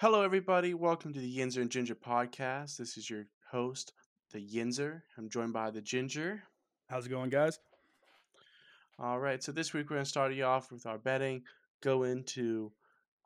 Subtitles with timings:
[0.00, 0.74] Hello, everybody.
[0.74, 2.76] Welcome to the Yinzer and Ginger podcast.
[2.76, 3.94] This is your host,
[4.30, 5.02] the Yinzer.
[5.16, 6.40] I'm joined by the Ginger.
[6.88, 7.58] How's it going, guys?
[9.00, 9.42] All right.
[9.42, 11.42] So this week we're going to start you off with our betting,
[11.82, 12.70] go into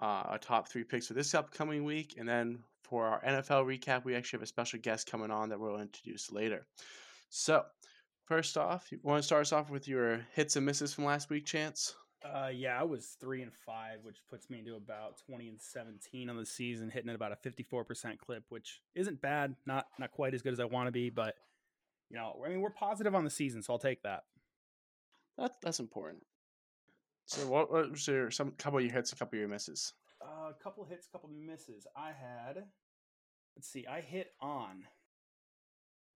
[0.00, 4.06] uh, our top three picks for this upcoming week, and then for our NFL recap,
[4.06, 6.66] we actually have a special guest coming on that we'll introduce later.
[7.28, 7.66] So
[8.24, 11.28] first off, you want to start us off with your hits and misses from last
[11.28, 11.96] week, Chance?
[12.24, 16.30] Uh, yeah, I was three and five, which puts me into about twenty and seventeen
[16.30, 19.56] on the season, hitting at about a fifty-four percent clip, which isn't bad.
[19.66, 21.34] Not not quite as good as I want to be, but
[22.10, 24.22] you know, I mean, we're positive on the season, so I'll take that.
[25.36, 26.22] That's that's important.
[27.26, 29.94] So what, was your some couple of your hits, a couple of your misses?
[30.20, 31.86] Uh, a couple of hits, a couple misses.
[31.96, 32.64] I had,
[33.56, 34.84] let's see, I hit on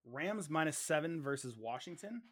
[0.05, 2.23] Rams minus seven versus Washington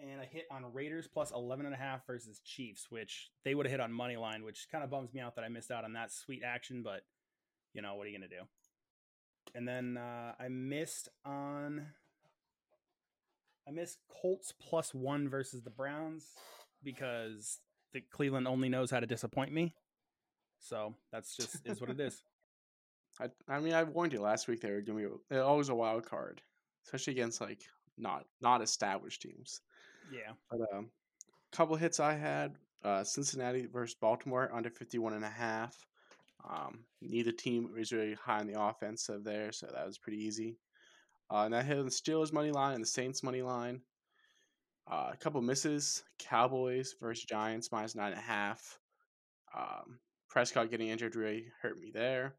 [0.00, 3.66] and I hit on Raiders plus 11 and a half versus Chiefs, which they would
[3.66, 5.84] have hit on money line, which kind of bums me out that I missed out
[5.84, 7.02] on that sweet action, but
[7.72, 8.42] you know, what are you going to do?
[9.54, 11.86] And then uh, I missed on
[13.66, 16.26] I missed Colts plus 1 versus the Browns
[16.82, 17.60] because
[17.92, 19.74] the Cleveland only knows how to disappoint me.
[20.58, 22.22] So, that's just is what it is.
[23.20, 25.74] I I mean, I warned you last week they were going to be always a
[25.74, 26.42] wild card,
[26.84, 27.62] especially against like
[27.96, 29.60] not not established teams.
[30.12, 30.32] Yeah.
[30.50, 30.90] But a um,
[31.52, 35.74] couple hits I had uh, Cincinnati versus Baltimore under 51 and a half.
[36.48, 40.58] Um, neither team was really high on the offensive there, so that was pretty easy.
[41.30, 43.80] Uh, and I hit the Steelers money line and the Saints money line.
[44.90, 48.78] Uh, a couple misses: Cowboys versus Giants minus nine and a half.
[49.56, 52.34] Um, Prescott getting injured really hurt me there.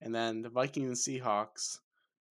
[0.00, 1.78] And then the Vikings and Seahawks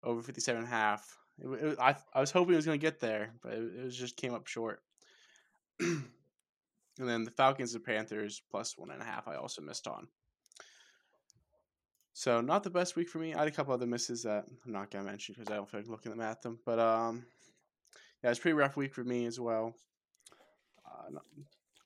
[0.04, 1.18] over 57 and a half.
[1.42, 3.86] It, it, I I was hoping it was going to get there, but it, it
[3.86, 4.82] was just came up short.
[5.80, 6.04] and
[6.98, 9.28] then the Falcons and Panthers plus one and a half.
[9.28, 10.08] I also missed on.
[12.14, 13.34] So not the best week for me.
[13.34, 15.80] I had a couple other misses that I'm not gonna mention because I don't feel
[15.80, 16.60] like looking them at them.
[16.66, 17.26] But um,
[18.24, 19.74] yeah, it's pretty rough week for me as well.
[20.86, 21.24] Uh, not,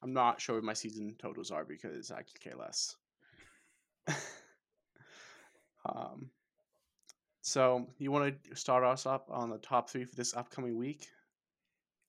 [0.01, 2.95] I'm not sure what my season totals are because I could care less.
[5.85, 6.31] um,
[7.43, 11.07] so you want to start us up on the top three for this upcoming week?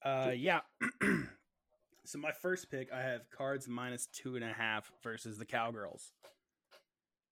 [0.04, 0.60] Uh, yeah.
[2.04, 6.12] so my first pick, I have Cards minus two and a half versus the Cowgirls.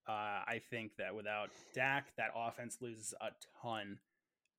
[0.09, 3.29] Uh, I think that without Dak, that offense loses a
[3.63, 3.99] ton.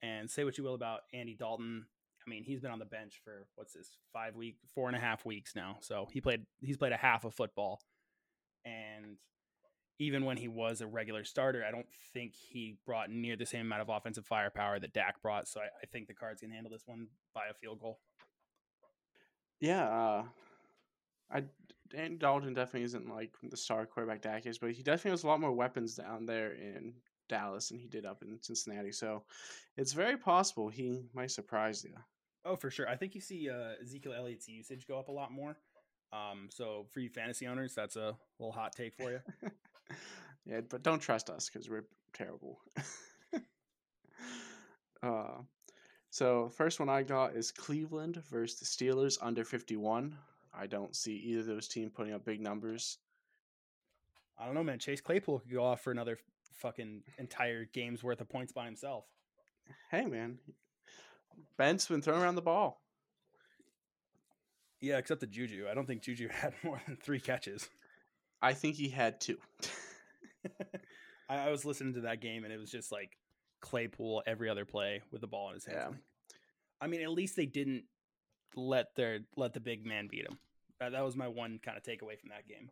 [0.02, 1.86] And say what you will about Andy Dalton.
[2.26, 5.02] I mean, he's been on the bench for what's this five week, four and a
[5.02, 5.80] half weeks now.
[5.82, 7.82] So he played, he's played a half of football,
[8.64, 9.18] and
[10.00, 13.62] even when he was a regular starter, I don't think he brought near the same
[13.62, 15.48] amount of offensive firepower that Dak brought.
[15.48, 18.00] So I, I think the Cards can handle this one by a field goal.
[19.60, 20.24] Yeah, uh,
[21.32, 21.44] I
[21.90, 25.28] Dan Dalton definitely isn't like the star quarterback Dak is, but he definitely has a
[25.28, 26.94] lot more weapons down there in
[27.30, 28.92] Dallas than he did up in Cincinnati.
[28.92, 29.24] So
[29.78, 31.94] it's very possible he might surprise you.
[32.46, 32.90] Oh, for sure.
[32.90, 35.56] I think you see uh, Ezekiel Elliott's usage go up a lot more.
[36.12, 39.20] Um, so for you fantasy owners, that's a little hot take for you.
[40.46, 42.60] yeah, but don't trust us because we're terrible.
[45.04, 45.42] uh,
[46.10, 50.16] so first one I got is Cleveland versus the Steelers under 51.
[50.54, 53.00] I don't see either of those teams putting up big numbers.
[54.38, 54.80] I don't know, man.
[54.80, 56.18] Chase Claypool could go off for another
[56.54, 59.06] fucking entire game's worth of points by himself.
[59.90, 60.40] Hey, man.
[61.58, 62.82] Ben's been throwing around the ball.
[64.82, 65.68] Yeah, except the Juju.
[65.70, 67.70] I don't think Juju had more than three catches.
[68.44, 69.38] I think he had two.
[71.30, 73.18] I, I, was listening to that game and it was just like
[73.62, 75.80] Claypool every other play with the ball in his hands.
[75.92, 76.36] Yeah.
[76.82, 77.86] I mean, at least they didn't
[78.56, 80.38] let their let the big man beat him.
[80.82, 82.70] That, that was my one kind of takeaway from that game.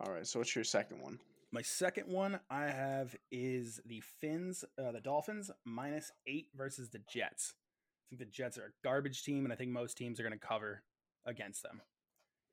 [0.00, 1.20] All right, so what's your second one?
[1.52, 7.00] My second one I have is the Fins, uh, the Dolphins minus eight versus the
[7.08, 7.54] Jets.
[7.54, 10.32] I think the Jets are a garbage team, and I think most teams are going
[10.32, 10.82] to cover
[11.24, 11.80] against them.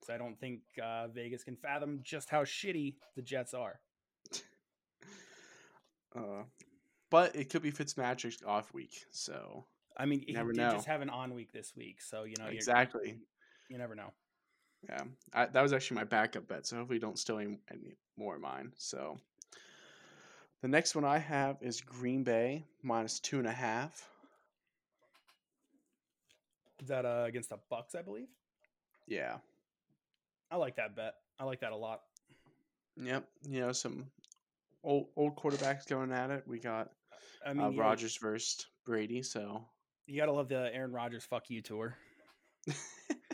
[0.06, 3.80] So I don't think uh, Vegas can fathom just how shitty the Jets are.
[6.16, 6.42] Uh,
[7.12, 9.66] but it could be Fitzmagic's off week, so
[9.96, 10.72] I mean, he never did know.
[10.72, 13.20] just have an on week this week, so you know exactly.
[13.70, 14.12] You never know.
[14.88, 15.04] Yeah,
[15.34, 18.42] I, that was actually my backup bet, so hopefully don't steal any, any more of
[18.42, 18.72] mine.
[18.78, 19.20] So
[20.62, 24.10] the next one I have is Green Bay minus two and a half.
[26.82, 28.28] Is that uh, against the Bucks, I believe?
[29.08, 29.38] Yeah.
[30.52, 31.14] I like that bet.
[31.40, 32.02] I like that a lot.
[33.02, 33.26] Yep.
[33.48, 34.06] You know, some
[34.84, 36.44] old old quarterbacks going at it.
[36.48, 36.90] We got
[37.46, 39.64] I mean, uh, Rodgers versus Brady, so
[40.08, 41.96] you gotta love the Aaron Rodgers "fuck you" tour.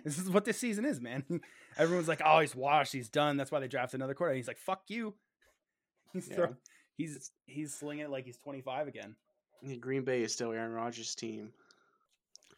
[0.03, 1.23] this is what this season is, man.
[1.77, 2.93] Everyone's like, "Oh, he's washed.
[2.93, 4.37] He's done." That's why they drafted another quarterback.
[4.37, 5.15] He's like, "Fuck you."
[6.13, 6.35] He's Yeah.
[6.35, 6.55] throw-
[6.97, 9.15] he's he's slinging it like he's 25 again.
[9.61, 11.51] Yeah, Green Bay is still Aaron Rodgers' team.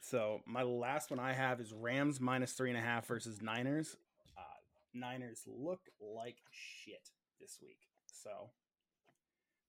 [0.01, 3.95] So my last one I have is Rams minus three and a half versus Niners.
[4.99, 7.09] Niners look like shit
[7.39, 7.79] this week,
[8.11, 8.49] so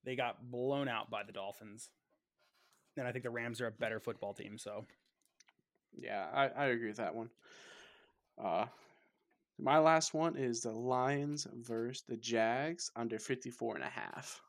[0.05, 1.91] they got blown out by the Dolphins.
[2.97, 4.59] And I think the Rams are a better football team.
[4.59, 4.85] So
[5.97, 7.31] Yeah, I, I agree with that one.
[8.43, 8.67] Uh,
[9.59, 14.41] my last one is the Lions versus the Jags under 54 and a half.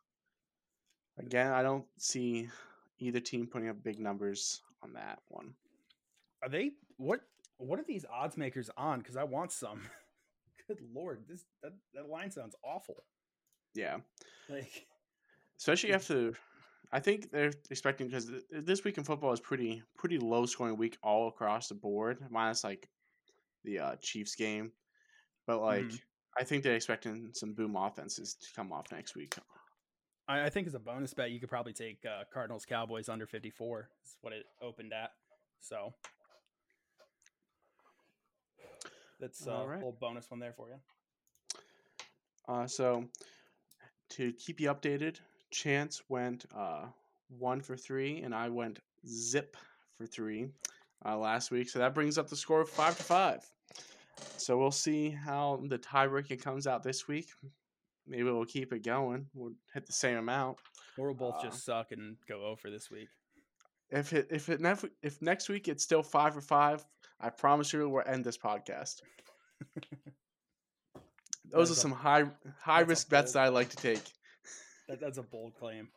[1.17, 2.47] Again, I don't see
[2.99, 5.53] either team putting up big numbers on that one.
[6.43, 7.21] are they what?
[7.57, 8.99] What are these odds makers on?
[8.99, 9.81] Because I want some.
[10.69, 13.04] Good lord, this that, that line sounds awful.
[13.74, 13.98] Yeah,
[14.48, 14.86] Like
[15.57, 16.33] especially after
[16.92, 20.98] I think they're expecting because this week in football is pretty pretty low scoring week
[21.01, 22.88] all across the board, minus like
[23.63, 24.71] the uh, Chiefs game.
[25.48, 26.01] But like, Mhm.
[26.39, 29.36] I think they're expecting some boom offenses to come off next week.
[30.27, 33.25] I, I think as a bonus bet, you could probably take uh, Cardinals Cowboys under
[33.25, 33.89] 54.
[34.06, 35.12] Is what it opened at.
[35.62, 35.95] So
[39.19, 39.75] that's uh, All a right.
[39.77, 40.75] little bonus one there for you.
[42.48, 43.06] Uh, so
[44.12, 45.18] to keep you updated,
[45.51, 46.86] Chance went uh,
[47.38, 49.56] one for three, and I went zip
[49.95, 50.50] for three
[51.06, 51.69] uh, last week.
[51.69, 53.45] So that brings up the score of five to five.
[54.38, 57.30] So we'll see how the tiebreaker comes out this week.
[58.07, 59.27] Maybe we'll keep it going.
[59.33, 60.57] We'll hit the same amount.
[60.98, 63.10] Or we'll both Uh, just suck and go over this week.
[63.92, 66.86] If it if it nef- if next week it's still five for five,
[67.19, 69.01] I promise you we'll end this podcast.
[71.51, 72.24] Those are is a- some high
[72.62, 74.01] high that's risk bets that I like to take.
[74.88, 75.89] That, that's a bold claim.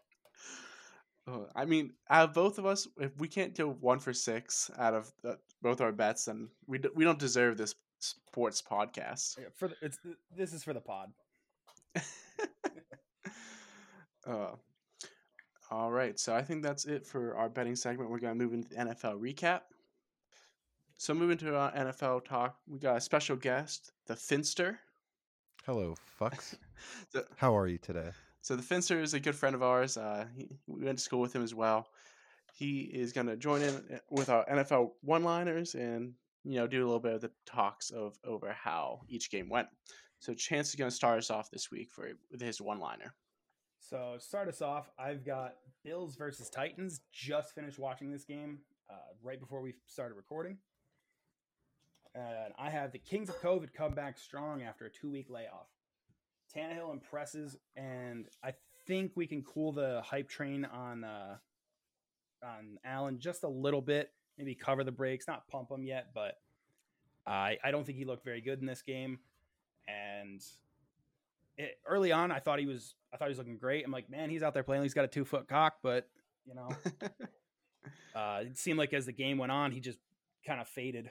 [1.27, 4.71] Uh, I mean, out of both of us, if we can't go one for six
[4.77, 9.39] out of the, both our bets, then we d- we don't deserve this sports podcast.
[9.39, 9.99] Yeah, For the, it's
[10.37, 11.13] this is for the pod.
[14.27, 14.51] uh,
[15.71, 18.11] all right, so I think that's it for our betting segment.
[18.11, 19.61] We're gonna move into the NFL recap.
[21.03, 24.79] So moving to our NFL talk, we got a special guest, the Finster.
[25.67, 26.55] Hello, fucks.
[27.13, 28.11] The- How are you today?
[28.41, 29.97] So the Finster is a good friend of ours.
[29.97, 31.89] Uh, he, we went to school with him as well.
[32.55, 36.13] He is going to join in uh, with our NFL one-liners and
[36.45, 39.67] you know do a little bit of the talks of over how each game went.
[40.21, 43.13] So Chance is going to start us off this week for with his one-liner.
[43.81, 44.89] So start us off.
[45.01, 47.01] I've got Bills versus Titans.
[47.13, 50.59] Just finished watching this game uh, right before we started recording.
[52.15, 55.69] And I have the Kings of COVID come back strong after a two week layoff.
[56.55, 58.53] Tannehill impresses, and I
[58.87, 61.37] think we can cool the hype train on uh,
[62.45, 64.11] on Allen just a little bit.
[64.37, 66.39] Maybe cover the brakes, not pump him yet, but
[67.27, 69.19] I I don't think he looked very good in this game.
[69.89, 70.43] And
[71.57, 73.85] it, early on, I thought he was I thought he was looking great.
[73.85, 74.83] I'm like, man, he's out there playing.
[74.83, 76.09] He's got a two foot cock, but
[76.47, 76.69] you know,
[78.15, 79.99] uh, it seemed like as the game went on, he just
[80.47, 81.11] kind of faded.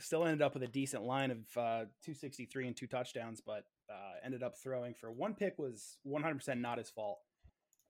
[0.00, 4.14] Still ended up with a decent line of uh, 263 and two touchdowns, but uh,
[4.24, 7.18] ended up throwing for one pick was 100% not his fault.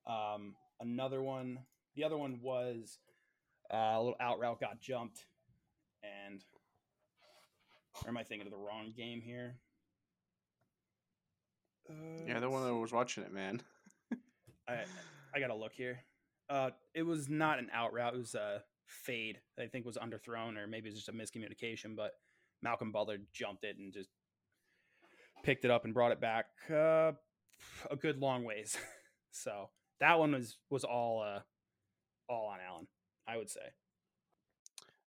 [0.06, 1.58] Um, another one,
[1.96, 2.98] the other one was
[3.72, 5.26] uh, a little out route got jumped,
[6.02, 6.42] and
[8.04, 9.56] or am I thinking of the wrong game here?
[11.90, 13.60] Uh, yeah, the one that was watching it, man.
[14.68, 14.84] I
[15.34, 16.00] I gotta look here.
[16.48, 18.14] Uh, it was not an out route.
[18.14, 19.38] It was a fade.
[19.58, 21.94] I think was underthrown, or maybe it was just a miscommunication.
[21.96, 22.12] But
[22.62, 24.08] Malcolm Butler jumped it and just
[25.42, 27.12] picked it up and brought it back uh,
[27.90, 28.76] a good long ways.
[29.30, 31.40] so that one was was all uh,
[32.28, 32.86] all on Allen,
[33.26, 33.60] I would say.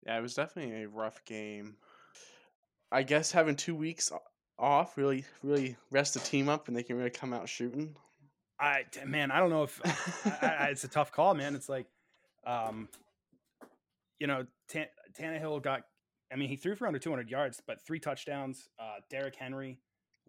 [0.05, 1.77] Yeah, it was definitely a rough game.
[2.91, 4.11] I guess having two weeks
[4.59, 7.95] off really really rest the team up and they can really come out shooting.
[8.59, 9.81] I man, I don't know if
[10.41, 11.55] I, I, it's a tough call, man.
[11.55, 11.87] It's like,
[12.45, 12.87] um,
[14.20, 15.82] you know, Tan- Tannehill got.
[16.32, 18.67] I mean, he threw for under 200 yards, but three touchdowns.
[18.79, 19.77] Uh, Derrick Henry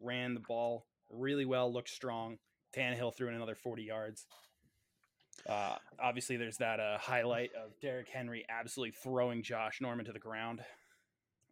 [0.00, 2.38] ran the ball really well, looked strong.
[2.76, 4.26] Tannehill threw in another 40 yards.
[5.49, 10.19] Uh, obviously, there's that uh, highlight of Derrick Henry absolutely throwing Josh Norman to the
[10.19, 10.61] ground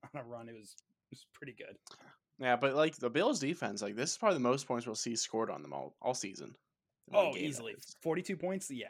[0.15, 0.49] on a run.
[0.49, 0.75] It was
[1.11, 1.77] it was pretty good.
[2.39, 5.15] Yeah, but like the Bills defense, like this is probably the most points we'll see
[5.17, 6.55] scored on them all, all season.
[7.13, 8.71] Oh, easily 42 points.
[8.71, 8.87] Yeah,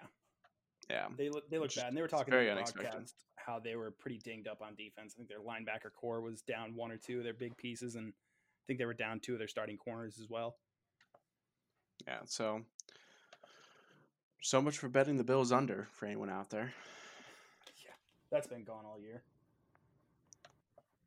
[0.89, 1.07] Yeah.
[1.17, 2.91] They look they look bad, and they were talking very in the unexpected.
[2.91, 5.15] broadcast how they were pretty dinged up on defense.
[5.15, 8.09] I think their linebacker core was down one or two of their big pieces, and
[8.13, 10.57] I think they were down two of their starting corners as well.
[12.07, 12.21] Yeah.
[12.27, 12.63] So
[14.41, 16.73] so much for betting the Bills under for anyone out there.
[17.85, 17.93] Yeah,
[18.31, 19.23] that's been gone all year.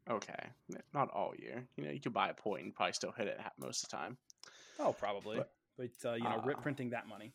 [0.10, 0.50] okay,
[0.94, 1.68] not all year.
[1.76, 3.98] You know, you could buy a point and probably still hit it most of the
[3.98, 4.18] time.
[4.80, 5.38] Oh, probably.
[5.38, 7.34] But, But- uh, you know, rip Uh, printing that money.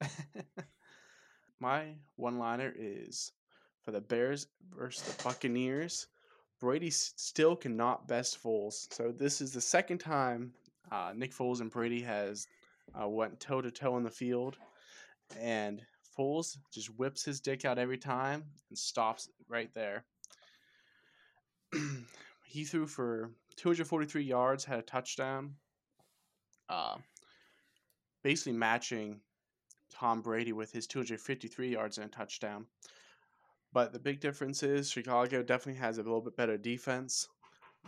[1.60, 3.32] My one liner is
[3.90, 6.06] the Bears versus the Buccaneers.
[6.60, 8.92] Brady still cannot best Foles.
[8.92, 10.52] So this is the second time
[10.90, 12.46] uh, Nick Foles and Brady has
[13.00, 14.56] uh, went toe to toe in the field,
[15.38, 15.80] and
[16.18, 20.04] Foles just whips his dick out every time and stops right there.
[22.44, 25.54] he threw for 243 yards, had a touchdown,
[26.68, 26.96] uh,
[28.22, 29.20] basically matching
[29.92, 32.66] Tom Brady with his 253 yards and a touchdown.
[33.72, 37.28] But the big difference is Chicago definitely has a little bit better defense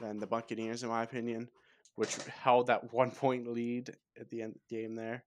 [0.00, 1.48] than the Buccaneers, in my opinion,
[1.96, 5.24] which held that one point lead at the end of the game there.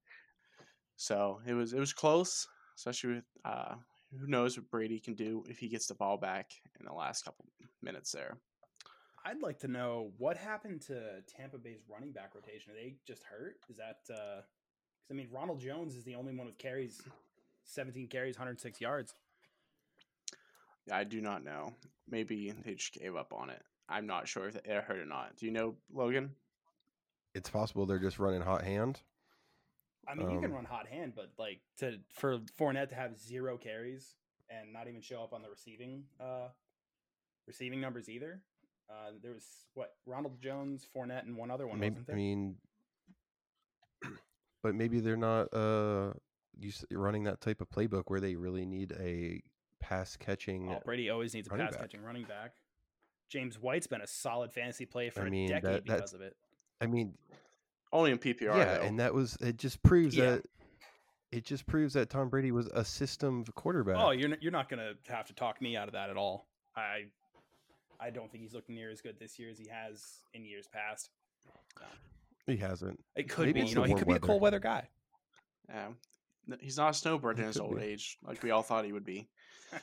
[0.95, 2.47] So it was it was close,
[2.77, 3.75] especially with uh,
[4.17, 7.25] who knows what Brady can do if he gets the ball back in the last
[7.25, 7.45] couple
[7.81, 8.37] minutes there.
[9.25, 12.71] I'd like to know what happened to Tampa Bay's running back rotation.
[12.71, 13.57] Are they just hurt?
[13.69, 17.01] Is that because I mean Ronald Jones is the only one with carries,
[17.65, 19.15] 17 carries, 106 yards.
[20.91, 21.73] I do not know.
[22.09, 23.61] Maybe they just gave up on it.
[23.89, 25.35] I'm not sure if they're hurt or not.
[25.37, 26.31] Do you know, Logan?
[27.33, 29.01] It's possible they're just running hot hand.
[30.07, 33.17] I mean, you can Um, run hot hand, but like to for Fournette to have
[33.17, 34.15] zero carries
[34.49, 36.49] and not even show up on the receiving uh
[37.47, 38.41] receiving numbers either.
[38.87, 41.79] Uh, there was what Ronald Jones, Fournette, and one other one.
[41.79, 42.55] Maybe, wasn't I mean,
[44.63, 46.13] but maybe they're not uh
[46.57, 49.41] used to running that type of playbook where they really need a
[49.79, 50.71] pass catching.
[50.71, 51.81] Oh, Brady always needs a pass back.
[51.81, 52.53] catching running back.
[53.29, 56.13] James White's been a solid fantasy play for I a mean, that- decade that's- because
[56.13, 56.35] of it.
[56.81, 57.17] I mean,
[57.91, 58.55] Only in PPR.
[58.57, 58.83] yeah, though.
[58.83, 59.57] and that was it.
[59.57, 60.31] Just proves Yeah.
[60.31, 60.45] that
[61.31, 63.95] it just proves that Tom Brady was a system quarterback.
[63.97, 66.47] Oh, you're you're not gonna have to talk me out of that at all.
[66.75, 67.05] I
[67.99, 70.67] I don't think he's looking near as good this year as he has in years
[70.67, 71.09] past.
[72.45, 73.03] he hasn't.
[73.15, 74.89] It could Maybe be, it's you know, he warm could be a cold weather guy.
[75.69, 75.93] Yeah.
[76.51, 77.83] N- He's not a snowbird in his old be.
[77.83, 79.29] age, like we all thought he would be.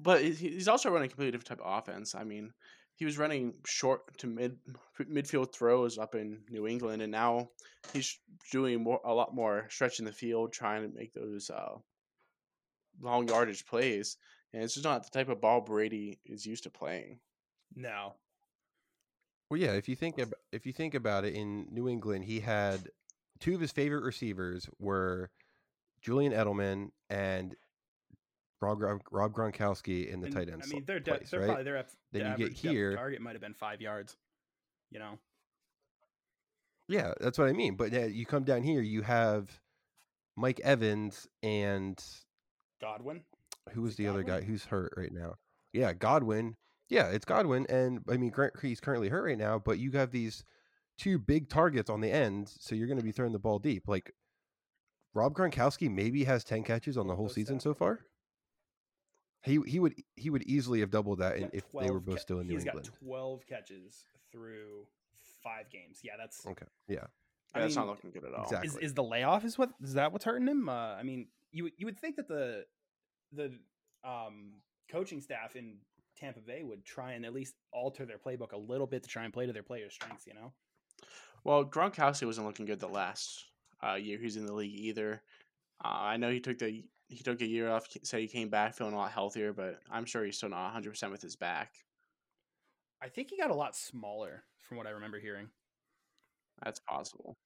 [0.00, 2.14] But he's also running a completely different type of offense.
[2.14, 2.52] I mean,
[2.94, 4.56] he was running short to mid
[5.00, 7.50] midfield throws up in New England, and now
[7.92, 8.16] he's
[8.52, 11.74] doing more a lot more stretching the field, trying to make those uh,
[13.00, 14.16] long yardage plays.
[14.52, 17.18] And it's just not the type of ball Brady is used to playing.
[17.74, 18.14] no,
[19.50, 19.72] Well, yeah.
[19.72, 22.88] If you think ab- if you think about it, in New England, he had
[23.40, 25.30] two of his favorite receivers were
[26.00, 27.54] Julian Edelman and
[28.60, 28.80] Rob,
[29.10, 30.62] Rob Gronkowski in the And, tight end.
[30.64, 31.46] I mean, they're, de- place, they're right?
[31.46, 34.16] probably their Then you get average depth of here- target might have been five yards.
[34.90, 35.18] You know,
[36.88, 37.74] Yeah, that's what I mean.
[37.76, 39.60] But yeah, you come down here, you have
[40.36, 42.02] Mike Evans and
[42.80, 43.22] Godwin.
[43.72, 45.34] who was the other guy who's hurt right now?
[45.72, 46.56] Yeah, Godwin.
[46.88, 49.58] Yeah, it's Godwin, and I mean Grant he's currently hurt right now.
[49.58, 50.42] But you have these
[50.98, 53.88] two big targets on the end, so you're going to be throwing the ball deep.
[53.88, 54.12] Like
[55.14, 58.00] Rob Gronkowski maybe has ten catches on the whole season stats so far.
[59.42, 62.00] He he would he would easily have doubled that He's in- got if they were
[62.00, 62.88] both ca- still in New He's England.
[62.90, 64.86] got 12 catches through
[65.42, 66.00] five games.
[66.02, 67.06] Yeah, that's Okay, yeah,
[67.54, 68.44] I That's mean, not looking good at all.
[68.44, 68.68] exactly.
[68.68, 70.68] is is the layoff is what is that what's hurting him?
[70.68, 72.66] Uh, I mean, you would- you would think that the
[73.32, 73.52] the
[74.04, 74.54] um,
[74.90, 75.76] coaching staff in
[76.16, 79.24] Tampa Bay would try and at least alter their playbook a little bit to try
[79.24, 80.26] and play to their players' strengths.
[80.26, 80.52] You know,
[81.44, 83.44] Well, Gronkowski wasn't looking good the last
[83.82, 85.22] uh, year he's in the league either.
[85.84, 88.74] Uh, I know he took the he took a year off, said he came back
[88.74, 91.72] feeling a lot healthier, but I'm sure he's still not 100 percent with his back.
[93.02, 95.48] I think he got a lot smaller from what I remember hearing.
[96.64, 97.36] That's possible.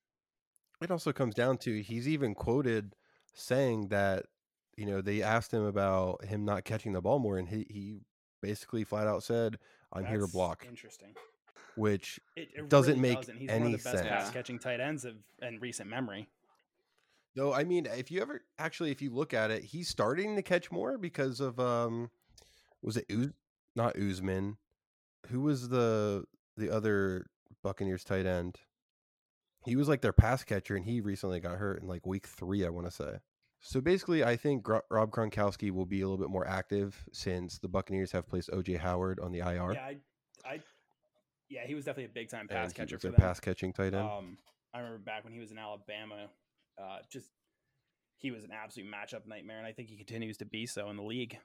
[0.80, 2.94] It also comes down to he's even quoted
[3.34, 4.26] saying that
[4.76, 8.00] you know they asked him about him not catching the ball more, and he he
[8.40, 9.58] basically flat out said,
[9.92, 11.14] "I'm here to block," Interesting.
[11.76, 13.36] Which It, it Doesn't really make doesn't.
[13.36, 14.08] He's any one of the best sense.
[14.08, 16.28] pass catching tight ends of in recent memory.
[17.34, 20.42] No, I mean if you ever actually if you look at it, he's starting to
[20.42, 22.10] catch more because of um
[22.82, 23.32] was it Uz-
[23.74, 24.56] not Uzman,
[25.28, 26.24] who was the
[26.56, 27.26] the other
[27.62, 28.58] Buccaneers tight end?
[29.64, 32.66] He was like their pass catcher, and he recently got hurt in like week three,
[32.66, 33.18] I want to say.
[33.60, 37.58] So basically, I think Gro- Rob Gronkowski will be a little bit more active since
[37.58, 39.74] the Buccaneers have placed OJ Howard on the IR.
[39.74, 39.96] Yeah, I,
[40.44, 40.60] I,
[41.52, 43.20] yeah, he was definitely a big time and pass he catcher was for their them.
[43.20, 43.96] pass catching tight end.
[43.96, 44.38] Um,
[44.72, 46.28] I remember back when he was in Alabama,
[46.78, 47.28] uh, just
[48.16, 50.96] he was an absolute matchup nightmare, and I think he continues to be so in
[50.96, 51.38] the league.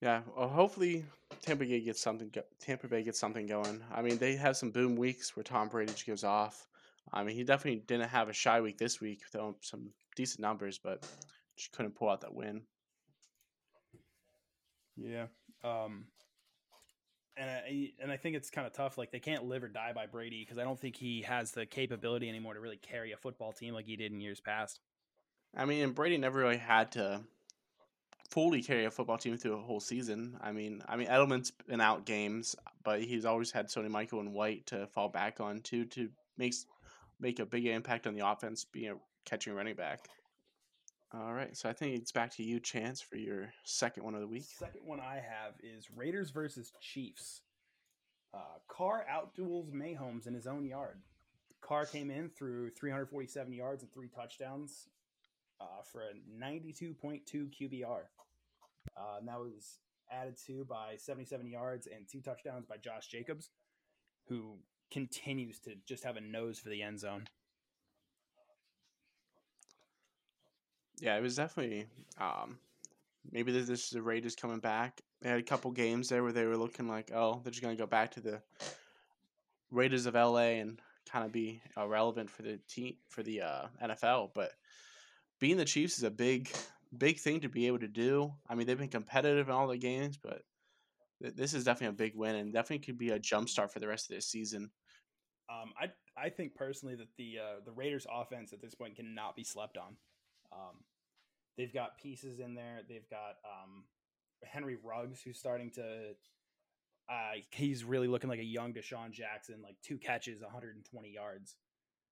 [0.00, 0.22] Yeah.
[0.36, 1.04] Well, hopefully
[1.42, 2.30] Tampa Bay gets something.
[2.32, 3.82] Go- Tampa Bay gets something going.
[3.92, 6.66] I mean, they have some boom weeks where Tom Brady just goes off.
[7.12, 10.78] I mean, he definitely didn't have a shy week this week, though some decent numbers,
[10.78, 11.06] but
[11.56, 12.62] just couldn't pull out that win.
[14.96, 15.26] Yeah.
[15.64, 16.04] Um,
[17.38, 18.98] and uh, I, and I think it's kind of tough.
[18.98, 21.66] Like they can't live or die by Brady because I don't think he has the
[21.66, 24.80] capability anymore to really carry a football team like he did in years past.
[25.56, 27.20] I mean, and Brady never really had to
[28.30, 30.36] fully carry a football team through a whole season.
[30.40, 32.54] I mean, I mean Edelman's been out games,
[32.84, 36.54] but he's always had Sony Michel and White to fall back on too to make
[37.20, 40.08] make a big impact on the offense, being a catching running back.
[41.14, 44.20] All right, so I think it's back to you, Chance, for your second one of
[44.20, 44.44] the week.
[44.58, 47.40] Second one I have is Raiders versus Chiefs.
[48.34, 51.00] Uh, Carr outduels Mahomes in his own yard.
[51.62, 54.88] Carr came in through 347 yards and three touchdowns
[55.62, 58.00] uh, for a 92.2 QBR.
[58.94, 59.78] Uh, and that was
[60.12, 63.48] added to by 77 yards and two touchdowns by Josh Jacobs,
[64.28, 64.58] who
[64.90, 67.24] continues to just have a nose for the end zone.
[71.00, 71.86] Yeah, it was definitely
[72.18, 72.58] um,
[73.30, 75.00] maybe this, this is the Raiders coming back.
[75.22, 77.76] They had a couple games there where they were looking like, oh, they're just gonna
[77.76, 78.40] go back to the
[79.70, 84.30] Raiders of LA and kind of be relevant for the team for the uh, NFL.
[84.34, 84.52] But
[85.40, 86.50] being the Chiefs is a big,
[86.96, 88.32] big thing to be able to do.
[88.48, 90.42] I mean, they've been competitive in all the games, but
[91.22, 93.80] th- this is definitely a big win and definitely could be a jump start for
[93.80, 94.70] the rest of this season.
[95.50, 99.34] Um, I I think personally that the uh, the Raiders offense at this point cannot
[99.34, 99.96] be slept on.
[100.52, 100.84] Um,
[101.56, 102.80] they've got pieces in there.
[102.88, 103.84] They've got um,
[104.44, 106.14] Henry Ruggs, who's starting to.
[107.10, 111.56] Uh, he's really looking like a young DeSean Jackson, like two catches, 120 yards,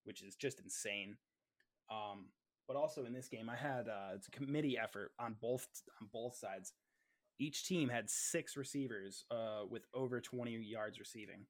[0.05, 1.17] which is just insane.
[1.91, 2.29] Um,
[2.67, 5.67] but also in this game, I had uh, it's a committee effort on both
[6.01, 6.73] on both sides.
[7.39, 11.45] Each team had six receivers uh, with over 20 yards receiving.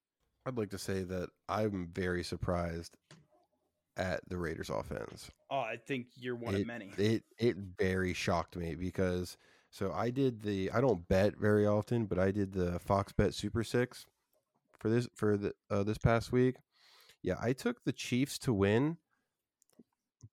[0.45, 2.97] I'd like to say that I'm very surprised
[3.97, 5.31] at the Raiders offense.
[5.51, 6.91] Oh, I think you're one it, of many.
[6.99, 9.37] It it very shocked me because
[9.71, 13.35] so I did the I don't bet very often, but I did the Fox Bet
[13.35, 14.07] Super Six
[14.79, 16.57] for this for the uh, this past week.
[17.23, 18.99] Yeah, I took the Chiefs to win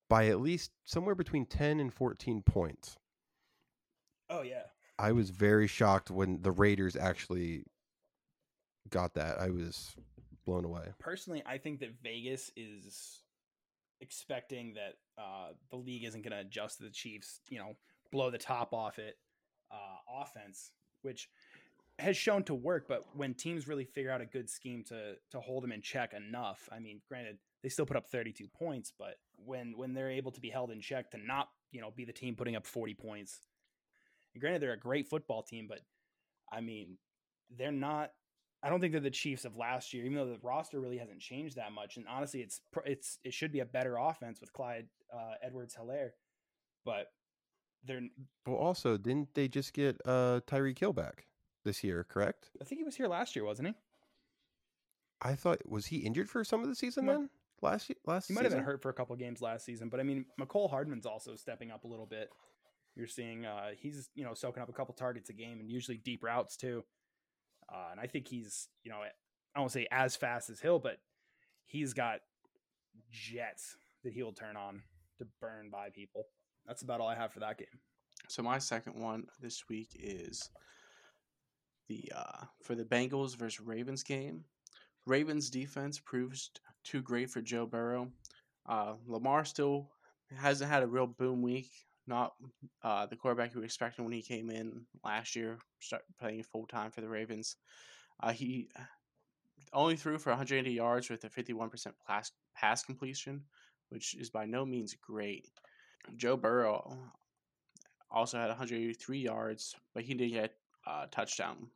[0.10, 2.98] by at least somewhere between 10 and 14 points.
[4.30, 4.64] Oh yeah.
[5.00, 7.66] I was very shocked when the Raiders actually
[8.90, 9.40] got that.
[9.40, 9.96] I was
[10.46, 10.90] blown away.
[11.00, 13.23] Personally, I think that Vegas is
[14.04, 17.76] expecting that uh, the league isn't going to adjust to the Chiefs, you know,
[18.12, 19.18] blow the top off it
[19.72, 21.30] uh, offense, which
[22.00, 22.86] has shown to work.
[22.88, 26.14] But when teams really figure out a good scheme to to hold them in check
[26.14, 30.32] enough, I mean, granted, they still put up 32 points, but when when they're able
[30.32, 32.94] to be held in check to not, you know, be the team putting up 40
[32.96, 33.40] points.
[34.34, 35.80] And granted, they're a great football team, but
[36.52, 36.98] I mean,
[37.56, 38.12] they're not
[38.64, 41.20] I don't think they're the Chiefs of last year, even though the roster really hasn't
[41.20, 41.98] changed that much.
[41.98, 46.12] And honestly, it's it's it should be a better offense with Clyde uh, Edwards-Helaire,
[46.86, 47.08] but
[47.86, 48.02] they're
[48.46, 48.56] well.
[48.56, 51.26] Also, didn't they just get uh, Tyreek Hill back
[51.66, 52.06] this year?
[52.08, 52.52] Correct.
[52.62, 53.74] I think he was here last year, wasn't he?
[55.22, 57.30] I thought was he injured for some of the season then
[57.62, 58.28] last year, last.
[58.28, 60.70] He might have been hurt for a couple games last season, but I mean, Mecole
[60.70, 62.30] Hardman's also stepping up a little bit.
[62.96, 65.98] You're seeing uh, he's you know soaking up a couple targets a game and usually
[65.98, 66.84] deep routes too.
[67.72, 69.02] Uh, and I think he's, you know,
[69.56, 70.98] I won't say as fast as Hill, but
[71.66, 72.20] he's got
[73.12, 74.82] jets that he'll turn on
[75.20, 76.26] to burn by people.
[76.66, 77.68] That's about all I have for that game.
[78.30, 80.50] So my second one this week is
[81.90, 84.46] the uh, for the Bengals versus Ravens game.
[85.06, 86.52] Ravens defense proves
[86.84, 88.10] too great for Joe Burrow.
[88.68, 89.90] Uh, Lamar still
[90.36, 91.70] hasn't had a real boom week.
[92.06, 92.34] Not
[92.84, 96.92] uh, the quarterback were expecting when he came in last year, start playing full time
[96.92, 97.56] for the Ravens.
[98.22, 98.68] Uh, he
[99.72, 103.42] only threw for 180 yards with a 51% pass, pass completion,
[103.90, 105.48] which is by no means great.
[106.18, 106.98] Joe Burrow
[108.12, 110.54] also had 183 yards, but he didn't get
[110.86, 111.68] a touchdown.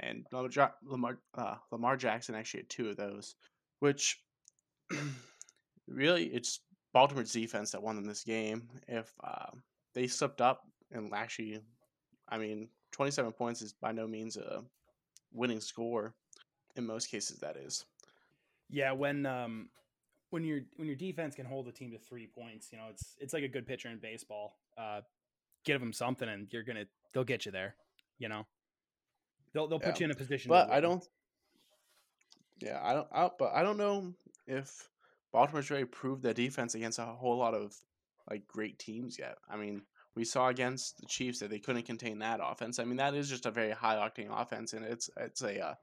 [0.00, 3.36] And Lamar, uh, Lamar Jackson actually had two of those,
[3.80, 4.20] which
[5.88, 6.60] really it's
[6.92, 8.68] Baltimore's defense that won them this game.
[8.88, 9.50] If uh,
[9.94, 11.60] they slipped up and actually,
[12.28, 14.62] I mean, 27 points is by no means a
[15.32, 16.14] winning score.
[16.76, 17.84] In most cases, that is.
[18.70, 19.68] Yeah, when um,
[20.30, 23.14] when your when your defense can hold a team to three points, you know it's
[23.18, 24.56] it's like a good pitcher in baseball.
[24.78, 25.02] Uh,
[25.64, 27.74] give them something, and you're gonna they'll get you there.
[28.18, 28.46] You know,
[29.52, 30.00] they'll they'll put yeah.
[30.00, 30.48] you in a position.
[30.48, 31.06] But I don't.
[32.60, 33.08] Yeah, I don't.
[33.12, 34.14] I, but I don't know
[34.46, 34.88] if
[35.32, 37.76] Baltimore's really proved their defense against a whole lot of
[38.32, 39.36] like great teams yet.
[39.48, 39.82] I mean,
[40.14, 42.78] we saw against the Chiefs that they couldn't contain that offense.
[42.78, 45.74] I mean, that is just a very high octane offense, and it's it's a uh,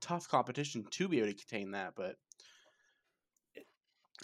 [0.00, 1.94] tough competition to be able to contain that.
[1.96, 2.16] But
[3.54, 3.66] it,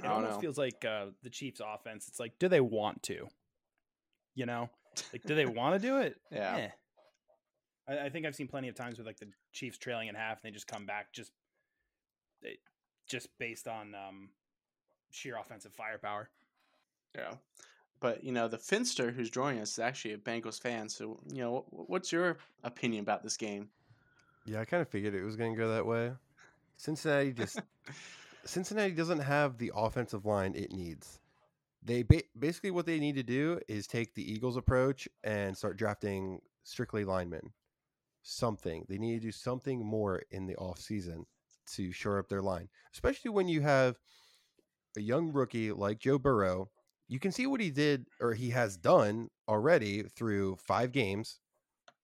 [0.02, 0.40] it almost know.
[0.40, 2.07] feels like uh, the Chiefs' offense.
[2.09, 3.26] It's like, do they want to?
[4.37, 4.70] You know,
[5.12, 6.16] like, do they want to do it?
[6.31, 6.57] Yeah.
[6.57, 6.68] Eh.
[7.88, 10.42] I, I, think I've seen plenty of times with like the Chiefs trailing in half,
[10.42, 11.33] and they just come back just
[12.42, 12.59] they,
[13.09, 14.31] just based on um,
[15.11, 16.31] sheer offensive firepower.
[17.16, 17.35] Yeah.
[17.98, 20.88] But you know the Finster who's joining us is actually a Bengals fan.
[20.88, 23.70] So you know, what's your opinion about this game?
[24.44, 26.12] Yeah, I kind of figured it was going to go that way.
[26.76, 27.61] Cincinnati just
[28.44, 31.18] Cincinnati doesn't have the offensive line it needs.
[31.83, 35.76] They ba- basically what they need to do is take the Eagles approach and start
[35.76, 37.52] drafting strictly linemen.
[38.22, 41.26] Something they need to do something more in the off season
[41.74, 43.98] to shore up their line, especially when you have
[44.96, 46.70] a young rookie like Joe Burrow.
[47.09, 51.40] You can see what he did or he has done already through five games.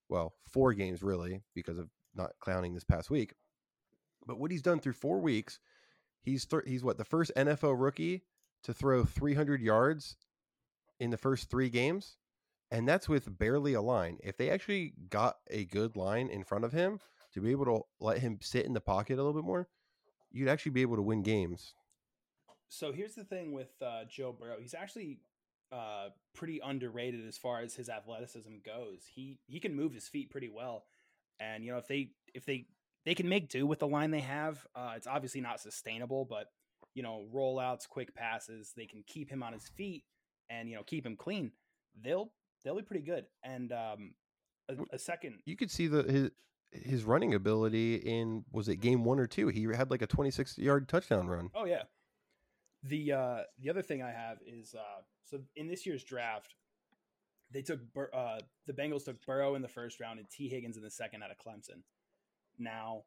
[0.09, 3.35] Well, four games really, because of not clowning this past week.
[4.27, 5.59] But what he's done through four weeks,
[6.23, 8.23] he's th- he's what the first NFL rookie
[8.65, 10.17] to throw 300 yards
[11.01, 12.17] in the first three games,
[12.71, 14.19] and that's with barely a line.
[14.23, 17.01] If they actually got a good line in front of him
[17.35, 19.69] to be able to let him sit in the pocket a little bit more,
[20.31, 21.75] you'd actually be able to win games.
[22.73, 24.57] So here's the thing with uh, Joe Burrow.
[24.59, 25.19] He's actually
[25.71, 29.03] uh, pretty underrated as far as his athleticism goes.
[29.15, 30.85] He he can move his feet pretty well,
[31.39, 32.65] and you know if they if they
[33.05, 34.67] they can make do with the line they have.
[34.75, 36.47] Uh, it's obviously not sustainable, but
[36.95, 40.05] you know rollouts, quick passes, they can keep him on his feet
[40.49, 41.53] and you know keep him clean.
[42.03, 42.33] They'll
[42.65, 43.27] they'll be pretty good.
[43.43, 44.15] And um,
[44.71, 46.31] a, a second, you could see the his
[46.71, 49.49] his running ability in was it game one or two?
[49.49, 51.51] He had like a 26 yard touchdown run.
[51.55, 51.83] Oh yeah.
[52.85, 56.55] The uh, the other thing I have is uh, so in this year's draft,
[57.51, 57.81] they took
[58.13, 61.23] uh, the Bengals took Burrow in the first round and Tee Higgins in the second
[61.23, 61.83] out of Clemson.
[62.59, 63.05] Now,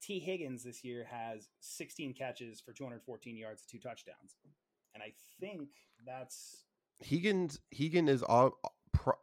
[0.00, 4.36] Tee Higgins this year has 16 catches for 214 yards, two touchdowns,
[4.94, 5.70] and I think
[6.06, 6.64] that's
[7.00, 7.60] Higgins.
[7.70, 8.58] Higgins is all.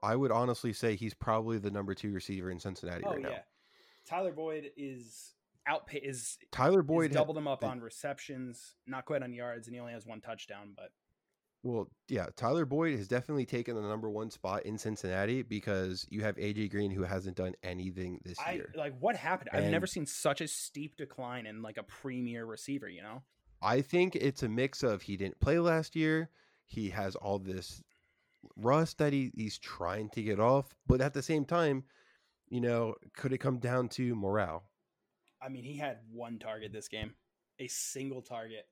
[0.04, 3.30] I would honestly say he's probably the number two receiver in Cincinnati oh, right yeah.
[3.30, 3.38] now.
[4.06, 5.34] Tyler Boyd is
[5.67, 9.76] out is Tyler Boyd is doubled him up on receptions, not quite on yards, and
[9.76, 10.74] he only has one touchdown.
[10.76, 10.91] But
[11.63, 16.21] well, yeah, Tyler Boyd has definitely taken the number one spot in Cincinnati because you
[16.21, 18.74] have AJ Green who hasn't done anything this I, year.
[18.76, 19.52] Like what happened?
[19.54, 22.89] And I've never seen such a steep decline in like a premier receiver.
[22.89, 23.21] You know,
[23.62, 26.30] I think it's a mix of he didn't play last year.
[26.65, 27.84] He has all this
[28.56, 31.84] rust that he, he's trying to get off, but at the same time,
[32.50, 34.63] you know, could it come down to morale?
[35.41, 37.13] I mean, he had one target this game,
[37.60, 38.67] a single target.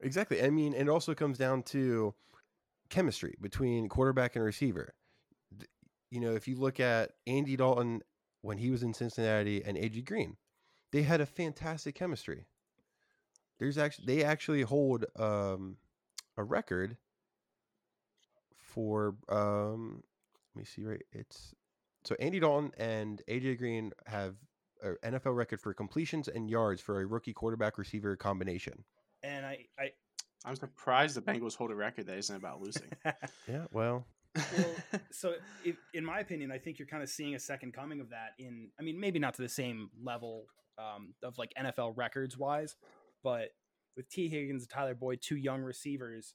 [0.00, 0.42] Exactly.
[0.42, 2.14] I mean, it also comes down to
[2.88, 4.94] chemistry between quarterback and receiver.
[6.10, 8.02] You know, if you look at Andy Dalton
[8.42, 10.36] when he was in Cincinnati and AJ Green,
[10.92, 12.46] they had a fantastic chemistry.
[13.58, 15.76] There's actually they actually hold um,
[16.36, 16.96] a record
[18.56, 20.02] for um,
[20.54, 21.54] let me see right it's
[22.04, 24.36] so Andy Dalton and AJ Green have
[25.04, 28.84] NFL record for completions and yards for a rookie quarterback receiver combination.
[29.22, 29.90] And I, I
[30.44, 32.88] I'm surprised the Bengals hold a record that isn't about losing.
[33.04, 34.06] yeah, well.
[34.34, 34.74] well,
[35.10, 38.08] so if, in my opinion, I think you're kind of seeing a second coming of
[38.10, 38.30] that.
[38.38, 40.46] In, I mean, maybe not to the same level
[40.78, 42.76] um, of like NFL records wise,
[43.22, 43.50] but
[43.96, 46.34] with Tee Higgins, and Tyler Boyd, two young receivers,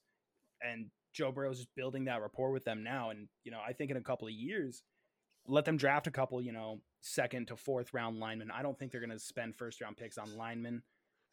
[0.61, 3.09] and Joe Burrow's just building that rapport with them now.
[3.09, 4.83] And you know, I think in a couple of years,
[5.47, 8.51] let them draft a couple, you know, second to fourth round linemen.
[8.51, 10.81] I don't think they're going to spend first round picks on linemen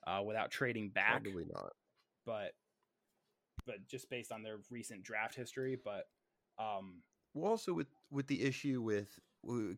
[0.06, 1.22] uh, without trading back.
[1.22, 1.72] Probably not.
[2.26, 2.52] But
[3.66, 6.06] but just based on their recent draft history, but
[6.58, 7.02] um
[7.34, 9.18] well also with with the issue with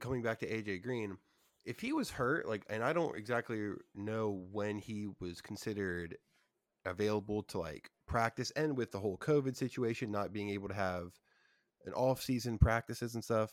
[0.00, 1.16] coming back to AJ Green,
[1.64, 6.16] if he was hurt, like and I don't exactly know when he was considered
[6.84, 11.12] available to like practice and with the whole COVID situation not being able to have
[11.86, 13.52] an off season practices and stuff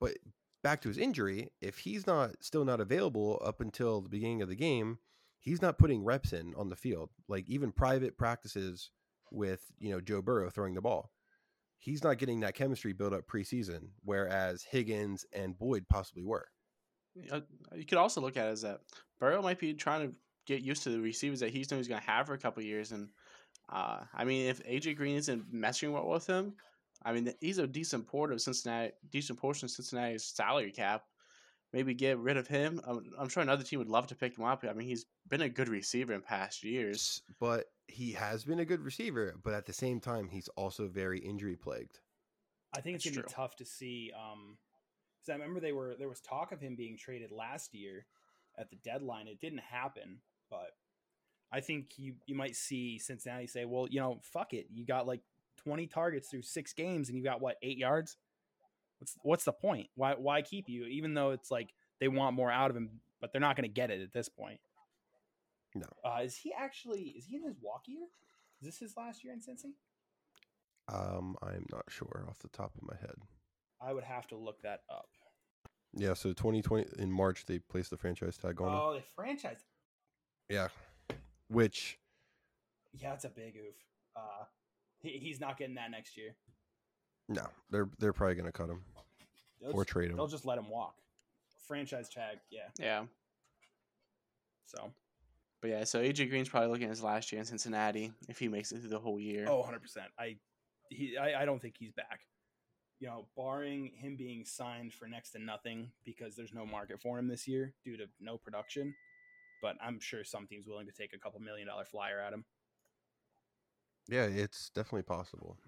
[0.00, 0.14] but
[0.62, 4.48] back to his injury, if he's not still not available up until the beginning of
[4.48, 4.98] the game,
[5.40, 7.10] he's not putting reps in on the field.
[7.28, 8.90] Like even private practices
[9.30, 11.10] with, you know, Joe Burrow throwing the ball.
[11.78, 16.48] He's not getting that chemistry built up preseason, whereas Higgins and Boyd possibly were.
[17.14, 18.80] You could also look at it as that
[19.20, 20.14] Burrow might be trying to
[20.46, 22.62] get used to the receivers that he's known he's going to have for a couple
[22.62, 22.92] years.
[22.92, 23.10] And
[23.72, 26.54] uh, I mean, if AJ Green isn't messing well with him,
[27.08, 31.04] I mean, he's a decent port of Cincinnati, decent portion of Cincinnati's salary cap.
[31.72, 32.80] Maybe get rid of him.
[32.86, 34.62] I'm, I'm sure another team would love to pick him up.
[34.68, 37.22] I mean, he's been a good receiver in past years.
[37.40, 41.18] But he has been a good receiver, but at the same time, he's also very
[41.18, 41.98] injury plagued.
[42.76, 44.12] I think it's gonna be tough to see.
[44.14, 44.58] Um,
[45.18, 48.04] because I remember they were there was talk of him being traded last year
[48.58, 49.28] at the deadline.
[49.28, 50.18] It didn't happen,
[50.50, 50.72] but
[51.50, 54.66] I think you you might see Cincinnati say, "Well, you know, fuck it.
[54.70, 55.22] You got like
[55.68, 58.16] 20 targets through six games and you got what eight yards
[58.98, 61.68] what's what's the point why why keep you even though it's like
[62.00, 64.28] they want more out of him, but they're not going to get it at this
[64.28, 64.60] point.
[65.74, 65.86] No.
[66.04, 67.14] Uh, is he actually?
[67.16, 68.06] Is he in his walk year?
[68.60, 69.74] Is this his last year in Cincy?
[70.92, 73.16] Um, I'm not sure off the top of my head.
[73.80, 75.08] I would have to look that up.
[75.94, 78.74] Yeah, so 2020 in March they placed the franchise tag on him.
[78.74, 79.64] Oh, the franchise.
[80.48, 80.68] Yeah,
[81.48, 81.98] which
[82.94, 83.74] Yeah, it's a big oof.
[84.16, 84.44] Uh,
[85.00, 86.34] he, he's not getting that next year.
[87.28, 88.82] no, they're they're probably gonna cut him
[89.60, 90.16] They'll or just, trade him.
[90.16, 90.94] they'll just let him walk.
[91.66, 92.68] Franchise tag, yeah.
[92.78, 93.04] Yeah.
[94.66, 94.92] So,
[95.60, 98.48] But yeah, so AJ Green's probably looking at his last year in Cincinnati if he
[98.48, 99.46] makes it through the whole year.
[99.48, 100.06] oh, 100 percent.
[100.18, 100.36] I,
[100.90, 102.20] he, I, I don't think he's back.
[103.00, 107.18] You know, barring him being signed for next to nothing because there's no market for
[107.18, 108.94] him this year due to no production.
[109.62, 112.44] But I'm sure some team's willing to take a couple million dollar flyer at him.
[114.08, 115.58] Yeah, it's definitely possible,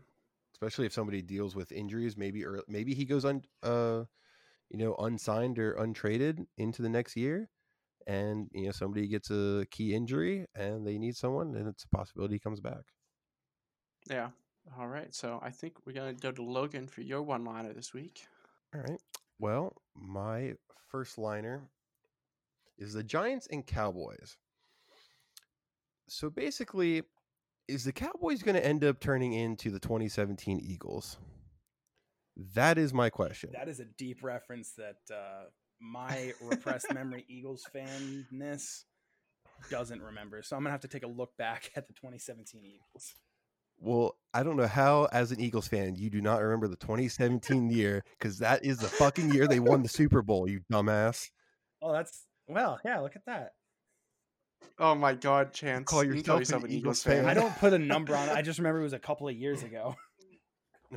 [0.55, 2.16] especially if somebody deals with injuries.
[2.16, 4.05] Maybe or maybe he goes on, uh,
[4.70, 7.50] you know, unsigned or untraded into the next year,
[8.07, 11.88] and you know somebody gets a key injury and they need someone, and it's a
[11.88, 12.85] possibility he comes back.
[14.09, 14.31] Yeah.
[14.79, 15.14] All right.
[15.14, 18.22] So I think we're going to go to Logan for your one liner this week.
[18.74, 19.00] All right.
[19.38, 20.55] Well, my
[20.88, 21.68] first liner
[22.79, 24.37] is the Giants and Cowboys.
[26.09, 27.03] So basically,
[27.70, 31.18] is the Cowboys going to end up turning into the 2017 Eagles?
[32.54, 33.50] That is my question.
[33.52, 35.44] That is a deep reference that uh,
[35.80, 38.85] my repressed memory Eagles fanness
[39.70, 40.42] doesn't remember.
[40.42, 43.14] So I'm gonna have to take a look back at the 2017 Eagles.
[43.78, 47.70] Well, I don't know how, as an Eagles fan, you do not remember the 2017
[47.70, 51.30] year because that is the fucking year they won the Super Bowl, you dumbass.
[51.83, 53.00] Oh, that's well, yeah.
[53.00, 53.52] Look at that.
[54.79, 55.88] Oh my God, Chance!
[55.88, 57.27] call you can yourself an Eagles fan?
[57.27, 58.33] I don't put a number on it.
[58.33, 59.94] I just remember it was a couple of years ago.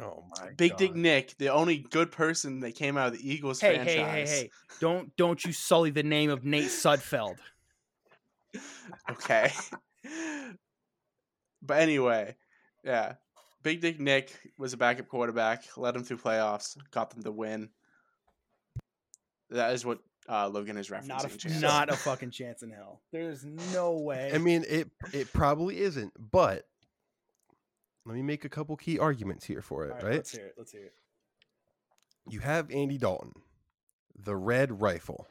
[0.02, 3.62] Oh my Big Dick Nick, the only good person that came out of the Eagles
[3.62, 3.96] Hey, franchise.
[3.96, 4.50] hey, hey, hey!
[4.80, 7.38] Don't don't you sully the name of Nate Sudfeld.
[9.10, 9.52] Okay.
[11.62, 12.36] but anyway,
[12.84, 13.14] yeah.
[13.64, 17.70] Big Dick Nick was a backup quarterback, led them through playoffs, got them the win.
[19.50, 21.08] That is what uh, Logan is referencing.
[21.08, 21.62] Not a Chance.
[21.62, 23.02] not a fucking chance in hell.
[23.12, 24.32] There's no way.
[24.34, 26.66] I mean, it it probably isn't, but
[28.06, 30.14] let me make a couple key arguments here for it, All right, right?
[30.16, 30.56] Let's hear it.
[30.58, 30.94] Let's hear it.
[32.30, 33.34] You have Andy Dalton,
[34.16, 35.28] the red rifle.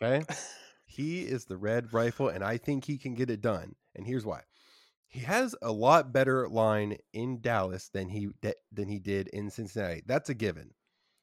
[0.00, 0.24] Okay?
[0.84, 3.74] he is the red rifle, and I think he can get it done.
[3.94, 4.42] And here's why.
[5.06, 8.30] He has a lot better line in Dallas than he
[8.72, 10.02] than he did in Cincinnati.
[10.06, 10.70] That's a given.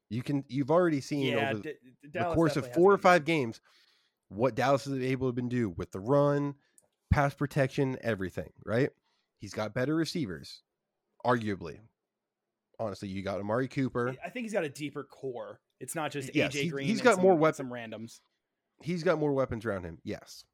[0.10, 1.74] You can you've already seen Yeah, over D-
[2.12, 3.62] the course of four or been- five games
[4.30, 6.56] what Dallas is able to do with the run,
[7.12, 8.92] pass protection, everything, right?
[9.40, 10.62] He's got better receivers,
[11.26, 11.80] arguably.
[12.80, 14.16] Honestly, you got Amari Cooper.
[14.24, 15.60] I think he's got a deeper core.
[15.80, 16.88] It's not just Yes, AJ he- Green.
[16.88, 18.20] he's got some- more and weapon- Some randoms.
[18.84, 20.46] He's got more weapons around him, yes.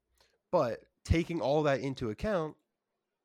[0.50, 2.56] But taking all that into account,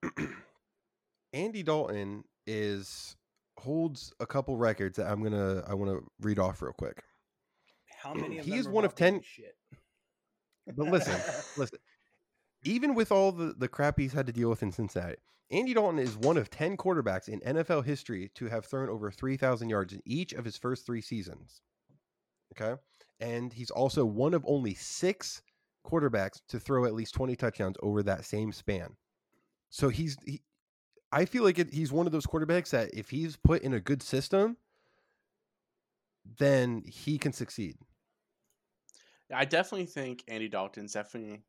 [1.34, 3.16] Andy Dalton is
[3.62, 7.04] holds a couple records that I'm gonna I want to read off real quick.
[8.02, 9.56] How many of He them is one of 10 Shit.
[10.76, 11.14] But listen,
[11.58, 11.80] listen.
[12.64, 15.16] Even with all the, the crap he's had to deal with in Cincinnati,
[15.52, 19.70] Andy Dalton is one of 10 quarterbacks in NFL history to have thrown over 3,000
[19.70, 21.62] yards in each of his first three seasons.
[22.54, 22.80] Okay.
[23.20, 25.42] And he's also one of only six
[25.86, 28.96] quarterbacks to throw at least 20 touchdowns over that same span.
[29.70, 30.42] So he's, he,
[31.12, 33.80] I feel like it, he's one of those quarterbacks that if he's put in a
[33.80, 34.58] good system,
[36.38, 37.76] then he can succeed.
[39.34, 41.42] I definitely think Andy Dalton's definitely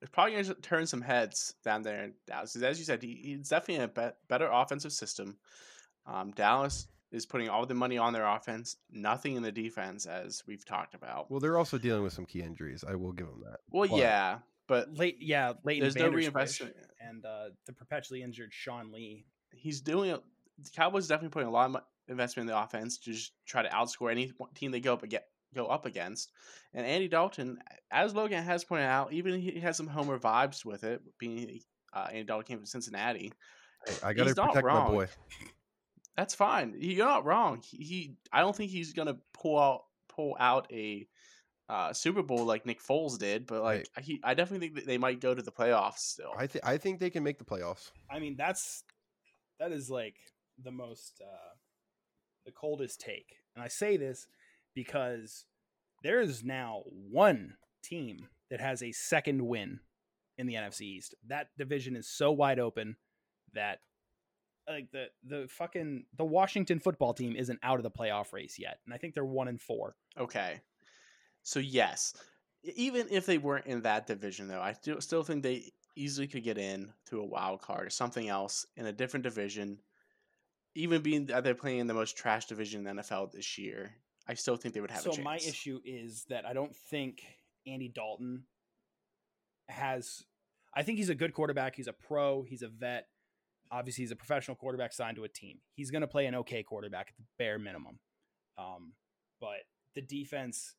[0.00, 2.56] it's probably going to turn some heads down there in Dallas.
[2.56, 5.36] As you said, he, he's definitely in a bet better offensive system.
[6.06, 10.42] Um, Dallas is putting all the money on their offense, nothing in the defense, as
[10.46, 11.30] we've talked about.
[11.30, 12.84] Well, they're also dealing with some key injuries.
[12.86, 13.60] I will give them that.
[13.70, 16.74] Well, but- yeah, but Late, yeah, Leighton there's no reinvestment.
[17.00, 19.26] and uh, the perpetually injured Sean Lee.
[19.54, 20.22] He's doing it.
[20.58, 23.68] The Cowboys definitely putting a lot of investment in the offense to just try to
[23.68, 25.26] outscore any team they go up against.
[25.54, 26.32] Go up against,
[26.72, 27.58] and Andy Dalton,
[27.90, 31.02] as Logan has pointed out, even he has some Homer vibes with it.
[31.18, 31.60] Being
[31.92, 33.34] uh, Andy Dalton came from Cincinnati,
[33.86, 35.08] Hey, I got to He's not protect my boy.
[36.16, 36.74] That's fine.
[36.78, 37.62] You're not wrong.
[37.62, 41.06] He, he I don't think he's gonna pull out pull out a
[41.72, 44.98] uh, Super Bowl like Nick Foles did, but like he, I definitely think that they
[44.98, 46.32] might go to the playoffs still.
[46.36, 47.92] I think I think they can make the playoffs.
[48.10, 48.84] I mean, that's
[49.58, 50.16] that is like
[50.62, 51.54] the most uh,
[52.44, 54.26] the coldest take, and I say this
[54.74, 55.46] because
[56.02, 59.80] there is now one team that has a second win
[60.36, 61.14] in the NFC East.
[61.26, 62.96] That division is so wide open
[63.54, 63.78] that
[64.68, 68.80] like the the fucking the Washington football team isn't out of the playoff race yet,
[68.84, 69.96] and I think they're one and four.
[70.18, 70.60] okay,
[71.42, 72.14] So yes,
[72.62, 76.44] even if they weren't in that division, though, I still still think they easily could
[76.44, 79.78] get in through a wild card or something else in a different division.
[80.74, 83.94] Even being that they're playing in the most trash division in the NFL this year,
[84.26, 85.24] I still think they would have so a chance.
[85.24, 87.22] my issue is that I don't think
[87.66, 88.44] Andy Dalton
[89.68, 90.22] has.
[90.74, 91.76] I think he's a good quarterback.
[91.76, 92.42] He's a pro.
[92.42, 93.08] He's a vet.
[93.70, 95.58] Obviously, he's a professional quarterback signed to a team.
[95.74, 97.98] He's going to play an okay quarterback at the bare minimum.
[98.58, 98.92] Um,
[99.40, 99.60] but
[99.94, 100.74] the defense,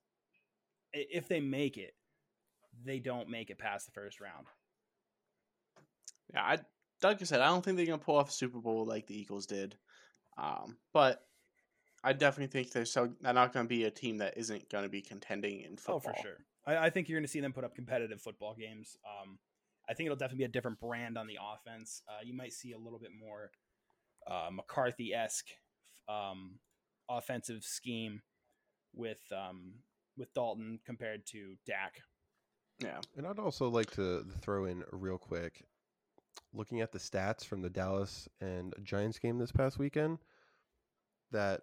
[0.94, 1.94] if they make it,
[2.86, 4.48] they don't make it past the first round.
[6.34, 6.58] Yeah, I
[7.06, 9.20] like I said, I don't think they're gonna pull off a Super Bowl like the
[9.20, 9.76] Eagles did.
[10.38, 11.26] Um, but
[12.04, 15.02] I definitely think they're so they're not gonna be a team that isn't gonna be
[15.02, 16.02] contending in football.
[16.08, 16.38] Oh, for sure.
[16.66, 18.98] I, I think you're going to see them put up competitive football games.
[19.06, 19.40] Um,
[19.90, 22.02] I think it'll definitely be a different brand on the offense.
[22.08, 23.52] Uh, you might see a little bit more
[24.30, 25.50] uh, McCarthy esque
[26.08, 26.60] um,
[27.10, 28.22] offensive scheme
[28.94, 29.74] with um,
[30.18, 32.02] with Dalton compared to Dak.
[32.80, 33.00] Yeah.
[33.18, 35.64] And I'd also like to throw in real quick,
[36.54, 40.20] looking at the stats from the Dallas and Giants game this past weekend,
[41.32, 41.62] that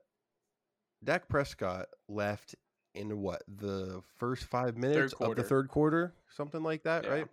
[1.04, 2.54] Dak Prescott left
[2.94, 7.10] in what the first five minutes of the third quarter, something like that, Yeah.
[7.10, 7.28] right?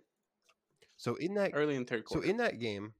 [0.96, 2.94] So in that Early in third so in that game,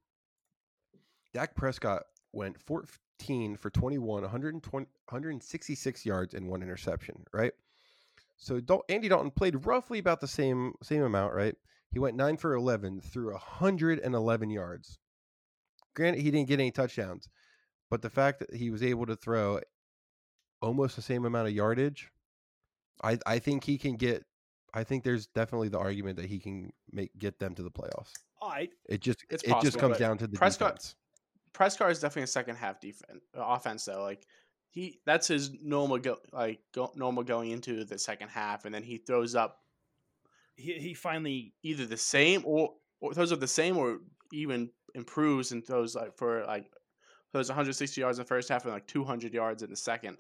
[1.33, 7.53] Dak Prescott went 14 for 21, 120, 166 yards and one interception, right?
[8.39, 11.55] So Dal- Andy Dalton played roughly about the same same amount, right?
[11.91, 14.99] He went 9 for 11 through 111 yards.
[15.95, 17.29] Granted, he didn't get any touchdowns,
[17.91, 19.61] but the fact that he was able to throw
[20.63, 22.11] almost the same amount of yardage,
[23.03, 24.25] I I think he can get
[24.75, 28.13] I think there's definitely the argument that he can make get them to the playoffs.
[28.41, 30.95] Oh, I It just It's it just comes down to the Prescott- defense.
[31.55, 34.03] Prescott is definitely a second half defense uh, offense though.
[34.03, 34.27] Like
[34.71, 38.83] he that's his normal go like go, normal going into the second half, and then
[38.83, 39.59] he throws up
[40.59, 44.01] he, he finally either the same or, or throws up the same or
[44.33, 46.67] even improves and throws like for like
[47.33, 50.17] throws 160 yards in the first half and like 200 yards in the second.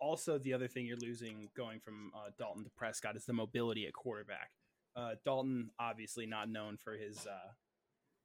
[0.00, 3.86] also the other thing you're losing going from uh, Dalton to Prescott is the mobility
[3.86, 4.50] at quarterback.
[4.96, 7.50] Uh, Dalton obviously not known for his uh,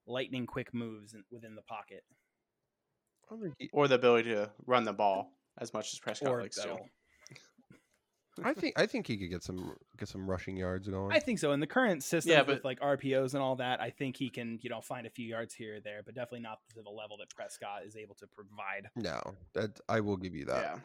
[0.08, 2.25] lightning quick moves within the pocket I don't think
[3.60, 6.72] he- or the ability to run the ball as much as Prescott or likes to.
[6.72, 6.90] all.
[8.44, 11.16] I think I think he could get some get some rushing yards going.
[11.16, 11.54] I think so.
[11.54, 14.60] In the current system Yeah, with like RPOs and all that, I think he can,
[14.62, 17.16] you know, find a few yards here or there, but definitely not to the level
[17.20, 18.90] that Prescott is able to provide.
[18.98, 19.22] no,
[19.54, 20.64] that I will give you that.
[20.64, 20.80] Yeah.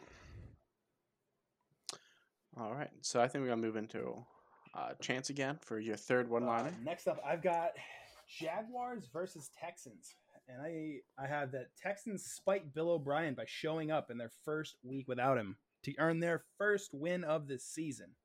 [2.57, 4.25] All right, so I think we're gonna move into
[4.73, 6.73] uh, chance again for your third one Uh, liner.
[6.83, 7.71] next up, I've got
[8.29, 10.15] Jaguars versus Texans,
[10.47, 14.77] and I I have that Texans spite Bill O'Brien by showing up in their first
[14.83, 18.15] week without him to earn their first win of the season.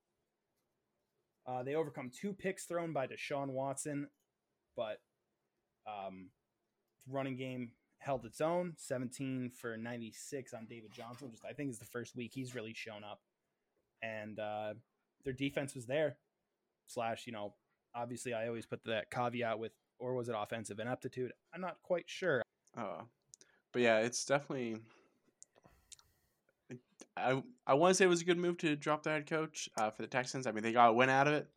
[1.47, 4.09] Uh, they overcome two picks thrown by Deshaun Watson,
[4.77, 4.99] but
[5.87, 6.31] um,
[7.09, 8.75] running game held its own.
[8.77, 12.75] 17 for 96 on David Johnson, which I think is the first week he's really
[12.75, 13.21] shown up.
[14.03, 14.75] And uh,
[15.25, 16.17] their defense was there.
[16.89, 17.55] Slash, you know,
[17.95, 21.33] obviously I always put that caveat with, or was it offensive ineptitude?
[21.55, 22.43] I'm not quite sure.
[22.77, 23.03] Uh,
[23.73, 24.77] but yeah, it's definitely.
[27.17, 29.69] I I want to say it was a good move to drop their head coach
[29.79, 30.47] uh, for the Texans.
[30.47, 31.49] I mean, they got a win out of it.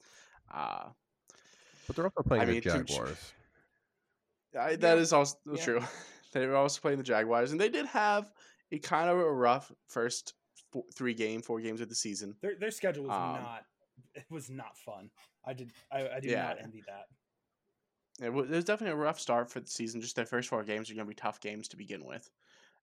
[0.54, 0.90] Uh,
[1.88, 3.34] But they're also playing I the mean, to- Jaguars.
[4.60, 5.64] I, that Yeah, is also yeah.
[5.64, 5.82] true.
[6.34, 8.32] they were also playing the Jaguars, and they did have
[8.72, 10.34] a kind of a rough first
[10.72, 12.36] four, three game, four games of the season.
[12.42, 13.66] Their their schedule was Um, not
[14.16, 15.12] it was not fun.
[15.46, 16.44] I did I, I do Yeah.
[16.48, 17.06] not envy that.
[18.22, 20.02] It was, it was definitely a rough start for the season.
[20.02, 22.30] Just their first four games are going to be tough games to begin with,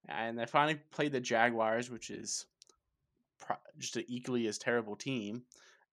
[0.09, 2.47] and they finally played the Jaguars, which is
[3.39, 5.43] pro- just an equally as terrible team,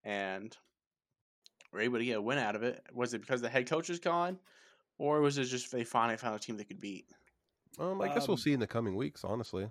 [0.04, 0.56] and
[1.72, 2.82] were able to get a win out of it.
[2.94, 4.40] Was it because the head coach is gone,
[4.98, 7.06] or was it just they finally found a team they could beat?
[7.80, 9.24] Um, I guess we'll Um, see in the coming weeks.
[9.24, 9.70] Honestly,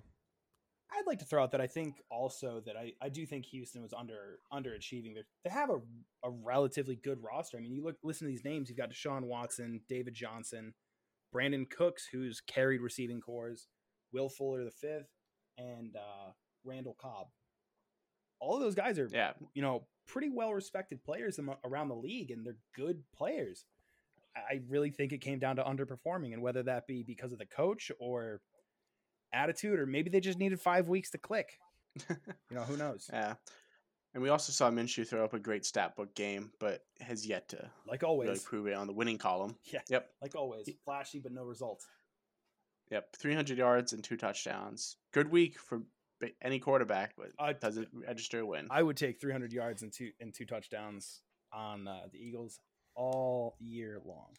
[0.95, 3.81] I'd like to throw out that I think also that I, I do think Houston
[3.81, 5.15] was under underachieving.
[5.15, 5.79] They they have a,
[6.23, 7.57] a relatively good roster.
[7.57, 8.69] I mean, you look listen to these names.
[8.69, 10.73] You've got Deshaun Watson, David Johnson,
[11.33, 13.67] Brandin Cooks, who's carried receiving cores,
[14.11, 15.09] Will Fuller the fifth,
[15.57, 16.31] and uh,
[16.63, 17.27] Randall Cobb.
[18.39, 22.31] All of those guys are Yeah, you know pretty well respected players around the league,
[22.31, 23.65] and they're good players.
[24.35, 27.45] I really think it came down to underperforming, and whether that be because of the
[27.45, 28.41] coach or
[29.33, 31.59] attitude, or maybe they just needed five weeks to click.
[32.09, 33.09] You know, who knows?
[33.11, 33.35] yeah.
[34.13, 37.49] And we also saw Minshew throw up a great stat book game, but has yet
[37.49, 39.55] to Like really always, prove it on the winning column.
[39.65, 39.79] yeah.
[39.89, 40.09] Yep.
[40.21, 41.87] Like always, flashy but no results.
[42.91, 44.97] Yep, 300 yards and two touchdowns.
[45.13, 45.81] Good week for
[46.43, 48.67] any quarterback, but I- doesn't register a win.
[48.69, 51.21] I would take 300 yards and two and two touchdowns
[51.51, 52.59] on uh, the Eagles
[52.95, 54.29] all year long.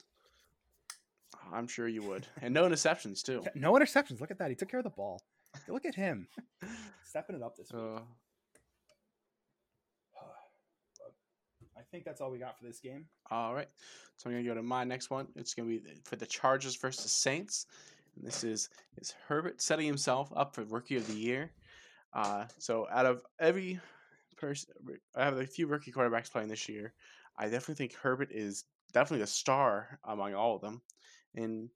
[1.52, 3.44] I'm sure you would, and no interceptions too.
[3.54, 4.20] No interceptions.
[4.20, 4.50] Look at that.
[4.50, 5.20] He took care of the ball.
[5.68, 6.26] Look at him
[7.04, 7.82] stepping it up this week.
[7.82, 8.00] Uh,
[11.76, 13.06] I think that's all we got for this game.
[13.30, 13.68] all right,
[14.16, 15.28] so I'm gonna go to my next one.
[15.36, 17.66] It's gonna be for the Chargers versus Saints.
[18.16, 18.68] And this is
[18.98, 21.50] is Herbert setting himself up for Rookie of the Year.
[22.12, 23.80] Uh, so out of every
[24.36, 24.72] person,
[25.16, 26.92] I have a few rookie quarterbacks playing this year.
[27.36, 30.80] I definitely think Herbert is definitely the star among all of them,
[31.34, 31.68] and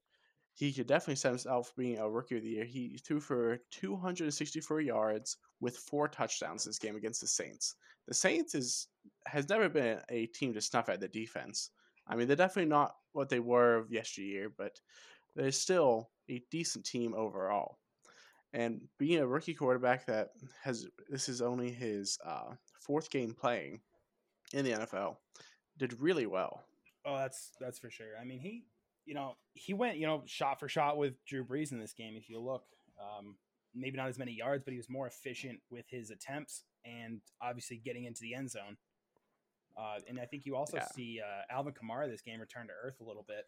[0.54, 2.64] he could definitely set himself for being a rookie of the year.
[2.64, 7.76] He threw for 264 yards with four touchdowns this game against the Saints.
[8.08, 8.88] The Saints is
[9.26, 11.70] has never been a team to snuff at the defense.
[12.08, 14.80] I mean, they're definitely not what they were of yesteryear, but
[15.36, 17.78] they're still a decent team overall.
[18.52, 20.30] And being a rookie quarterback that
[20.62, 23.80] has this is only his uh, fourth game playing
[24.54, 25.16] in the NFL,
[25.76, 26.64] did really well.
[27.04, 28.18] Oh, that's that's for sure.
[28.20, 28.64] I mean, he,
[29.08, 32.14] you know, he went, you know, shot for shot with Drew Brees in this game.
[32.14, 32.64] If you look,
[33.00, 33.36] um,
[33.74, 37.78] maybe not as many yards, but he was more efficient with his attempts and obviously
[37.82, 38.76] getting into the end zone.
[39.78, 40.86] Uh, and I think you also Yeah.
[40.94, 43.46] see uh, Alvin Kamara this game return to earth a little bit.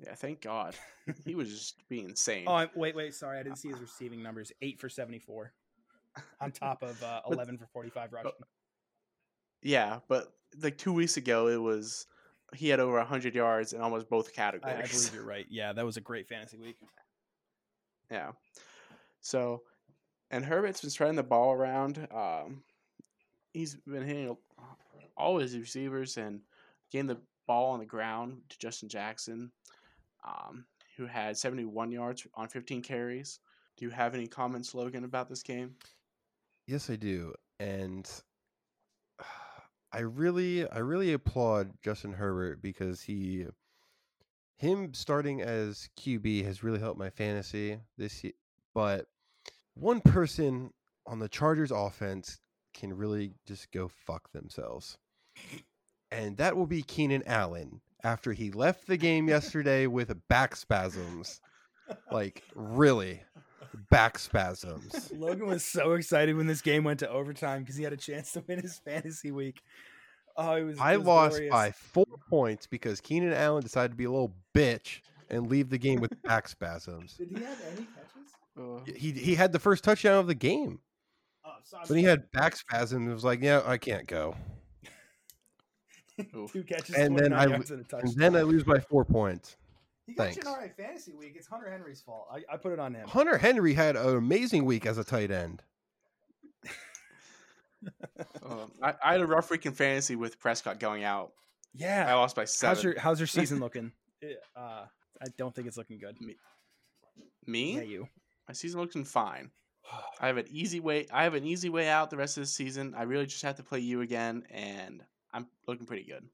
[0.00, 0.74] Yeah, thank God.
[1.24, 2.44] he was just being insane.
[2.48, 4.50] Oh, I- wait, wait, sorry, I didn't see his receiving numbers.
[4.62, 5.52] Eight for seventy-four,
[6.40, 8.32] on top of uh, But- eleven for forty-five rushing.
[9.62, 10.32] yeah, but
[10.62, 12.06] like two weeks ago, it was
[12.54, 14.76] he had over hundred yards in almost both I, categories.
[14.76, 15.46] I believe you're right.
[15.48, 16.76] Yeah, that was a great fantasy week.
[18.10, 18.32] Yeah.
[19.20, 19.62] So,
[20.30, 22.06] and Herbert's been spreading the ball around.
[22.14, 22.62] Um,
[23.52, 24.36] he's been hitting
[25.16, 26.40] all his receivers and
[26.90, 29.50] getting the ball on the ground to Justin Jackson,
[30.24, 30.64] um,
[30.96, 33.40] who had 71 yards on 15 carries.
[33.76, 35.74] Do you have any comments, Logan, about this game?
[36.66, 38.10] Yes, I do, and
[39.92, 43.46] I really, I really applaud Justin Herbert because he,
[44.56, 48.34] him starting as QB has really helped my fantasy this year.
[48.74, 49.06] But
[49.74, 50.72] one person
[51.06, 52.40] on the Chargers offense
[52.74, 54.98] can really just go fuck themselves,
[56.10, 61.40] and that will be Keenan Allen after he left the game yesterday with back spasms.
[62.12, 63.22] Like really,
[63.90, 65.10] back spasms.
[65.16, 68.32] Logan was so excited when this game went to overtime because he had a chance
[68.32, 69.62] to win his fantasy week.
[70.36, 70.78] Oh, it was.
[70.78, 71.50] I it was lost glorious.
[71.52, 75.00] by four points because Keenan Allen decided to be a little bitch
[75.30, 77.14] and leave the game with back spasms.
[77.14, 78.32] Did he have any catches?
[78.58, 80.80] Uh, He he had the first touchdown of the game,
[81.44, 83.08] Oh, so but he had back spasms.
[83.08, 84.36] It was like, yeah, I can't go.
[86.52, 88.00] two catches, and then I and a touchdown.
[88.02, 89.56] And then I lose by four points.
[90.08, 90.36] He got thanks.
[90.36, 91.34] you an alright fantasy week.
[91.36, 92.28] It's Hunter Henry's fault.
[92.32, 93.06] I, I put it on him.
[93.06, 95.62] Hunter Henry had an amazing week as a tight end.
[98.44, 101.30] Um, I, I had a rough week in fantasy with Prescott going out.
[101.74, 102.74] Yeah, I lost by seven.
[102.74, 103.92] How's your How's your season looking?
[104.56, 104.86] Uh,
[105.22, 106.16] I don't think it's looking good.
[107.46, 107.76] Me?
[107.76, 108.08] Yeah, you.
[108.48, 109.52] My season looking fine.
[110.20, 111.06] I have an easy way.
[111.12, 112.94] I have an easy way out the rest of the season.
[112.96, 115.02] I really just have to play you again, and
[115.32, 116.24] I'm looking pretty good.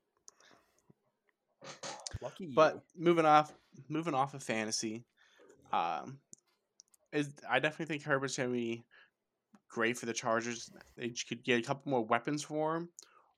[2.22, 2.54] Lucky you.
[2.54, 3.52] But moving off,
[3.88, 5.04] moving off of fantasy,
[5.72, 6.18] um,
[7.12, 8.84] is I definitely think Herbert's gonna be
[9.68, 10.70] great for the Chargers.
[10.96, 12.88] They could get a couple more weapons for him,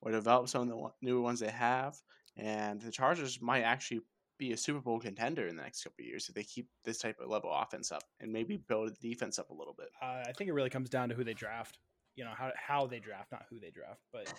[0.00, 1.96] or develop some of the newer ones they have,
[2.36, 4.02] and the Chargers might actually
[4.38, 6.98] be a Super Bowl contender in the next couple of years if they keep this
[6.98, 9.88] type of level offense up and maybe build the defense up a little bit.
[10.02, 11.78] uh, I think it really comes down to who they draft.
[12.16, 14.00] You know how how they draft, not who they draft.
[14.12, 14.32] But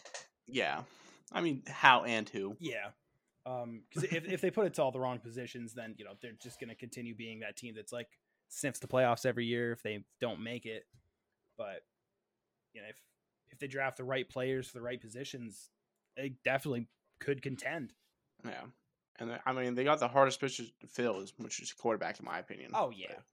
[0.48, 0.84] Yeah,
[1.32, 2.56] I mean how and who.
[2.60, 2.90] yeah,
[3.89, 6.34] because if if they put it to all the wrong positions, then you know they're
[6.41, 8.10] just going to continue being that team that's like
[8.50, 10.86] sniffs the playoffs every year if they don't make it.
[11.58, 11.84] But
[12.74, 12.98] you know if
[13.52, 15.70] if they draft the right players for the right positions,
[16.18, 16.88] they definitely
[17.20, 17.93] could contend.
[18.45, 18.64] Yeah.
[19.20, 22.20] And they- I mean, they got the hardest position to fill, is- which is quarterback,
[22.20, 22.72] in my opinion.
[22.76, 23.24] Oh yeah, But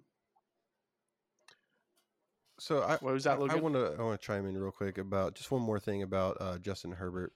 [2.58, 4.70] So I What was that, I- I want to I want to chime in real
[4.70, 7.32] quick about just one more thing about uh, Justin Herbert.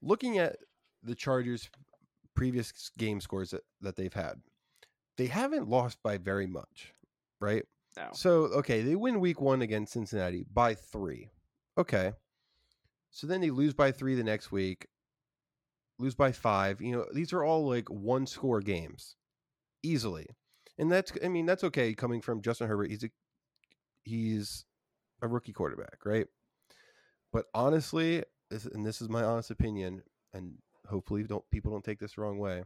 [0.00, 0.56] Looking at
[1.02, 1.68] the Chargers'
[2.34, 4.40] previous game scores that, that they've had,
[5.16, 6.92] they haven't lost by very much,
[7.40, 7.64] right?
[7.96, 8.08] No.
[8.12, 11.30] So okay, they win Week One against Cincinnati by three.
[11.76, 12.12] Okay,
[13.10, 14.86] so then they lose by three the next week,
[15.98, 16.80] lose by five.
[16.80, 19.16] You know, these are all like one score games,
[19.82, 20.26] easily,
[20.78, 22.90] and that's I mean that's okay coming from Justin Herbert.
[22.90, 23.10] He's a
[24.04, 24.64] he's
[25.20, 26.26] a rookie quarterback, right?
[27.32, 30.58] But honestly, this, and this is my honest opinion, and
[30.88, 32.64] hopefully don't people don't take this wrong way.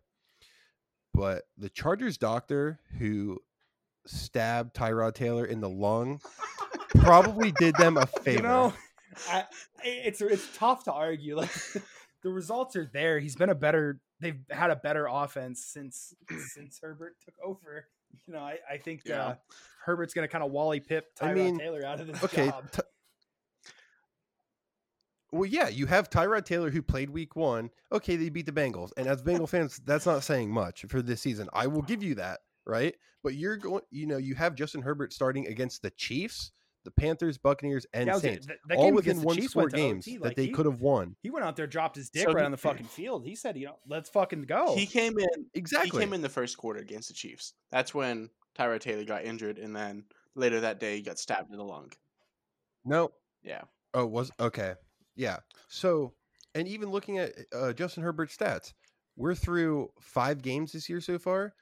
[1.15, 3.39] But the Chargers doctor who
[4.07, 6.21] stabbed Tyrod Taylor in the lung
[6.97, 8.39] probably did them a favor.
[8.39, 8.75] You know,
[9.31, 9.45] I,
[9.83, 11.37] it's it's tough to argue.
[11.37, 11.51] Like
[12.23, 13.19] the results are there.
[13.19, 14.01] He's been a better.
[14.21, 16.15] They've had a better offense since
[16.55, 17.87] since Herbert took over.
[18.27, 19.27] You know, I, I think Yeah.
[19.27, 19.35] uh,
[19.85, 22.49] Herbert's going to kind of Wally Pipp Tyrod I mean, Taylor out of this okay.
[22.49, 22.71] job.
[22.73, 22.81] t-
[25.33, 27.71] well, yeah, you have Tyrod Taylor who played week one.
[27.93, 31.21] Okay, they beat the Bengals, and as Bengal fans, that's not saying much for this
[31.21, 31.49] season.
[31.53, 32.95] I will give you that, right?
[33.23, 36.53] But you're going, you know, you have Justin Herbert starting against the Chiefs,
[36.85, 39.63] the Panthers, Buccaneers, and Yeah, Saints, that- that all within against the one Chiefs score
[39.65, 41.17] went to games OT, that they could have won.
[41.23, 43.25] He went out there, dropped his dick So right he- on the fucking field.
[43.27, 45.47] He said, "You know, let's fucking go." He came in.
[45.55, 45.91] Exactly.
[46.01, 47.55] He came in the first quarter against the Chiefs.
[47.73, 50.05] That's when Tyrod Taylor got injured, and then
[50.37, 51.93] later that day he got stabbed in the lung.
[52.85, 53.11] No,
[53.43, 53.63] Yeah.
[53.95, 54.75] Oh, was okay.
[55.17, 55.39] Yeah.
[55.69, 56.13] So,
[56.55, 58.73] and even looking at uh, Justin Herbert's stats,
[59.17, 61.55] we're through five games this year so far.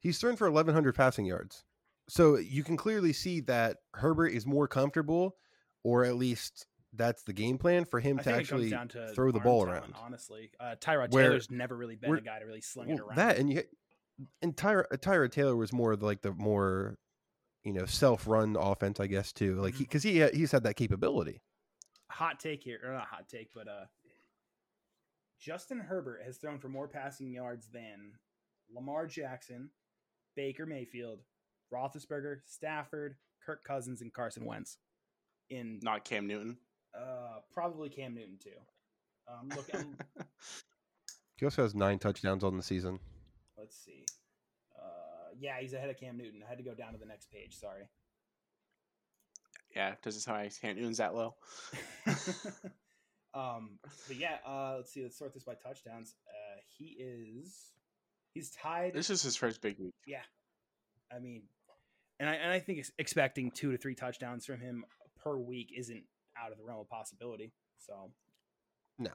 [0.00, 1.64] He's thrown for 1,100 passing yards.
[2.08, 5.36] So you can clearly see that Herbert is more comfortable,
[5.84, 9.40] or at least that's the game plan for him I to actually to throw the
[9.40, 9.94] ball talent, around.
[10.02, 13.16] Honestly, uh, Tyrod Where Taylor's never really been a guy to really sling it around.
[13.16, 13.62] that and you
[14.40, 16.96] and Tyra Tyra Taylor was more like the more
[17.62, 19.56] you know self-run offense, I guess too.
[19.60, 19.88] Like he Mhm.
[19.88, 21.42] because he he's had that capability.
[22.10, 23.84] Hot take here, or not hot take, but uh,
[25.40, 28.12] Justin Herbert has thrown for more passing yards than
[28.74, 29.70] Lamar Jackson,
[30.36, 31.20] Baker Mayfield,
[31.72, 34.78] Roethlisberger, Stafford, Kirk Cousins, and Carson Wentz.
[35.50, 36.58] In Not Cam Newton.
[36.94, 38.50] uh, probably Cam Newton too.
[39.30, 39.96] Um, look, I'm,
[41.36, 42.98] He also has nine touchdowns on the season.
[43.56, 44.04] let's see.
[44.76, 46.42] Uh, yeah, he's ahead of Cam Newton.
[46.44, 47.54] I had to go down to the next page.
[47.56, 47.84] Sorry.
[49.74, 51.34] Yeah, doesn't sound like Cam Newton's that low.
[53.34, 55.02] um, but yeah, uh, let's see.
[55.02, 56.14] Let's sort this by touchdowns.
[56.28, 57.72] Uh, he is
[58.34, 58.94] he's tied.
[58.94, 59.94] This is his first big week.
[60.06, 60.22] yeah,
[61.14, 61.42] I mean,
[62.20, 64.84] and I and I think expecting two to three touchdowns from him
[65.22, 66.04] per week isn't
[66.42, 67.52] out of the realm of possibility.
[67.78, 68.10] So
[68.98, 69.10] no,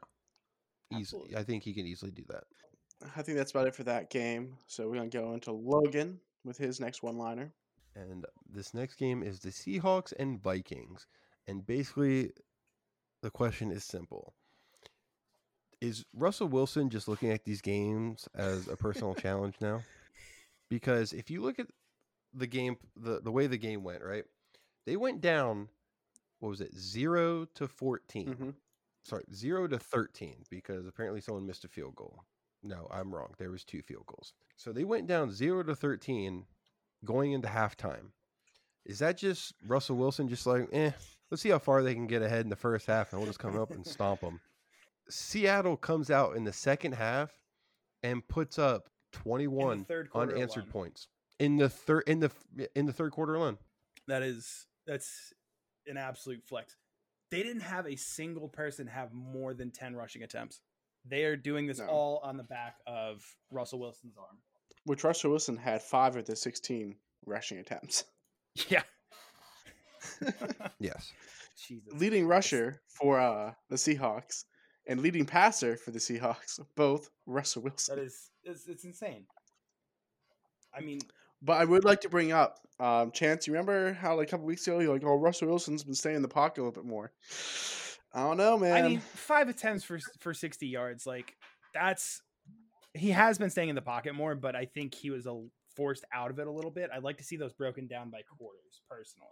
[0.91, 1.38] Easily, Absolutely.
[1.38, 2.43] I think he can easily do that.
[3.16, 4.58] I think that's about it for that game.
[4.68, 7.51] So we're gonna go into Logan with his next one-liner.
[7.96, 11.06] And this next game is the Seahawks and Vikings.
[11.48, 12.32] And basically,
[13.22, 14.34] the question is simple
[15.82, 19.84] Is Russell Wilson just looking at these games as a personal challenge now?
[20.70, 21.68] Because if you look at
[22.34, 24.24] the game, the, the way the game went, right?
[24.86, 25.70] They went down,
[26.39, 28.28] what was it, 0 to 14.
[28.36, 28.54] Mhm.
[29.04, 32.24] Sorry, 0 to 13 because apparently someone missed a field goal.
[32.64, 33.34] No, I'm wrong.
[33.38, 34.34] There was two field goals.
[34.56, 36.46] So they went down 0 to 13
[37.06, 38.12] going into halftime.
[38.86, 40.91] Is that just Russell Wilson just like, eh,
[41.32, 43.39] let's see how far they can get ahead in the first half and we'll just
[43.39, 44.39] come up and stomp them.
[45.10, 47.32] Seattle comes out in the second half
[48.04, 50.72] and puts up 21 third unanswered alone.
[50.72, 51.08] points
[51.39, 52.32] in the third in the
[52.76, 53.58] in the third quarter alone.
[54.08, 55.34] that is that's
[55.88, 56.76] an absolute flex.
[57.32, 60.62] They didn't have a single person have more than ten rushing attempts.
[61.06, 61.88] They are doing this No.
[61.88, 64.38] all on the back of Russell Wilson's arm.
[64.86, 68.04] Which Russell Wilson had five of the sixteen rushing attempts.
[68.70, 68.84] Yeah.
[70.80, 71.12] Yes.
[71.68, 71.92] Jesus.
[71.94, 74.44] leading rusher for uh, the Seahawks
[74.86, 77.96] and leading passer for the Seahawks, both Russell Wilson.
[77.96, 79.26] That is it's, it's insane.
[80.76, 81.00] I mean,
[81.42, 83.48] But I would like to bring up, um, Chance.
[83.48, 86.18] You remember how like a couple weeks ago you're like, "Oh, Russell Wilson's been staying
[86.18, 87.12] in the pocket a little bit more."
[88.14, 88.74] I don't know, man.
[88.74, 91.36] I mean, five attempts for for sixty yards, like
[91.74, 92.22] that's
[92.94, 95.41] he has been staying in the pocket more, but I think he was a,
[95.76, 96.89] forced out of it a little bit.
[96.94, 99.28] I'd like to see those broken down by quarters, personally.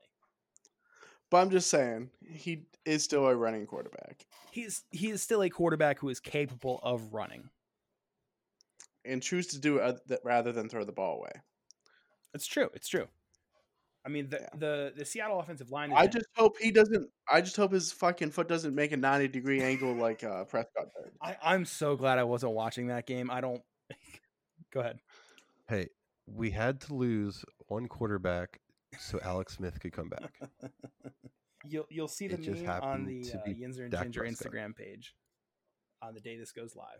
[1.29, 5.49] but I'm just saying he is still a running quarterback He's he is still a
[5.49, 7.49] quarterback who is capable of running.
[9.05, 11.31] and choose to do it rather than throw the ball away.
[12.33, 12.69] It's true.
[12.73, 13.07] It's true.
[14.05, 14.49] I mean, the Yeah.
[14.57, 15.93] the, the Seattle offensive line.
[15.93, 17.07] I just hope he doesn't.
[17.29, 20.87] I just hope his fucking foot doesn't make a 90 degree angle like uh, Prescott
[20.95, 21.11] did.
[21.21, 23.29] I, I'm so glad I wasn't watching that game.
[23.29, 23.61] I don't.
[24.73, 24.99] Go ahead.
[25.67, 25.87] Hey,
[26.25, 28.59] we had to lose one quarterback
[28.99, 30.33] so Alex Smith could come back.
[31.67, 33.91] You'll you'll see the It just meme on happened the to uh, be Yinzer and
[33.91, 34.51] Dak Ginger Prescott.
[34.51, 35.13] Instagram page
[36.01, 36.97] on the day this goes live.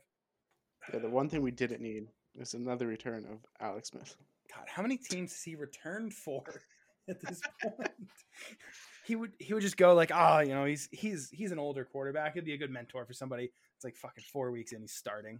[0.94, 2.04] Yeah, the one thing we didn't need
[2.36, 4.16] is another return of Alex Smith.
[4.56, 6.44] God, how many teams has he returned for
[7.12, 7.92] at this point?
[9.06, 11.86] he would he would just go like, oh, you know, he's he's he's an older
[11.86, 12.34] quarterback.
[12.34, 13.52] He'd be a good mentor for somebody.
[13.76, 15.40] It's like fucking four weeks in, he's starting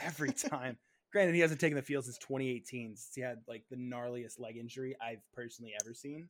[0.00, 0.76] every time.
[1.12, 2.96] Granted, he hasn't taken the field since 2018.
[2.96, 6.26] Since he had like the gnarliest leg injury I've personally ever seen.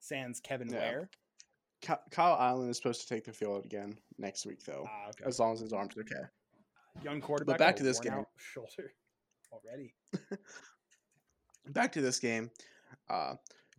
[0.00, 0.78] Sans Kevin Yeah.
[0.78, 1.10] Ware.
[2.10, 5.24] Kyle Allen is supposed to take the field again next week, though, Ah, okay.
[5.26, 6.22] as long as his arm's okay.
[7.04, 7.58] Young quarterback.
[7.58, 8.24] But back to this game.
[8.36, 8.92] Shoulder
[9.52, 9.94] already.
[11.68, 12.50] Back to this game.
[13.10, 13.34] Uh,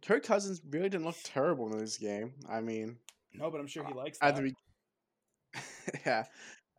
[0.06, 2.34] Kirk Cousins really didn't look terrible in this game.
[2.50, 2.98] I mean,
[3.34, 4.56] No, but I'm sure he likes at the be-
[6.06, 6.26] yeah,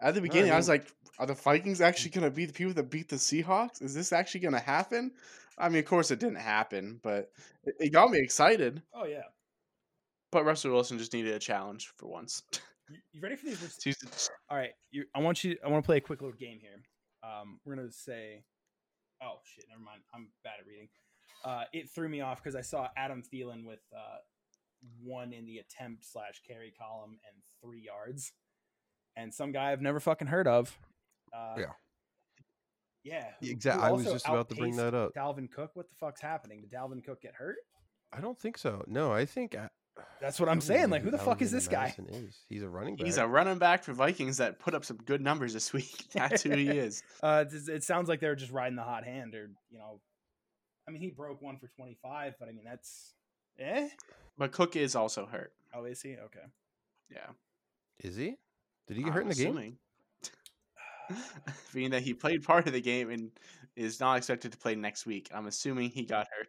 [0.00, 0.86] at the beginning, I, was like,
[1.18, 3.82] "Are the Vikings actually gonna be the people that beat the Seahawks?
[3.82, 5.12] Is this actually gonna happen?"
[5.58, 7.32] I mean, of course, it didn't happen, but
[7.64, 8.82] it, it got me excited.
[8.94, 9.22] oh yeah.
[10.30, 12.42] But Russell Wilson just needed a challenge for once.
[12.90, 14.30] You, you ready for these?
[14.50, 15.56] All right, you, I want you.
[15.64, 16.82] I want to play a quick little game here.
[17.22, 18.44] Um, we're gonna say,
[19.22, 20.02] oh shit, never mind.
[20.14, 20.88] I'm bad at reading.
[21.44, 24.18] Uh, it threw me off because I saw Adam Thielen with uh,
[25.02, 28.32] one in the attempt slash carry column and three yards,
[29.16, 30.76] and some guy I've never fucking heard of.
[31.32, 31.72] Uh, Yeah.
[33.04, 35.14] yeah, who- Exact- who I was just about to bring that up.
[35.14, 35.70] Dalvin Cook.
[35.74, 36.60] What the fuck's happening?
[36.60, 37.56] Did Dalvin Cook get hurt?
[38.12, 38.82] I don't think so.
[38.86, 39.68] No, I think I,
[40.20, 40.90] That's what I I'm saying.
[40.90, 41.94] Like, who the fuck is Alvin this guy?
[42.08, 42.44] Is.
[42.48, 43.04] He's a running back.
[43.06, 46.06] he's a running back for Vikings that put up some good numbers this week.
[46.14, 47.02] That's who he is.
[47.22, 50.00] Uh, it, it sounds like they're just riding the hot hand, or you know,
[50.88, 53.14] I mean, he broke one for twenty five, but I mean that's
[53.58, 53.88] eh.
[54.38, 55.52] But Cook is also hurt.
[55.74, 56.46] Oh, is he okay?
[57.10, 57.26] Yeah,
[58.00, 58.36] Is he?
[58.86, 59.46] Did he get I'm hurt in the game?
[59.48, 59.78] assuming.
[61.74, 63.30] Being that he played part of the game and
[63.76, 66.48] is not expected to play next week, I'm assuming he got hurt.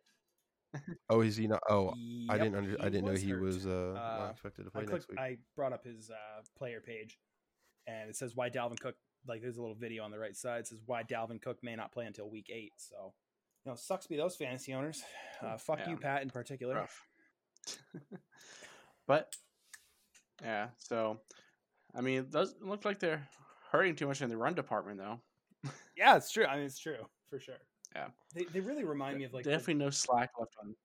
[1.10, 1.64] Oh, is he not?
[1.68, 1.96] Oh,
[2.30, 3.42] I didn't under, I didn't know he hurt.
[3.42, 5.18] was uh, Uh, not expected to I play next week.
[5.20, 7.18] I brought up his uh, player page,
[7.88, 8.96] and it says why Dalvin Cook.
[9.28, 10.60] Like, there's a little video on the right side.
[10.60, 12.74] It says why Dalvin Cook may not play until week eight.
[12.78, 13.12] So, you
[13.70, 15.04] know, sucks to be those fantasy owners.
[15.42, 16.76] Uh, fuck you, Pat, in particular.
[16.76, 17.08] Rough.
[19.08, 19.34] but
[20.44, 21.22] yeah, so
[21.96, 23.26] I mean, it doesn't look like they're
[23.72, 25.22] hurting too much in the run department, though.
[25.96, 26.46] Yeah, it's true.
[26.46, 26.98] I mean, it's true
[27.30, 27.56] for sure.
[27.96, 28.08] Yeah.
[28.36, 30.76] they, they really remind me of like the- definitely no slack left on.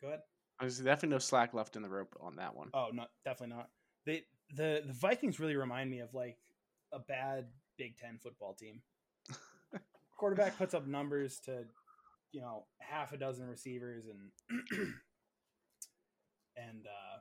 [0.00, 0.20] go ahead.
[0.60, 2.70] There's definitely no slack left in the rope on that one.
[2.74, 3.68] Oh, not definitely not.
[4.06, 4.24] They
[4.54, 6.36] the the Vikings really remind me of like
[6.92, 7.46] a bad
[7.78, 8.82] Big Ten football team.
[10.18, 11.64] Quarterback puts up numbers to,
[12.32, 14.60] you know, half a dozen receivers and
[16.56, 17.18] and uh,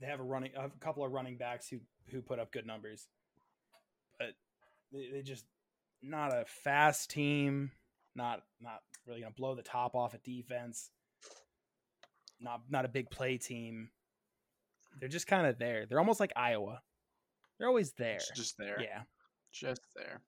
[0.00, 1.78] they have a running a couple of running backs who
[2.10, 3.08] who put up good numbers,
[4.18, 4.28] but
[4.92, 5.44] they, they just
[6.02, 7.70] not a fast team.
[8.14, 10.90] Not not really gonna blow the top off a defense.
[12.40, 13.90] Not not a big play team.
[14.98, 15.86] They're just kind of there.
[15.86, 16.80] They're almost like Iowa.
[17.58, 18.16] They're always there.
[18.16, 18.78] It's just there.
[18.80, 19.02] Yeah.
[19.52, 20.20] Just there.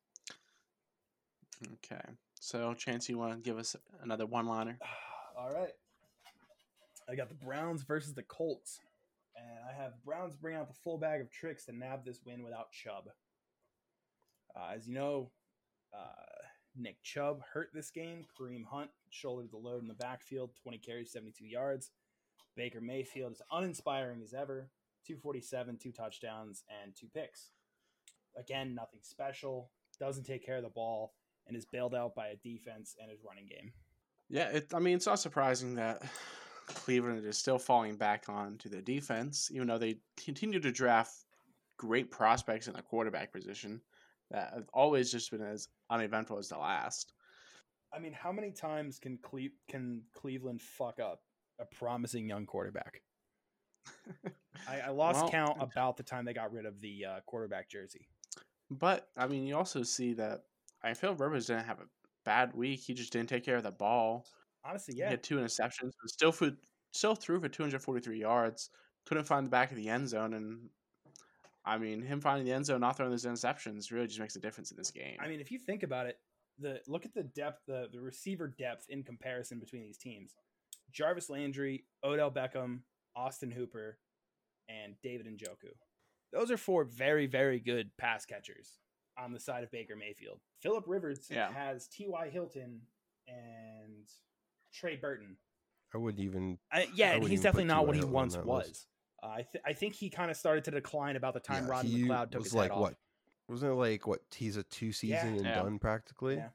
[1.74, 2.04] Okay.
[2.40, 4.78] So, Chance, you want to give us another one liner?
[5.38, 5.72] All right.
[7.08, 8.80] I got the Browns versus the Colts.
[9.36, 12.42] And I have Browns bring out the full bag of tricks to nab this win
[12.42, 13.08] without Chubb.
[14.54, 15.30] Uh, as you know,
[15.94, 18.24] uh, Nick Chubb hurt this game.
[18.38, 21.90] Kareem Hunt shouldered the load in the backfield, 20 carries, 72 yards.
[22.56, 24.70] Baker Mayfield is uninspiring as ever.
[25.06, 27.50] 247, two touchdowns, and two picks.
[28.36, 29.70] Again, nothing special.
[29.98, 31.14] Doesn't take care of the ball
[31.48, 33.72] and is bailed out by a defense and his running game.
[34.28, 36.02] Yeah, it, I mean, it's not surprising that
[36.66, 41.14] Cleveland is still falling back on to their defense, even though they continue to draft
[41.78, 43.80] great prospects in the quarterback position
[44.30, 47.14] that have always just been as uneventful as the last.
[47.92, 51.22] I mean, how many times can Cle- can Cleveland fuck up
[51.58, 53.00] a promising young quarterback?
[54.68, 57.70] I, I lost Well- count about the time they got rid of the uh, quarterback
[57.70, 58.06] jersey.
[58.70, 60.42] But I mean, you also see that
[60.82, 61.88] I feel Rivers didn't have a
[62.24, 62.80] bad week.
[62.80, 64.26] He just didn't take care of the ball.
[64.64, 65.06] Honestly, yeah.
[65.06, 66.34] He had two interceptions, but still
[66.92, 68.70] still threw for 243 yards.
[69.06, 70.68] Couldn't find the back of the end zone, and
[71.64, 74.40] I mean, him finding the end zone, not throwing those interceptions, really just makes a
[74.40, 75.16] difference in this game.
[75.20, 76.18] I mean, if you think about it,
[76.58, 80.34] the look at the depth, the the receiver depth in comparison between these teams:
[80.92, 82.80] Jarvis Landry, Odell Beckham,
[83.16, 83.98] Austin Hooper,
[84.68, 85.72] and David Njoku.
[86.32, 88.78] Those are four very, very good pass catchers
[89.18, 90.40] on the side of Baker Mayfield.
[90.60, 91.50] Philip Rivers Yeah.
[91.52, 92.28] has T.Y.
[92.30, 92.80] Hilton
[93.26, 94.06] and
[94.72, 95.36] Trey Burton.
[95.94, 96.58] I wouldn't even.
[96.72, 98.86] I, yeah, I wouldn't he's even definitely not what he Hilton on once was.
[99.22, 101.70] Uh, I th- I think he kind of started to decline about the time yeah,
[101.70, 102.80] Rodney he McLeod took was his like head off.
[102.82, 102.94] what?
[103.48, 104.20] Wasn't it like what?
[104.34, 105.54] He's a two season and Yeah.
[105.62, 106.36] done practically.
[106.36, 106.48] Yeah.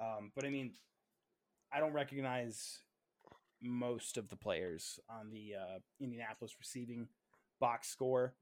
[0.00, 0.72] Um, but I mean,
[1.72, 2.80] I don't recognize
[3.62, 7.08] most of the players on the uh, Indianapolis receiving
[7.60, 8.34] box score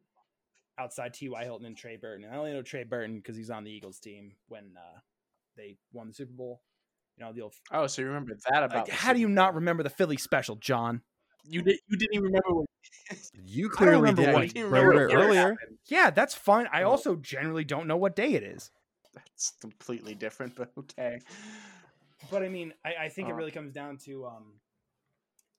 [0.78, 1.44] outside T.Y.
[1.44, 2.24] Hilton and Trey Burton.
[2.24, 4.98] And I only know Trey Burton because he's on the Eagles team when uh,
[5.56, 6.62] they won the Super Bowl.
[7.18, 8.76] You know, the old, oh, so you remember that about?
[8.76, 11.02] like, the how do you Super not remember the Philly special, John?
[11.44, 11.78] You did.
[11.88, 12.66] You didn't even remember when.
[13.44, 14.32] You clearly remember did.
[14.32, 15.56] what- You you didn't remember it what earlier.
[15.88, 16.66] Yeah, that's fine.
[16.72, 18.70] I also generally don't know what day it is.
[19.14, 21.18] That's completely different, but okay.
[22.30, 23.36] but I mean, I, I think it Uh.
[23.36, 24.54] really comes down to um.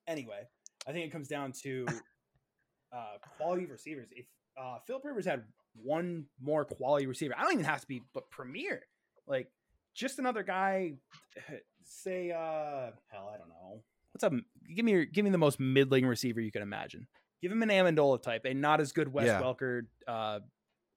[0.08, 0.42] Anyway,
[0.88, 1.86] I think it comes down to
[2.92, 4.08] uh, quality of receivers.
[4.10, 4.26] If
[4.56, 5.44] uh, Philip Rivers had
[5.82, 8.82] one more quality receiver, I don't even have to be but premier,
[9.26, 9.50] like
[9.94, 10.94] just another guy.
[11.86, 13.82] Say, uh, hell, I don't know.
[14.12, 14.32] what's up?
[14.74, 17.06] Give me your, give me the most middling receiver you can imagine.
[17.42, 19.42] Give him an Amendola type, a not as good Wes Yeah.
[19.42, 20.38] Welker uh,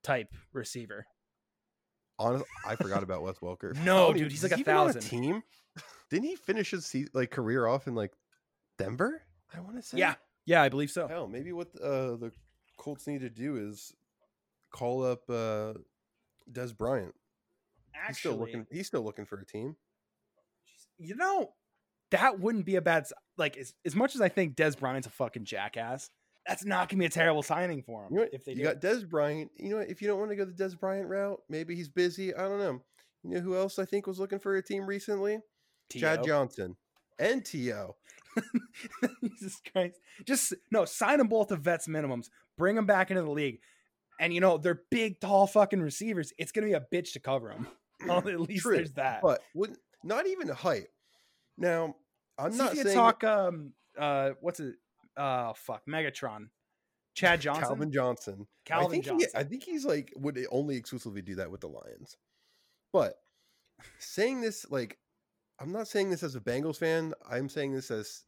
[0.04, 1.06] type receiver.
[2.20, 3.76] Honest, I forgot about Wes Welker.
[3.84, 5.02] No, I dude, he's like a he thousand.
[5.02, 5.44] team.
[6.10, 8.14] Didn't he finish his se- like career off in like
[8.78, 9.22] Denver?
[9.54, 9.98] I want to say.
[9.98, 11.08] Yeah, yeah, I believe so.
[11.08, 12.32] Hell, maybe what uh, the
[12.78, 13.94] Colts need to do is
[14.72, 15.74] call up uh,
[16.52, 17.14] Dez Bryant.
[18.08, 18.68] He's still Actually, looking.
[18.72, 19.76] He's still looking for a team.
[20.98, 21.54] you know,
[22.12, 23.06] that wouldn't be a bad
[23.38, 26.10] like as, as much as I think Dez Bryant's a fucking jackass.
[26.48, 28.64] That's not gonna be a terrible signing for him You know if they you do.
[28.64, 29.52] got Dez Bryant.
[29.58, 29.90] You know what?
[29.90, 32.34] If you don't want to go the Dez Bryant route, maybe he's busy.
[32.34, 32.82] I don't know.
[33.24, 35.40] You know who else I think was looking for a team recently?
[35.92, 36.26] Chad T.O.
[36.26, 36.78] Johnson
[37.20, 37.94] and To.
[39.24, 40.00] Jesus Christ.
[40.26, 42.30] Just no, sign them both to vets minimums.
[42.58, 43.60] Bring them back into the league.
[44.20, 46.34] And you know, they're big, tall fucking receivers.
[46.38, 47.68] It's gonna be a bitch to cover them.
[48.06, 49.22] Well, at least True, there's that.
[49.24, 50.86] But wouldn't not even the height.
[51.58, 51.96] Now
[52.38, 54.76] I'm See not if you saying talk um uh what's it?
[55.18, 56.50] Uh fuck, Megatron.
[57.16, 57.64] Chad Johnson.
[57.64, 58.48] Calvin Johnson.
[58.68, 59.30] I Calvin think Johnson.
[59.34, 62.18] He, I think he's like would only exclusively do that with the Lions.
[62.94, 63.16] But
[63.98, 65.00] saying this like
[65.60, 67.14] I'm not saying this as a Bengals fan.
[67.28, 68.24] I'm saying this as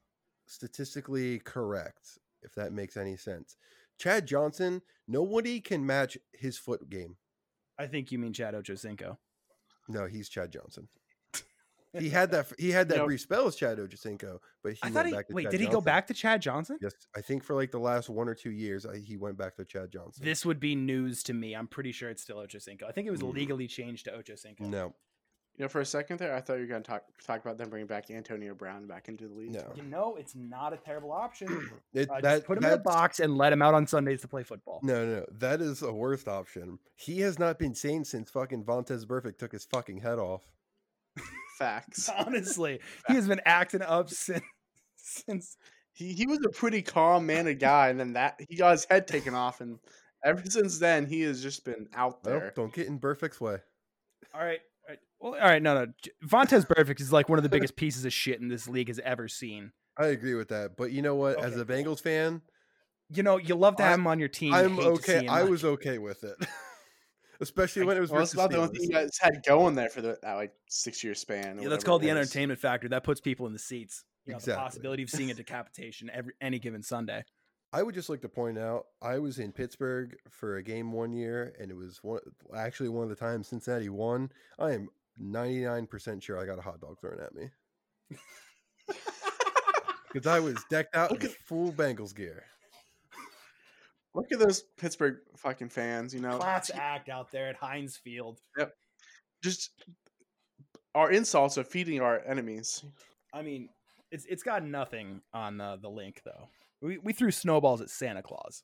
[0.50, 3.56] statistically correct, if that makes any sense.
[3.98, 7.16] Chad Johnson, nobody can match his foot game.
[7.78, 9.18] I think you mean Chad Ochocinco.
[9.88, 10.88] No, he's Chad Johnson.
[11.98, 12.52] He had that.
[12.60, 13.06] He had that Yep.
[13.08, 15.62] brief spell as Chad Ochocinco, but he I went he back to wait, Chad did
[15.62, 16.78] he go back to Chad Johnson?
[16.82, 19.56] Yes, I think for like the last one or two years, I, he went back
[19.56, 20.24] to Chad Johnson.
[20.24, 21.56] This would be news to me.
[21.56, 22.84] I'm pretty sure it's still Ochocinco.
[22.88, 23.34] I think it was Mm.
[23.34, 24.60] legally changed to Ochocinco.
[24.62, 24.94] no,
[25.60, 27.58] You know, for a second there, I thought you were going to talk talk about
[27.58, 29.52] them bringing back Antonio Brown back into the league.
[29.52, 29.72] no.
[29.76, 31.70] You know, it's not a terrible option.
[31.94, 34.22] It, Uh, that just put him in a box and let him out on Sundays
[34.22, 34.80] to play football.
[34.84, 36.80] No, no, no, that is a worst option.
[36.96, 40.44] He has not been sane since fucking Vontaze Burfict took his fucking head off.
[41.58, 42.10] Facts.
[42.18, 42.80] Honestly,
[43.10, 44.44] he has been acting up since
[44.96, 45.58] since
[45.92, 49.08] He he was a pretty calm mannered guy, and then that he got his head
[49.10, 49.78] taken off, and
[50.24, 52.54] ever since then he has just been out Well, there.
[52.56, 53.58] don't get in Burfict's way.
[54.34, 54.62] all right.
[54.90, 55.92] All right, well, all right, no, no.
[56.02, 58.88] J- Vontaze Burfict is like one of the biggest pieces of shit in this league
[58.88, 59.72] has ever seen.
[59.98, 61.40] I agree with that, but you know what?
[61.44, 62.42] As a Bengals fan,
[63.10, 64.54] You know, you love to have I- him on your team.
[64.54, 65.28] I'm hate okay.
[65.28, 65.50] I not.
[65.50, 66.36] was okay with it,
[67.42, 69.76] especially when it was Well, that's versus about the only thing you guys had going
[69.76, 71.60] there for the, that like six year span.
[71.62, 72.90] Yeah, that's called the entertainment factor.
[72.90, 74.04] That puts people in the seats.
[74.26, 74.54] You know, Exactly.
[74.62, 77.24] the possibility of seeing a decapitation every any given Sunday.
[77.72, 81.14] I would just like to point out I was in Pittsburgh for a game one
[81.14, 82.20] year, and it was one
[82.56, 84.32] actually one of the times Cincinnati won.
[84.58, 84.90] I am
[85.22, 87.50] 99% sure I got a hot dog thrown at me
[90.08, 92.44] because I was decked out in at- full Bengals gear.
[94.16, 96.14] Look at those Pittsburgh fucking fans.
[96.14, 98.40] You know, Class act out there at Heinz Field.
[98.58, 98.74] Yep.
[99.44, 99.70] just
[100.96, 102.84] our insults are feeding our enemies.
[103.32, 103.70] I mean,
[104.12, 106.50] it's it's got nothing on uh, the Linc though.
[106.82, 108.64] We we threw snowballs at Santa Claus.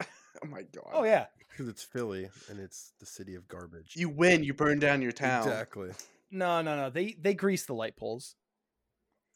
[0.44, 0.90] Oh my god.
[0.92, 3.94] Oh yeah, Because it's Philly and it's the city of garbage.
[3.96, 5.44] You win, you burn down your town.
[5.48, 5.92] Exactly.
[6.30, 6.90] no no no.
[6.90, 8.34] They they greased the light poles.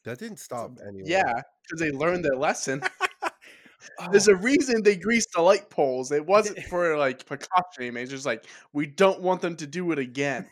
[0.03, 1.09] That didn't stop anyone.
[1.09, 2.83] Yeah, because they learned their lesson.
[3.99, 6.11] Oh, There's a reason they greased the light poles.
[6.11, 8.19] It wasn't for like precautionary measures.
[8.19, 10.47] It's like we don't want them to do it again.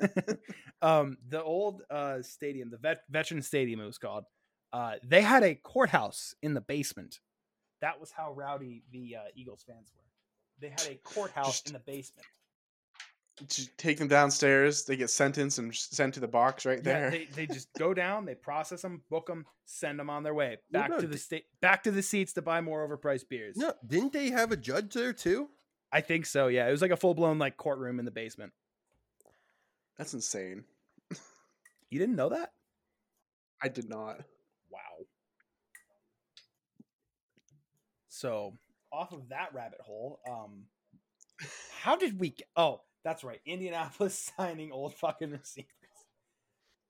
[0.82, 4.26] um, the old uh, stadium, the vet- veteran stadium, it was called.
[4.74, 7.20] Uh, they had a courthouse in the basement.
[7.82, 10.04] That was how rowdy the uh, Eagles fans were.
[10.60, 12.26] They had a courthouse Just- in the basement.
[13.48, 14.84] Just take them downstairs.
[14.84, 17.10] They get sentenced and sent to the box right Yeah, there.
[17.12, 20.58] they, they just go down, they process them, book them, send them on their way
[20.74, 23.56] Well, back no, to the state, back to the seats to buy more overpriced beers.
[23.56, 25.48] No, didn't they have a judge there too?
[25.90, 26.48] I think so.
[26.48, 28.52] Yeah, it was like a full blown like courtroom in the basement.
[29.98, 30.66] That's insane.
[31.90, 32.52] You didn't know that?
[33.64, 34.18] I did not.
[34.70, 34.80] Wow.
[38.20, 38.52] So
[38.92, 40.66] off of that rabbit hole, um,
[41.80, 42.32] how did we?
[42.32, 45.70] Get, oh, that's right, Indianapolis signing old fucking receivers.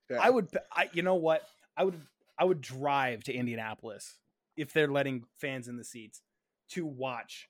[0.09, 0.17] Yeah.
[0.19, 1.43] I would, I you know what?
[1.77, 2.01] I would,
[2.39, 4.17] I would drive to Indianapolis
[4.57, 6.21] if they're letting fans in the seats
[6.69, 7.47] to watch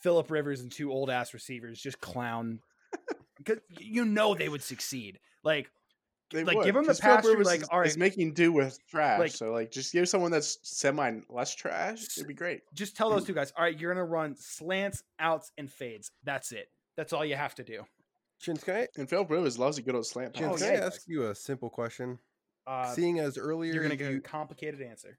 [0.00, 2.60] Philip Rivers and two old ass receivers just clown.
[3.36, 5.18] Because you know they would succeed.
[5.42, 5.68] Like
[6.34, 7.96] They like, would, give 'em the 'cause Phillip pass through, Rivers like, is, all is
[7.96, 9.18] making do with trash.
[9.20, 12.04] Like- so like, just give someone that's semi less trash.
[12.18, 12.62] It'd be great.
[12.74, 16.10] just tell those two guys, all right, you're gonna run slants, outs, and fades.
[16.24, 16.68] That's it.
[16.96, 17.84] That's all you have to do.
[18.40, 20.80] Chins, can I, And Philip Rivers loves a good old slant Chins, Oh, can yeah,
[20.82, 21.08] I ask does.
[21.08, 22.18] you a simple question?
[22.66, 25.18] Uh, seeing as earlier you're gonna get you, a complicated answer.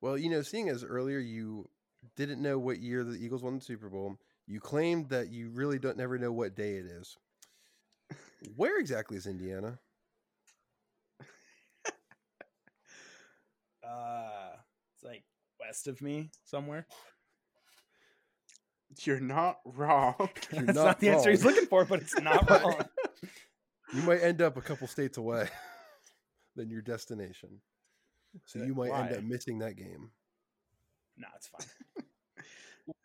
[0.00, 1.68] well, you know, seeing as earlier you
[2.16, 5.78] didn't know what year the Eagles won the Super Bowl, you claimed that you really
[5.78, 7.16] don't never know what day it is.
[8.54, 9.78] Where exactly is Indiana?
[13.86, 14.56] Uh,
[14.94, 15.24] it's like
[15.60, 16.86] west of me somewhere.
[19.02, 20.14] You're not wrong.
[20.52, 22.82] You're That's not not, the answer he's looking for, but it's not wrong.
[23.94, 25.48] You might end up a couple states away
[26.56, 27.60] than your destination.
[28.44, 30.10] So you might end up missing that game.
[31.16, 32.04] No, it's fine.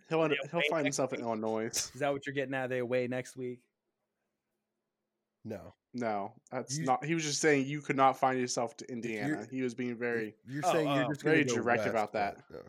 [0.09, 1.21] He'll end, he'll find next himself in.
[1.21, 1.67] Illinois.
[1.67, 2.65] Is that what you're getting at?
[2.65, 3.59] Are they away next week?
[5.43, 5.73] No.
[5.93, 7.03] No, that's You- not.
[7.03, 9.45] He was just saying you could not find yourself to Indiana.
[9.51, 10.35] He was being very.
[10.47, 12.37] You're Oh, saying you're oh, just gonna very direct west, about that.
[12.49, 12.59] no.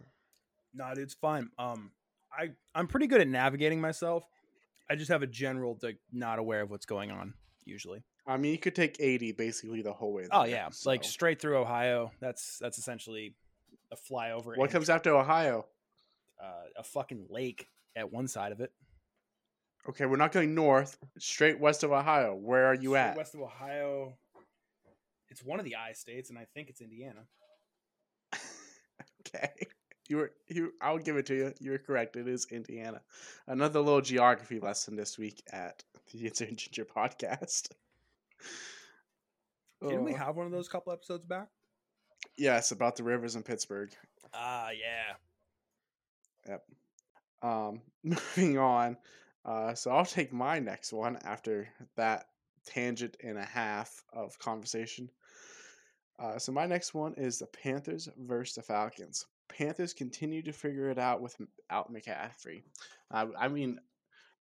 [0.74, 1.50] No, dude, it's fine.
[1.58, 1.92] Um,
[2.36, 4.24] I I'm pretty good at navigating myself.
[4.90, 8.02] I just have a general like not aware of what's going on usually.
[8.26, 10.26] I mean, you could take eighty basically the whole way.
[10.30, 12.10] Oh there, yeah, like straight through Ohio.
[12.20, 13.34] That's that's essentially
[13.92, 14.56] a flyover.
[14.56, 15.66] what and, comes after Ohio?
[16.42, 18.72] uh, a fucking lake at one side of it.
[19.88, 20.96] Okay, we're not going north.
[21.18, 22.34] Straight west of Ohio.
[22.34, 23.16] Where are you Straight at?
[23.16, 24.14] West of Ohio.
[25.28, 27.22] It's one of the I states, and I think it's Indiana.
[29.26, 29.50] okay,
[30.08, 30.72] you were you.
[30.80, 31.52] I'll give it to you.
[31.58, 32.16] You were correct.
[32.16, 33.00] It is Indiana.
[33.46, 37.70] Another little geography lesson this week at the It's Ginger podcast.
[39.82, 41.48] Didn't we Oh, have one of those couple episodes back?
[42.38, 43.90] yes, about the rivers in Pittsburgh.
[44.32, 45.14] Ah, yeah.
[46.48, 46.64] Yep.
[47.42, 48.96] Um, moving on.
[49.44, 52.26] Uh, so I'll take my next one after that
[52.66, 55.10] tangent and a half of conversation.
[56.18, 59.26] Uh, so my next one is the Panthers versus the Falcons.
[59.48, 62.62] Panthers continue to figure it out without McCaffrey.
[63.10, 63.78] Uh, I mean,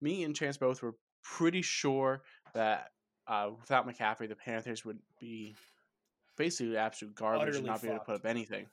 [0.01, 2.21] me and Chance both were pretty sure
[2.53, 2.89] that
[3.27, 5.55] uh, without McCaffrey, the Panthers would be
[6.37, 8.65] basically absolute garbage and not be able to put up anything.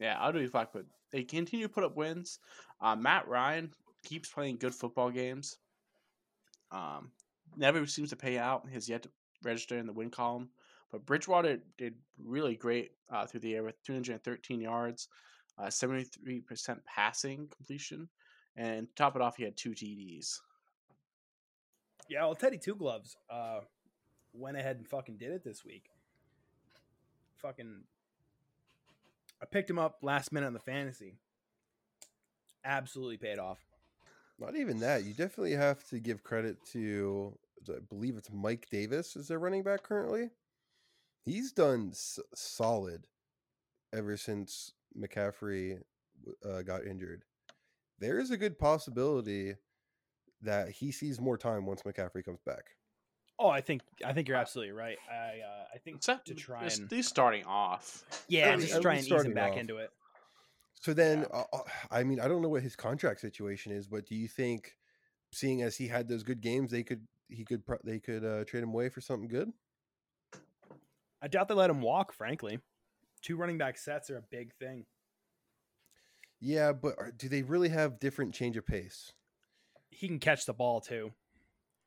[0.00, 0.72] Yeah, utterly fucked.
[0.72, 2.38] But they continue to put up wins.
[2.80, 3.70] Uh, Matt Ryan
[4.04, 5.56] keeps playing good football games.
[6.70, 7.10] Um,
[7.56, 8.68] never seems to pay out.
[8.72, 9.10] Has yet to
[9.42, 10.48] register in the win column.
[10.90, 11.94] But Bridgewater did
[12.24, 15.08] really great uh, through the air with 213 yards,
[15.58, 18.08] uh, 73% passing completion,
[18.56, 20.38] and to top it off, he had two TDs.
[22.08, 23.60] Yeah, well, Teddy Two Gloves uh,
[24.32, 25.86] went ahead and fucking did it this week.
[27.38, 27.82] Fucking,
[29.42, 31.16] I picked him up last minute on the fantasy.
[32.64, 33.58] Absolutely paid off.
[34.38, 35.04] Not even that.
[35.04, 39.62] You definitely have to give credit to, I believe it's Mike Davis is their running
[39.62, 40.30] back currently.
[41.24, 43.06] He's done s- solid
[43.94, 45.78] ever since McCaffrey
[46.44, 47.22] uh, got injured.
[48.00, 49.54] There is a good possibility
[50.42, 52.64] that he sees more time once McCaffrey comes back.
[53.38, 54.98] Oh, I think I think you're absolutely right.
[55.10, 58.04] I uh, I think It's that, to try it's- and he's starting off.
[58.28, 59.58] yeah, at just least- try at and ease him back off.
[59.58, 59.90] into it.
[60.84, 61.26] So then, Yeah.
[61.28, 64.28] uh, uh, I mean, I don't know what his contract situation is, but do you
[64.28, 64.76] think,
[65.32, 68.44] seeing as he had those good games, they could he could pro- they could uh,
[68.44, 69.50] trade him away for something good?
[71.22, 72.12] I doubt they let him walk.
[72.12, 72.58] Frankly,
[73.22, 74.84] two running back sets are a big thing.
[76.38, 79.10] Yeah, but are, do they really have different change of pace?
[79.88, 81.14] He can catch the ball too.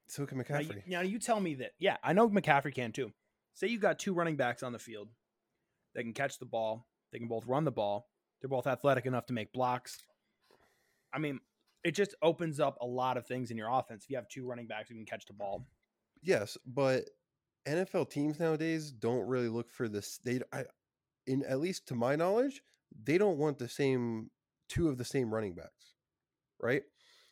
[0.08, 0.88] So can Now you, McCaffrey.
[0.88, 1.74] now you tell me that.
[1.78, 3.12] Yeah, I know McCaffrey can too.
[3.54, 5.10] Say you've got two running backs on the field.
[5.93, 6.88] They can catch the ball.
[7.12, 8.10] They can both run the ball.
[8.41, 9.97] They're both athletic enough to make blocks.
[11.13, 11.39] I mean,
[11.83, 14.45] it just opens up a lot of things in your offense if you have two
[14.45, 15.67] running backs who can catch the ball.
[16.21, 17.09] Yes, but
[17.67, 20.19] NFL teams nowadays don't really look for this.
[20.23, 20.63] They, I,
[21.25, 22.61] in at least to my knowledge,
[23.03, 24.29] they don't want the same
[24.69, 25.95] two of the same running backs,
[26.61, 26.83] right?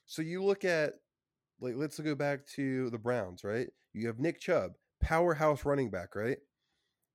[0.06, 0.94] So you look at
[1.60, 3.68] like let's go back to the Browns, right?
[3.94, 6.38] You have Nick Chubb, powerhouse running back, right?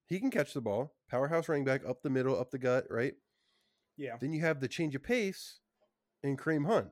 [0.06, 3.14] He can catch the ball, powerhouse running back up the middle, up the gut, right?
[4.00, 4.16] Yeah.
[4.18, 5.58] Then you have the change of pace
[6.22, 6.88] in Kareem Hunt,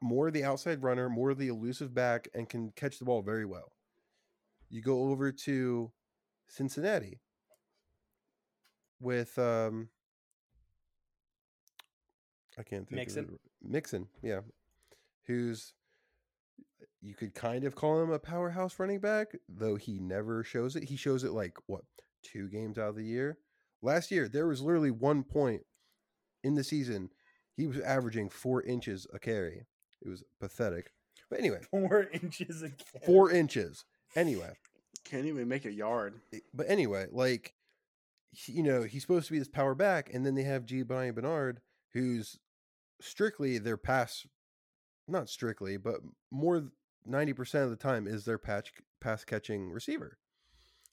[0.00, 3.44] more the outside runner, more of the elusive back, and can catch the ball very
[3.44, 3.72] well.
[4.68, 5.90] You go over to
[6.48, 7.18] Cincinnati
[9.00, 9.88] with um,
[12.56, 13.24] I can't think Mixon?
[13.24, 13.40] of it.
[13.60, 14.42] Mixon, yeah,
[15.26, 15.74] who's
[17.00, 20.84] you could kind of call him a powerhouse running back, though he never shows it.
[20.84, 21.82] He shows it like what
[22.22, 23.38] two games out of the year.
[23.82, 25.62] Last year, there was literally one point
[26.42, 27.10] in the season
[27.56, 29.66] he was averaging four inches a carry.
[30.04, 30.92] It was pathetic.
[31.28, 33.04] But anyway, Four inches a carry.
[33.06, 33.84] four inches.
[34.16, 34.52] Anyway,
[35.04, 36.20] Can't even make a yard.
[36.54, 37.54] but anyway, like
[38.46, 40.82] you know, he's supposed to be this power back, and then they have G.
[40.82, 41.60] Brian Bernard,
[41.92, 42.38] who's
[43.00, 44.26] strictly their pass,
[45.08, 46.64] not strictly, but more
[47.04, 50.18] ninety percent of the time is their patch pass catching receiver.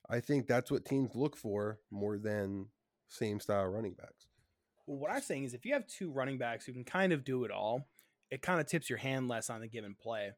[0.09, 2.67] I think that's what teams look for more than
[3.09, 4.26] same style running backs.
[4.87, 7.23] Well, what I'm saying is if you have two running backs who can kind of
[7.23, 7.87] do it all,
[8.31, 10.31] it kind of tips your hand less on the given play.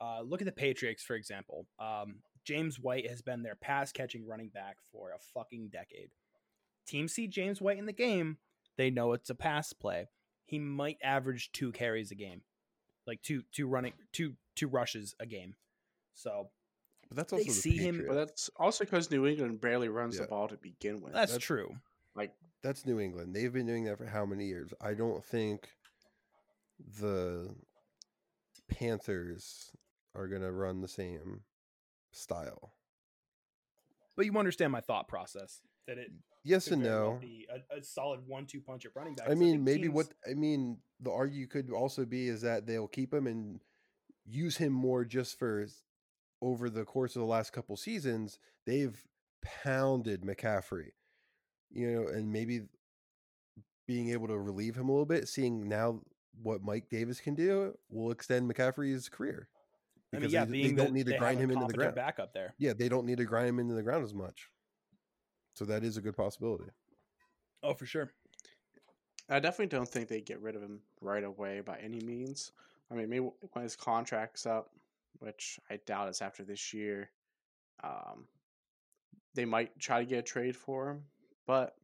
[0.00, 1.66] Uh, look at the Patriots, for example.
[1.78, 6.10] Um, James White has been their pass catching running back for a fucking decade.
[6.86, 8.38] Teams see James White in the game,
[8.76, 10.08] They know it's a pass play.
[10.46, 12.42] He might average two carries a game,
[13.06, 15.56] like two two running two two rushes a game.
[16.14, 16.48] So
[17.08, 18.08] But that's They also the see him- Patriots.
[18.08, 20.22] But that's also because New England barely runs Yeah.
[20.22, 21.12] the ball to begin with.
[21.12, 21.76] that's, That's- true.
[22.62, 23.34] That's New England.
[23.34, 24.72] They've been doing that for how many years?
[24.80, 25.68] I don't think
[27.00, 27.54] the
[28.68, 29.70] Panthers
[30.14, 31.42] are gonna run the same
[32.12, 32.74] style.
[34.16, 36.10] But you understand my thought process that it
[36.44, 37.18] Yes and no.
[37.20, 39.28] be a, a solid one-two punch at running back.
[39.28, 40.78] I mean, maybe what I mean.
[41.00, 43.60] The argue could also be is that they'll keep him and
[44.24, 45.66] use him more just for
[46.40, 48.38] over the course of the last couple seasons.
[48.66, 49.00] They've
[49.42, 50.92] pounded McCaffrey,
[51.70, 52.62] you know, and maybe
[53.86, 56.00] being able to relieve him a little bit, seeing now
[56.42, 59.48] what Mike Davis can do, will extend McCaffrey's career.
[60.12, 61.94] I mean, because yeah, they, being they don't need to grind him into the competent
[61.94, 61.94] ground.
[61.94, 62.54] backup there.
[62.58, 64.48] Yeah, they don't need to grind him into the ground as much.
[65.54, 66.70] So that is a good possibility.
[67.62, 68.10] Oh, for sure.
[69.28, 72.52] I definitely don't think they get rid of him right away by any means.
[72.90, 74.70] I mean, maybe when his contract's up,
[75.18, 77.10] which I doubt is after this year,
[77.82, 78.26] um,
[79.34, 81.02] they might try to get a trade for him.
[81.48, 81.74] But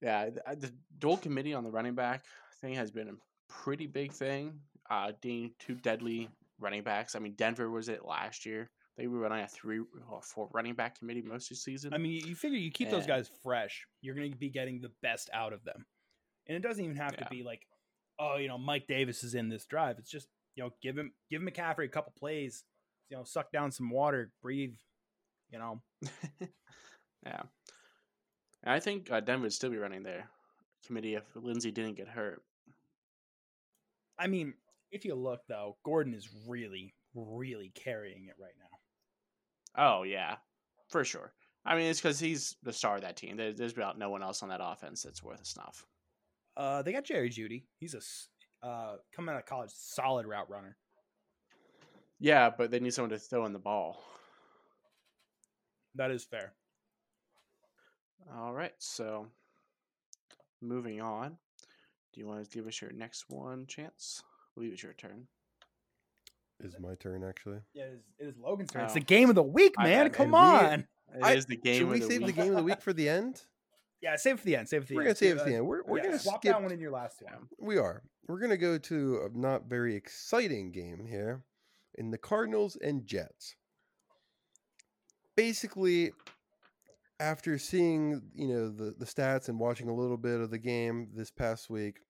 [0.00, 2.24] yeah, the, the dual committee on the running back
[2.60, 3.12] thing has been a
[3.52, 4.60] pretty big thing.
[4.88, 6.28] Uh, being two deadly
[6.60, 7.16] running backs.
[7.16, 8.70] I mean, Denver was it last year.
[8.96, 11.92] They were running a three or four running back committee most of the season.
[11.92, 14.92] I mean, you- figure you keep those guys fresh, you're going to be getting the
[15.02, 15.84] best out of them.
[16.46, 17.24] And it doesn't even have Yeah.
[17.24, 17.66] to be like,
[18.20, 19.98] oh, you know, Mike Davis is in this drive.
[19.98, 22.62] It's just, you know, give him give McCaffrey a couple plays,
[23.08, 24.74] you know, suck down some water, breathe,
[25.50, 25.82] you know.
[27.26, 27.42] yeah.
[28.66, 30.28] I think uh, Denver would still be running their
[30.86, 32.42] committee if Lindsay didn't get hurt.
[34.18, 34.54] I mean,
[34.90, 39.82] if you look though, Gordon is really really carrying it right now.
[39.82, 40.36] Oh yeah,
[40.88, 41.32] for sure.
[41.66, 43.36] I mean, it's because he's the star of that team.
[43.36, 45.84] There, there's about no one else on that offense that's worth a snuff.
[46.56, 47.64] Uh they got Jerry Jeudy.
[47.78, 50.76] He's a uh coming out of college solid route runner.
[52.20, 54.02] Yeah, but they need someone to throw in the ball.
[55.96, 56.52] That is fair.
[58.32, 59.26] All right, so
[60.60, 61.36] moving on.
[62.12, 64.22] Do you want to give us your next one chance?
[64.24, 65.26] I believe it's your turn.
[66.60, 67.58] Is my turn actually?
[67.74, 68.84] Yeah, it is, it is Logan's turn.
[68.84, 68.94] It's Oh.
[68.94, 70.06] the game of the week, man.
[70.06, 70.12] bad.
[70.12, 70.62] Come And
[71.12, 71.30] we- on.
[71.32, 71.78] It is I- the game.
[71.80, 73.42] Should we of the save the game of the week for the end?
[74.00, 74.68] Yeah, save it for the end.
[74.68, 75.06] Save it for the We're end.
[75.08, 75.66] gonna save it for the end.
[75.66, 76.52] We're, we're yeah, gonna swap skip.
[76.52, 77.48] that one in your last one.
[77.58, 78.02] We are.
[78.26, 81.42] We're gonna go to a not very exciting game here,
[81.94, 83.56] in the Cardinals and Jets.
[85.36, 86.12] Basically,
[87.24, 91.08] after seeing you know the the stats and watching a little bit of the game
[91.14, 92.00] this past week,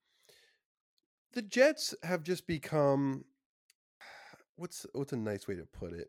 [1.32, 3.24] the Jets have just become
[4.56, 6.08] what's what's a nice way to put it.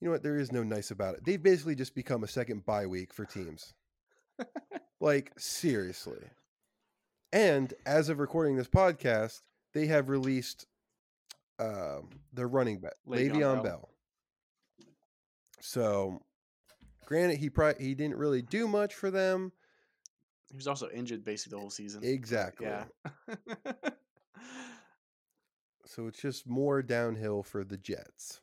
[0.00, 0.22] You know what?
[0.22, 1.24] There is no nice about it.
[1.24, 3.72] They've basically just become a second bye week for teams.
[5.00, 6.22] like seriously.
[7.32, 9.40] And as of recording this podcast,
[9.72, 10.66] they have released
[11.58, 13.62] um, their running back, Le'Veon Le'Veon Bell.
[13.62, 13.88] Bell.
[15.60, 16.22] So,
[17.06, 19.52] granted, he probably he didn't really do much for them.
[20.50, 22.04] He was also injured basically the whole season.
[22.04, 22.66] Exactly.
[22.66, 22.84] Yeah.
[25.88, 28.40] So it's just more downhill for the Jets.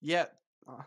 [0.00, 0.26] yeah.
[0.66, 0.82] Uh,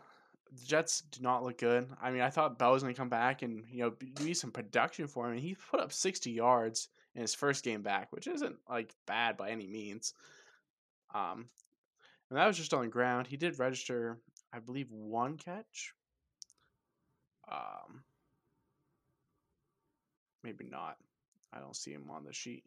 [0.50, 1.86] the Jets do not look good.
[2.02, 4.32] I mean, I thought Bell was going to come back and you know be- do
[4.32, 5.32] some production for him.
[5.32, 9.36] And he put up sixty yards in his first game back, which isn't like bad
[9.36, 10.14] by any means.
[11.14, 11.50] Um,
[12.30, 13.26] and that was just on the ground.
[13.26, 14.18] He did register,
[14.52, 15.92] I believe, one catch.
[17.50, 18.02] Um,
[20.44, 20.96] maybe not.
[21.52, 22.64] I don't see him on the sheet.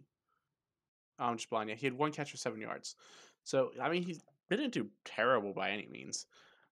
[1.20, 1.70] I'm just blind.
[1.70, 2.96] Yeah, he had one catch for seven yards.
[3.44, 4.20] So I mean, he
[4.50, 6.26] didn't do terrible by any means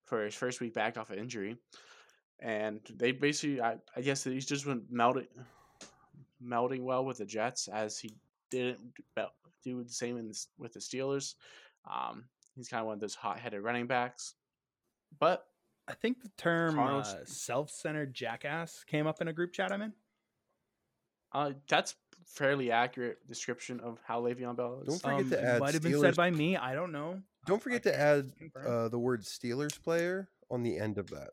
[0.05, 1.55] for his first week back off of injury.
[2.41, 5.27] And they basically, I, I guess, he's just been melting,
[6.43, 8.13] melding well with the Jets as he
[8.49, 8.79] didn't
[9.63, 11.35] do the same in, with the Steelers.
[11.89, 12.23] Um,
[12.55, 14.35] he's kind of one of those hot-headed running backs.
[15.19, 15.45] But
[15.89, 19.93] I think the term uh, self-centered jackass came up in a group chat I'm in.
[21.33, 24.87] uh, that's fairly accurate description of how Le'Veon Bell is.
[24.87, 26.57] Don't forget to add might have been Steelers- said by me.
[26.57, 27.21] I don't know.
[27.47, 28.31] Don't forget to add
[28.65, 31.31] uh, the word Steelers player on the end of that.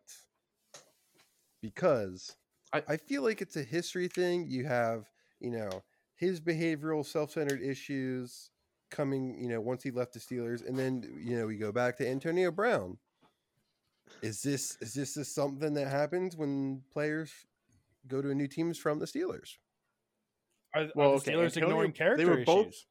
[1.61, 2.37] Because
[2.73, 4.47] I, I- I feel like it's a history thing.
[4.49, 5.05] You have,
[5.41, 5.83] you know,
[6.15, 8.51] his behavioral self centered issues
[8.91, 10.67] coming, you know, once he left the Steelers.
[10.67, 12.99] And then, you know, we go back to Antonio Brown.
[14.23, 17.33] Is this is this is something that happens when players
[18.09, 19.57] go to a new teams from the Steelers?
[20.75, 22.87] Are, are Well, the okay, Steelers Antonio- ignoring they character were both- issues?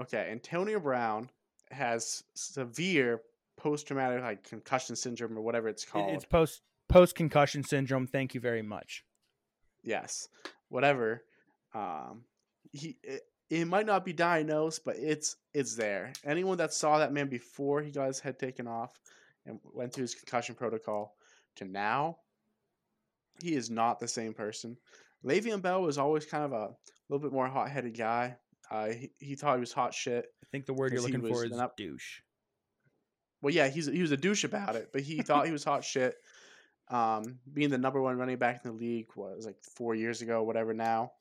[0.00, 1.28] Okay, Antonio Brown
[1.70, 3.20] has severe
[3.56, 6.14] post-traumatic like concussion syndrome or whatever it's called.
[6.14, 8.06] It's post post concussion syndrome.
[8.06, 9.04] Thank you very much.
[9.82, 10.28] Yes.
[10.68, 11.24] whatever.
[11.74, 12.24] Um,
[12.72, 16.12] he it, it might not be diagnosed, but it's it's there.
[16.24, 19.00] Anyone that saw that man before he got his head taken off
[19.48, 21.16] and went through his concussion protocol
[21.56, 22.18] to now,
[23.42, 24.76] he is not the same person.
[25.24, 26.70] Le'Veon Bell was always kind of a
[27.08, 28.36] little bit more hot headed guy.
[28.70, 30.26] Uh, he, he thought he was hot shit.
[30.42, 32.20] I think the word you're looking for is not- douche.
[33.40, 35.84] Well, yeah, he's he was a douche about it, but he thought he was hot
[35.84, 36.16] shit.
[36.88, 40.22] Um, being the number one running back in the league what, was like four years
[40.22, 41.12] ago, whatever now,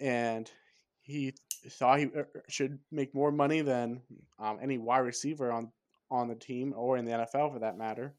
[0.00, 0.50] and
[1.02, 1.32] he
[1.68, 4.02] thought he uh, should make more money than
[4.40, 5.70] um, any wide receiver on
[6.10, 8.14] on the team or in the NFL for that matter.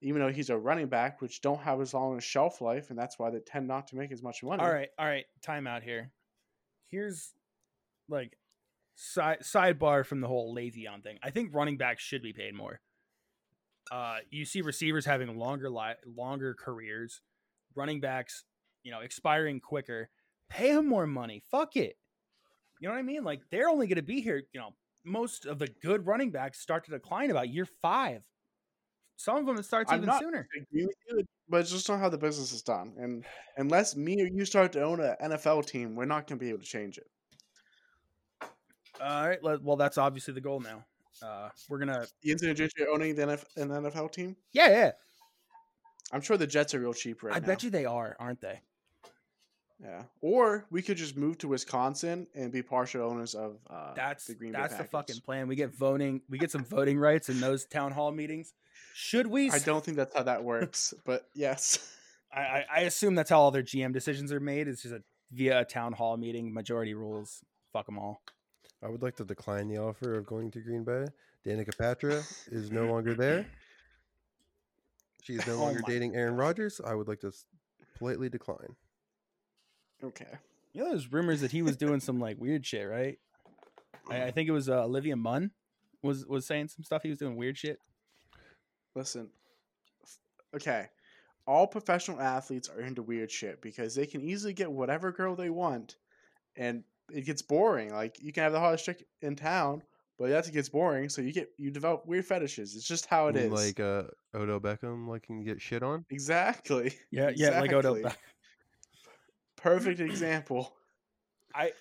[0.00, 2.98] Even though he's a running back, which don't have as long a shelf life, and
[2.98, 4.60] that's why they tend not to make as much money.
[4.60, 5.24] All right, all right.
[5.42, 6.10] Time out here.
[6.88, 7.32] Here's
[8.08, 8.36] like
[8.96, 11.18] side sidebar from the whole Le'Veon thing.
[11.22, 12.80] I think running backs should be paid more.
[13.90, 17.20] Uh, you see receivers having longer li- longer careers,
[17.74, 18.44] running backs,
[18.82, 20.10] you know, expiring quicker.
[20.48, 21.42] Pay them more money.
[21.50, 21.96] Fuck it.
[22.80, 23.24] You know what I mean?
[23.24, 24.42] Like they're only going to be here.
[24.52, 24.74] You know,
[25.04, 28.22] most of the good running backs start to decline about year five.
[29.16, 30.48] Some of them it starts I'm even sooner.
[30.54, 32.94] I agree with you, but it's just not how the business is done.
[32.98, 33.24] And
[33.56, 36.48] unless me or you start to own an NFL team, we're not going to be
[36.48, 37.06] able to change it.
[39.00, 39.38] All right.
[39.42, 40.84] Well, that's obviously the goal now.
[41.22, 42.06] Uh, we're gonna.
[42.24, 44.36] Ian's to you owning the NF, an NFL team.
[44.52, 44.90] Yeah, yeah.
[46.12, 47.36] I'm sure the Jets are real cheap right now.
[47.36, 47.46] I now.
[47.46, 48.60] bet you they are, aren't they?
[49.82, 50.02] Yeah.
[50.20, 54.34] Or we could just move to Wisconsin and be partial owners of uh, That's the
[54.34, 55.48] Green Bay that's the fucking plan.
[55.48, 56.22] We get voting.
[56.30, 58.54] We get some voting rights in those town hall meetings.
[58.94, 59.50] Should we?
[59.50, 61.94] I don't think that's how that works, but yes.
[62.32, 64.68] I, I, I assume that's how all their GM decisions are made.
[64.68, 65.02] It's just a,
[65.32, 66.54] via a town hall meeting.
[66.54, 67.42] Majority rules.
[67.72, 68.22] Fuck them all.
[68.84, 71.06] I would like to decline the offer of going to Green Bay.
[71.46, 73.46] Danica Patrick is no longer there.
[75.22, 76.80] She is no Oh longer my dating Aaron Rodgers.
[76.84, 77.32] I would like to
[77.98, 78.76] politely decline.
[80.02, 80.26] Okay.
[80.72, 83.18] You know, there's rumors that he was doing some like weird shit, right?
[84.10, 85.50] I, I think it was uh, Olivia Munn
[86.02, 87.02] was was saying some stuff.
[87.02, 87.78] He was doing weird shit.
[88.94, 89.28] Listen.
[90.54, 90.86] Okay.
[91.46, 95.50] All professional athletes are into weird shit because they can easily get whatever girl they
[95.50, 95.96] want
[96.56, 97.92] and it gets boring.
[97.92, 99.82] Like you can have the hottest chick in town,
[100.18, 102.76] but that gets boring, so you get you develop weird fetishes.
[102.76, 103.50] It's just how it You is.
[103.52, 106.04] Like uh, Odell Beckham, like can get shit on.
[106.10, 106.94] exactly.
[107.10, 107.60] Yeah, yeah.
[107.60, 107.94] Like Odo.
[107.94, 108.22] Exactly.
[109.62, 110.72] Perfect example.
[111.54, 111.72] I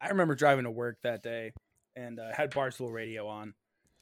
[0.00, 1.52] I remember driving to work that day
[1.96, 3.52] and uh, had Barstool Radio on, and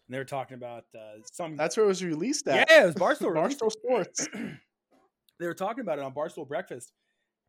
[0.08, 1.56] they were talking about uh, some.
[1.56, 2.68] That's where it was released at.
[2.70, 3.32] yeah, it was Barstool.
[3.34, 4.28] Barstool Sports.
[5.40, 6.92] they were talking about it on Barstool Breakfast,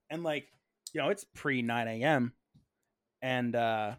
[0.09, 0.47] and like
[0.93, 2.33] you know, it's pre nine a.m.
[3.21, 3.93] and uh,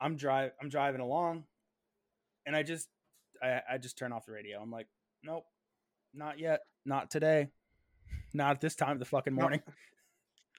[0.00, 1.44] I'm drive I'm driving along,
[2.46, 2.88] and I just
[3.42, 4.60] I, I just turn off the radio.
[4.60, 4.86] I'm like,
[5.22, 5.44] nope,
[6.14, 7.48] not yet, not today,
[8.32, 9.60] not at this time of the fucking morning.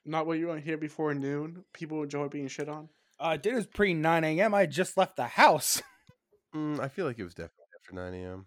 [0.04, 1.64] Not what you want to hear before noon.
[1.72, 2.88] People enjoy being shit on.
[3.18, 4.54] Uh, it was pre nine a.m.
[4.54, 5.82] I just left the house.
[6.54, 8.46] Mm, I feel like it was definitely after 9 a.m.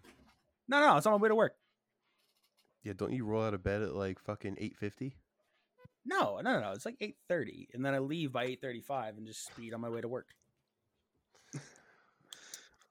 [0.66, 1.52] no, no, it's on my way to work.
[2.82, 5.12] Yeah, don't you roll out of bed at like fucking 8:50?
[6.06, 6.72] No, no, no, no.
[6.72, 9.82] It's like eight thirty, and then I leave by eight thirty-five and just speed on
[9.82, 10.28] my way to work.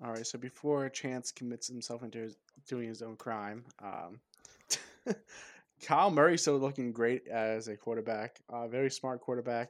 [0.03, 2.35] All right, so before Chance commits himself into his,
[2.67, 4.19] doing his own crime, um,
[5.85, 8.39] Kyle Murray still looking great as a quarterback.
[8.49, 9.69] Uh, very smart quarterback.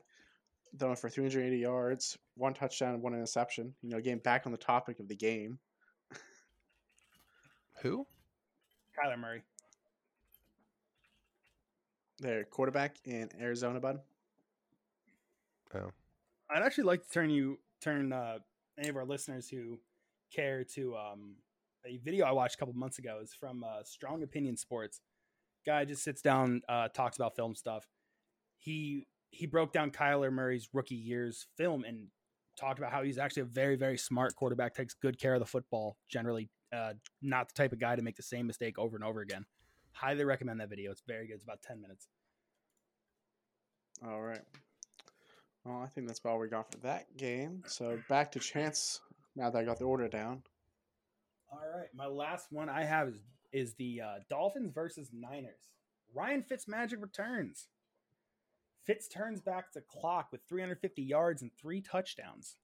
[0.77, 3.73] Throwing for 380 yards, one touchdown, one interception.
[3.81, 5.59] You know, getting back on the topic of the game.
[7.81, 8.05] Who?
[8.97, 9.43] Kyler Murray.
[12.19, 13.99] Their quarterback in Arizona, bud.
[15.75, 15.91] Oh,
[16.49, 18.39] I'd actually like to turn you turn uh,
[18.77, 19.79] any of our listeners who
[20.33, 21.35] care to um,
[21.85, 23.19] a video I watched a couple months ago.
[23.21, 25.01] is from uh, Strong Opinion Sports.
[25.67, 27.85] Guy just sits down, uh, talks about film stuff.
[28.57, 32.07] He he broke down Kyler Murray's rookie year's film and
[32.57, 35.45] talked about how he's actually a very very smart quarterback, takes good care of the
[35.45, 35.97] football.
[36.07, 39.19] Generally, uh, not the type of guy to make the same mistake over and over
[39.19, 39.45] again.
[39.91, 40.89] Highly recommend that video.
[40.89, 41.35] It's very good.
[41.35, 42.07] It's about ten minutes.
[44.07, 44.41] All right.
[45.65, 47.63] Well, I think that's about all we got for that game.
[47.67, 49.01] So back to Chance.
[49.35, 50.43] Now that I got the order down.
[51.51, 53.19] All right, my last one I have is
[53.51, 55.69] is the uh, Dolphins versus Niners.
[56.13, 57.67] Ryan Fitzmagic returns.
[58.85, 62.55] Fitz turns back the clock with 350 yards and three touchdowns.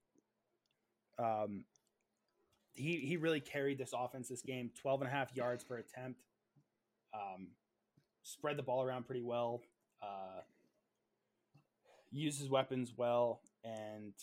[1.20, 1.66] Um,
[2.74, 4.72] he he really carried this offense this game.
[4.82, 6.22] 12 and a half yards per attempt.
[7.14, 7.50] Um,
[8.24, 9.62] spread the ball around pretty well.
[10.02, 10.42] Uh,
[12.12, 14.14] used his weapons well, and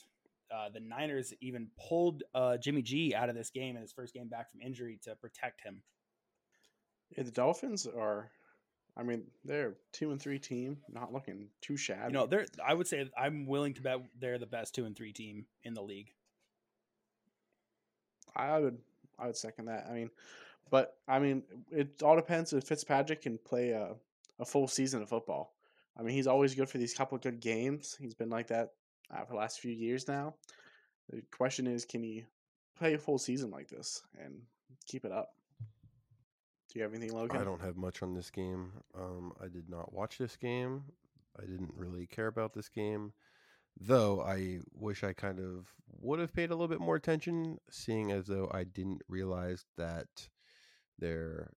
[0.55, 4.15] uh, the Niners even pulled uh, Jimmy G out of this game in his first
[4.15, 5.82] game back from injury to protect him.
[7.16, 8.31] Yeah, the Dolphins are.
[8.97, 12.09] I mean, they're a two and three team, not looking too shabby.
[12.09, 12.47] You know, they're.
[12.65, 15.74] I would say I'm willing to bet they're the best two and three team in
[15.74, 16.12] the league.
[18.37, 18.78] I would,
[19.19, 19.87] I would second that.
[19.91, 20.11] I mean,
[20.70, 23.95] but I mean, it all depends if Fitzpatrick can play a,
[24.39, 25.55] a full season of football.
[25.99, 27.97] I mean, he's always good for these couple of good games.
[28.01, 28.70] He's been like that
[29.12, 30.35] uh, for the last few years now.
[31.11, 32.24] The question is, can he
[32.78, 34.41] play a full season like this and
[34.87, 35.35] keep it up?
[36.73, 37.41] Do you have anything, Logan?
[37.41, 38.71] I don't have much on this game.
[38.97, 40.85] Um, I did not watch this game.
[41.37, 43.13] I didn't really care about this game,
[43.81, 44.21] though.
[44.21, 45.67] I wish I kind of
[46.01, 50.29] would have paid a little bit more attention, seeing as though I didn't realize that
[51.01, 51.51] their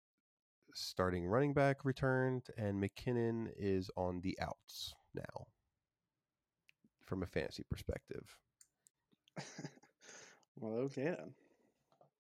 [0.75, 5.47] starting running back returned and McKinnon is on the outs now.
[7.05, 8.37] From a fantasy perspective.
[10.57, 11.35] well, okay then.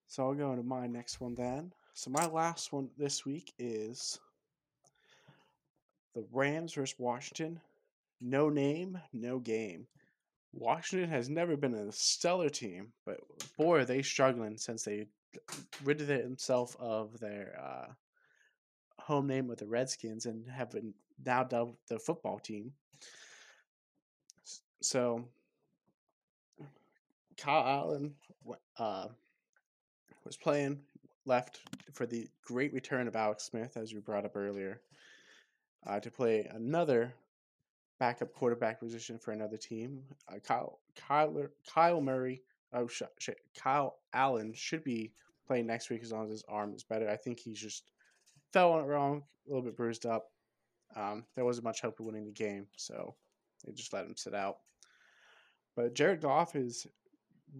[0.08, 1.72] So I'll go into my next one then.
[2.00, 4.18] So my last one this week is
[6.14, 7.60] the Rams versus Washington.
[8.22, 9.86] No name, no game.
[10.54, 13.18] Washington has never been a stellar team, but
[13.58, 15.08] boy, are they struggling since they
[15.84, 17.92] rid themselves of their uh,
[18.98, 22.72] home name with the Redskins and have been now dubbed the football team.
[24.80, 25.28] So
[27.36, 28.14] Kyle Allen
[28.78, 29.08] uh,
[30.24, 30.80] was playing
[31.26, 31.60] left
[31.92, 34.80] for the great return of Alex Smith, as we brought up earlier,
[35.86, 37.14] uh, to play another
[37.98, 40.02] backup quarterback position for another team.
[40.28, 42.42] Uh, Kyle, Kyle, Kyle Murray,
[42.72, 45.12] oh shit, Kyle Allen should be
[45.46, 47.08] playing next week as long as his arm is better.
[47.08, 47.90] I think he's just
[48.52, 50.30] fell on it wrong, a little bit bruised up.
[50.96, 53.14] Um, there wasn't much hope of winning the game, so
[53.64, 54.58] they just let him sit out.
[55.76, 56.86] But Jared Goff is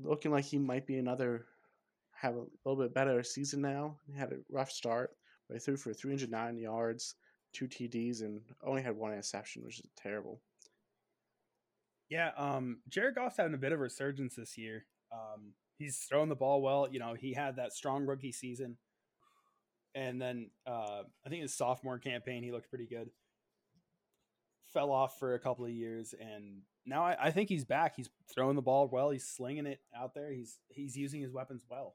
[0.02, 1.46] looking like he might be another
[2.20, 3.96] have a little bit better season now.
[4.06, 5.10] He had a rough start,
[5.48, 7.14] but he threw for 309 yards,
[7.54, 10.40] two TDs, and only had one interception, which is terrible.
[12.10, 14.84] Yeah, um, Jared Goff's having a bit of a resurgence this year.
[15.12, 16.88] Um, he's throwing the ball well.
[16.90, 18.76] You know, he had that strong rookie season,
[19.94, 23.10] and then uh, I think his sophomore campaign he looked pretty good.
[24.72, 27.94] Fell off for a couple of years, and now I, I think he's back.
[27.96, 29.10] He's throwing the ball well.
[29.10, 30.32] He's slinging it out there.
[30.32, 31.94] He's he's using his weapons well.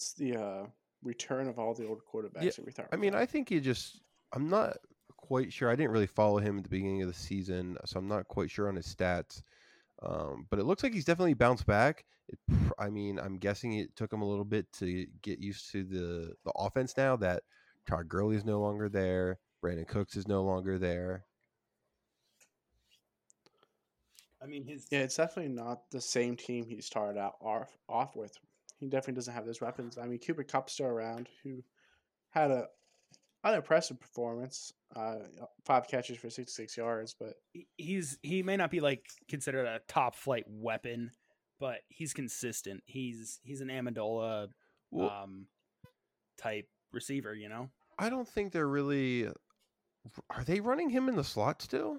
[0.00, 0.66] It's the uh,
[1.02, 2.88] return of all the old quarterbacks Yeah, that we thought.
[2.90, 3.20] I mean, gone.
[3.20, 4.00] I think he just.
[4.32, 4.78] I'm not
[5.18, 5.68] quite sure.
[5.68, 8.50] I didn't really follow him at the beginning of the season, so I'm not quite
[8.50, 9.42] sure on his stats.
[10.02, 12.06] Um, but it looks like he's definitely bounced back.
[12.30, 12.38] It,
[12.78, 16.32] I mean, I'm guessing it took him a little bit to get used to the
[16.46, 17.42] the offense now that
[17.86, 21.26] Todd Gurley is no longer there, Brandin Cooks is no longer there.
[24.42, 28.16] I mean, his yeah, it's definitely not the same team he started out off, off
[28.16, 28.32] with.
[28.80, 29.98] He definitely doesn't have those weapons.
[29.98, 31.62] I mean, Cooper Kupp's still around, who
[32.30, 32.66] had a
[33.44, 35.16] unimpressive performance, uh,
[35.64, 37.34] five catches for 66 yards, but
[37.76, 41.10] he's he may not be like considered a top flight weapon,
[41.58, 42.82] but he's consistent.
[42.86, 44.48] He's he's an Amendola
[44.90, 45.46] Well, um
[46.38, 47.68] type receiver, you know.
[47.98, 49.28] I don't think they're really.
[50.30, 51.98] Are they running him in the slot still?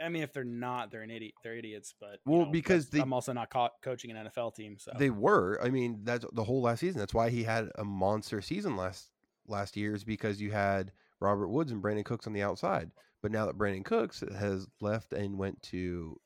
[0.00, 1.34] I mean, if they're not, they're an idiot.
[1.42, 1.94] They're idiots.
[1.98, 5.10] But Well, know, because they- I'm also not co- coaching an NFL team, so They
[5.10, 5.60] were.
[5.62, 6.98] I mean, that's the whole last season.
[6.98, 9.10] That's why he had a monster season last
[9.46, 12.90] last year is because you had Robert Woods and Brandin Cooks on the outside.
[13.22, 16.18] But now that Brandin Cooks has left and went to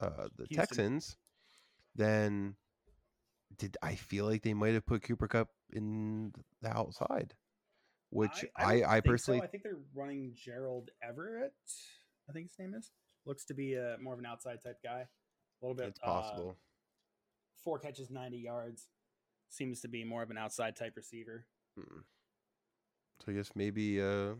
[0.00, 0.56] uh, the Houston.
[0.56, 1.16] Texans,
[1.94, 2.56] then
[3.58, 6.32] did I feel like they might have put Cooper Kupp in
[6.62, 7.34] the outside,
[8.10, 9.10] which I I, think so.
[9.10, 11.52] personally I think they're running Gerald Everett.
[12.28, 12.90] I think his name is.
[13.24, 15.06] Looks to be a more of an outside type guy.
[15.06, 16.56] A little bit it's uh, possible.
[17.62, 18.88] four catches, ninety yards.
[19.48, 21.44] Seems to be more of an outside type receiver.
[21.78, 22.02] Mm.
[23.24, 24.34] So I guess maybe uh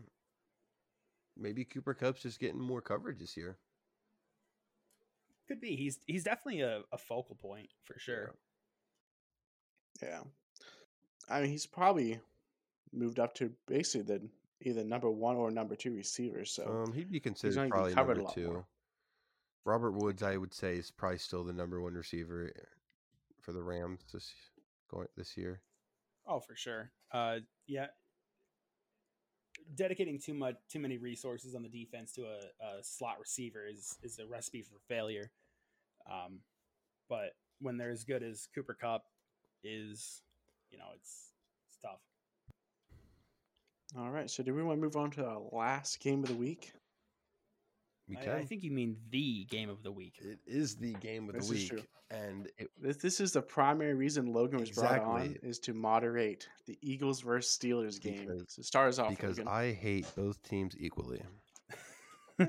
[1.37, 3.57] maybe Cooper Kupp's just getting more coverage this year.
[5.47, 5.75] Could be.
[5.75, 8.33] He's he's definitely a, a focal point for sure.
[10.01, 10.21] yeah.
[11.29, 12.19] I mean, he's probably
[12.91, 14.21] moved up to basically the
[14.63, 16.45] either number one or number two receiver.
[16.45, 18.47] So Um, he'd be considered be probably covered a number lot two.
[18.47, 18.67] more.
[19.65, 22.59] Robert Woods, I would say, is probably still the number one receiver eh,
[23.39, 24.33] for the Rams this
[24.89, 25.61] going this year.
[26.25, 26.91] Oh, for sure.
[27.11, 27.87] Uh, yeah.
[29.75, 33.97] Dedicating too much, too many resources on the defense to a, a slot receiver is
[34.03, 35.31] is a recipe for failure.
[36.11, 36.39] Um,
[37.07, 39.05] but when they're as good as Cooper Kupp
[39.63, 40.21] is,
[40.69, 41.31] you know, it's
[41.69, 42.01] it's tough.
[43.97, 44.29] All right.
[44.29, 46.71] So do we want to move on to our last game of the week?
[48.07, 48.31] We I, can.
[48.33, 50.15] I think you mean the game of the week.
[50.21, 51.81] it is the game of This the is week, true.
[52.11, 56.47] and it, This, this is the primary reason Logan was brought on is to moderate
[56.65, 58.27] the Eagles versus Steelers game.
[58.27, 59.09] Because- so start us off.
[59.09, 59.47] because Logan.
[59.53, 61.21] I hate both teams equally.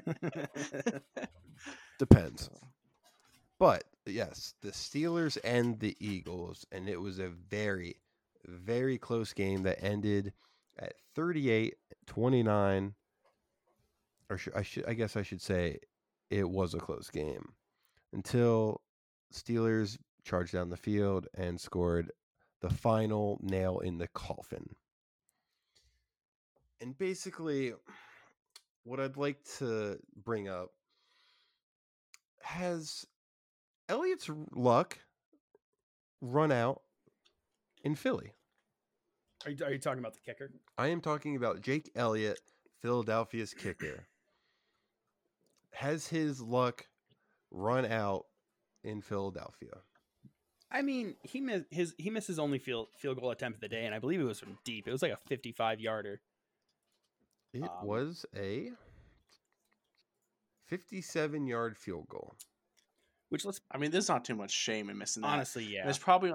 [1.98, 2.50] Depends.
[3.58, 7.94] But yes, the Steelers and the Eagles, and it was a very,
[8.46, 10.32] very close game that ended
[10.78, 11.74] at 38
[12.06, 12.94] 29.
[14.30, 15.78] Or I should I guess I should say
[16.30, 17.52] it was a close game
[18.12, 18.80] until
[19.32, 22.10] Steelers charged down the field and scored
[22.60, 24.74] the final nail in the coffin.
[26.80, 27.74] And basically,
[28.84, 30.70] what I'd like to bring up
[32.40, 33.06] has
[33.88, 34.98] Elliott's r- luck
[36.20, 36.82] run out
[37.82, 38.32] in Philly.
[39.44, 40.50] Are you, are you talking about the kicker?
[40.78, 42.40] I am talking about Jake Elliott,
[42.80, 44.06] Philadelphia's kicker.
[45.72, 46.86] Has his luck
[47.50, 48.24] run out
[48.82, 49.78] in Philadelphia?
[50.70, 53.68] I mean, he missed his he missed his only field field goal attempt of the
[53.68, 54.88] day, and I believe it was from deep.
[54.88, 56.20] It was like a fifty five yarder.
[57.52, 58.70] It Um, was a
[60.66, 62.34] 57 yard field goal.
[63.28, 65.28] Which let's I mean, there's not too much shame in missing that.
[65.28, 66.32] honestly, yeah, And It's probably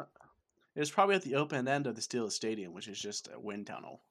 [0.76, 3.40] it was probably at the open end of the Steelers Stadium, which is just a
[3.40, 4.02] wind tunnel.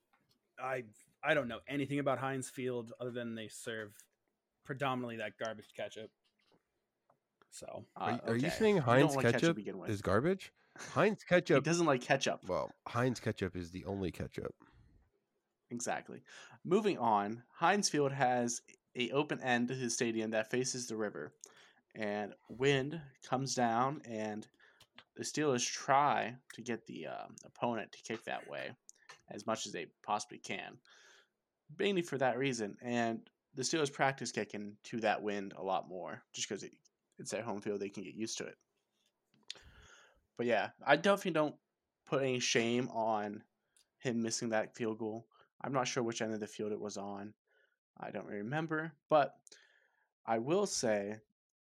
[0.62, 0.84] I
[1.22, 3.92] I don't know anything about Heinz Field other than they serve
[4.64, 6.10] predominantly that garbage ketchup.
[7.50, 9.90] So Are, Uh, are you saying Heinz like ketchup, to begin with.
[9.90, 10.52] is garbage?
[10.94, 11.64] Heinz ketchup.
[11.64, 12.40] He doesn't like ketchup.
[12.46, 14.54] Well, Heinz ketchup is the only ketchup.
[15.70, 16.22] Exactly.
[16.64, 18.62] Moving on, Heinz Field has
[18.96, 21.32] a open end to his stadium that faces the river,
[21.94, 24.46] and wind comes down, and
[25.18, 28.70] the Steelers try to get the um, opponent to kick that way
[29.32, 30.78] as much as they possibly can,
[31.76, 32.76] mainly for that reason.
[32.80, 36.72] And the Steelers practice kicking to that wind a lot more, just because it,
[37.18, 38.54] it's their home field, they can get used to it.
[40.36, 41.56] But yeah, I definitely don't
[42.06, 43.42] put any shame on
[43.98, 45.26] him missing that field goal.
[45.60, 47.34] I'm not sure which end of the field it was on.
[47.98, 49.34] I don't really remember, but
[50.24, 51.16] I will say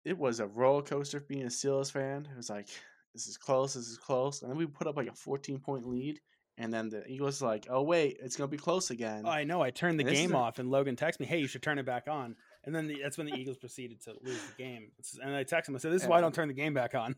[0.05, 2.25] it was a roller coaster being a Steelers fan.
[2.31, 2.69] It was like
[3.13, 5.87] this is close, this is close, and then we put up like a 14 point
[5.87, 6.19] lead,
[6.57, 9.23] and then the Eagles like, oh wait, it's gonna be close again.
[9.25, 11.47] Oh, I know I turned the And game off, and Logan texted me, "Hey, you
[11.47, 12.35] should turn it back on."
[12.65, 14.91] And then the, that's when the Eagles proceeded to lose the game.
[15.21, 16.95] And I texted him, I said, "This is why I don't turn the game back
[16.95, 17.15] on."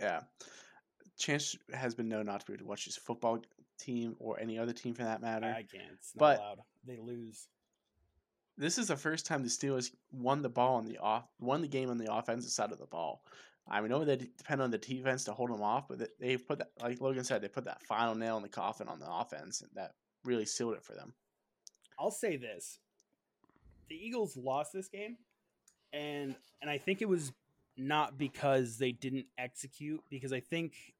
[0.00, 0.20] Yeah,
[1.18, 3.40] Chance has been known not to be able to watch his football
[3.78, 5.46] team or any other team for that matter.
[5.46, 5.92] I can't.
[5.92, 6.58] It's not But- allowed.
[6.86, 7.48] They lose.
[8.56, 11.68] This is the first time the Steelers won the ball on the off won the
[11.68, 13.22] game on the offensive side of the ball.
[13.68, 16.58] I mean, know they depend on the defense to hold them off, but they- put
[16.58, 19.62] that, like Logan said, they put that final nail in the coffin on the offense,
[19.62, 21.14] and that really sealed it for them.
[21.98, 22.78] I'll say this:
[23.88, 25.16] the Eagles lost this game,
[25.92, 27.32] and and I think it was
[27.76, 30.94] not because they didn't execute, because I think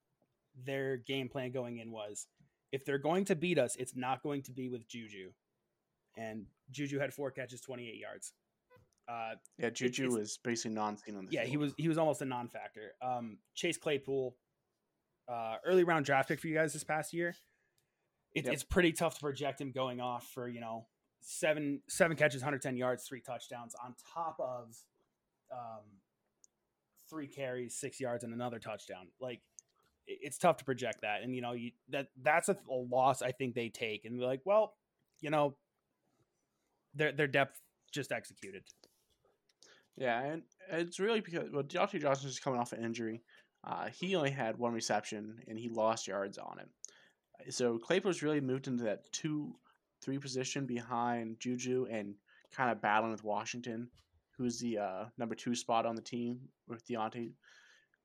[0.64, 2.26] their game plan going in was
[2.72, 5.31] if they're going to beat us, it's not going to be with Juju,
[6.16, 8.32] and Juju had four catches, twenty eight yards.
[9.07, 11.51] Uh, Yeah, Juju was basically non-seen on the yeah, field.
[11.51, 12.93] he was he was almost a non-factor.
[13.03, 14.35] Um, Chase Claypool,
[15.28, 17.35] uh, early round draft pick for you guys this past year.
[18.35, 18.53] It, Yep.
[18.55, 20.86] It's pretty tough to project him going off for you know
[21.20, 24.74] seven seven catches, 110 yards, three touchdowns on top of
[25.53, 25.85] um,
[27.09, 29.09] three carries, six yards, and another touchdown.
[29.20, 29.41] Like
[30.07, 33.23] it- it's tough to project that, and you know you that that's a, a loss
[33.23, 34.74] I think they take, and they're like, well,
[35.20, 35.57] you know,
[36.95, 37.61] their their depth
[37.93, 38.62] just executed.
[39.97, 43.23] Yeah, and it's really because well, Joshua Johnson is coming off an injury.
[43.66, 47.55] Uh, he only had one reception and he lost yards on it.
[47.55, 49.55] So Claypool's really moved into that two,
[50.03, 52.15] three position behind Juju and
[52.53, 53.89] kind of battling with Washington,
[54.37, 57.33] who's the uh, number two spot on the team with Diontae.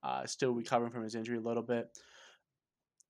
[0.02, 1.90] Uh, still recovering from his injury a little bit.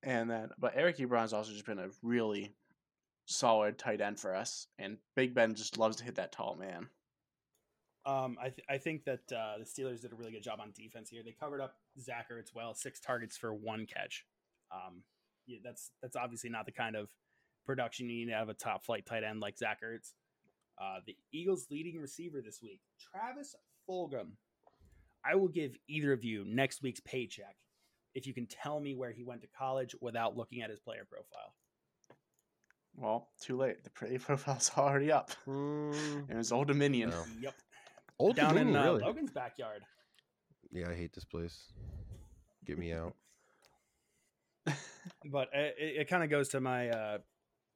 [0.02, 2.56] And then, but Eric Ebron's also just been a really
[3.30, 6.88] solid tight end for us, and Big Ben just loves to hit that tall man.
[8.06, 10.72] Um, I, th- I think that uh, the Steelers did a really good job on
[10.76, 11.22] defense here.
[11.24, 14.26] They covered up Zach Ertz well, six targets for one catch.
[14.72, 15.04] Um,
[15.46, 17.10] yeah, that's that's obviously not the kind of
[17.66, 20.14] production you need to have a top flight tight end like Zach Ertz.
[20.82, 22.80] Uh, the Eagles' leading receiver this week,
[23.12, 23.56] Travis
[23.88, 24.32] Fulgham.
[25.24, 27.58] I will give either of you next week's paycheck
[28.16, 31.06] if you can tell me where he went to college without looking at his player
[31.10, 31.54] profile.
[32.96, 33.84] Well, too late.
[33.84, 35.32] The pretty profile's already up.
[35.48, 37.10] Mm, It was Old Dominion.
[37.12, 37.24] No.
[37.42, 37.54] Yep,
[38.20, 39.02] Old down in uh, really?
[39.04, 39.82] Logan's backyard.
[40.72, 41.72] Yeah, I hate this place.
[42.66, 43.16] Get me out.
[45.32, 47.18] but it, it kind of goes to my uh,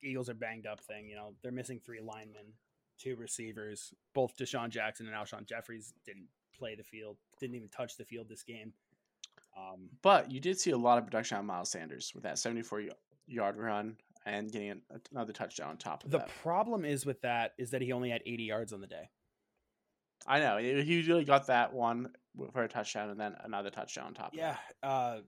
[0.03, 1.07] Eagles are banged up thing.
[1.09, 2.53] You know, they're missing three linemen.
[2.99, 3.93] two receivers.
[4.13, 6.27] Both DeSean Jackson and Alshon Jeffries didn't
[6.57, 8.73] play the field, didn't even touch the field this game.
[9.57, 12.83] Um, But you did see a lot of production on Miles Sanders with that 74
[13.27, 13.95] yard run
[14.25, 14.81] and getting
[15.11, 16.27] another touchdown on top of the that.
[16.27, 19.09] The problem is with that is that he only had 80 yards on the day.
[20.25, 22.13] I know he really got that one
[22.53, 24.33] for a touchdown and then another touchdown on top.
[24.33, 24.55] of Yeah.
[24.81, 24.87] that.
[24.87, 25.21] Uh,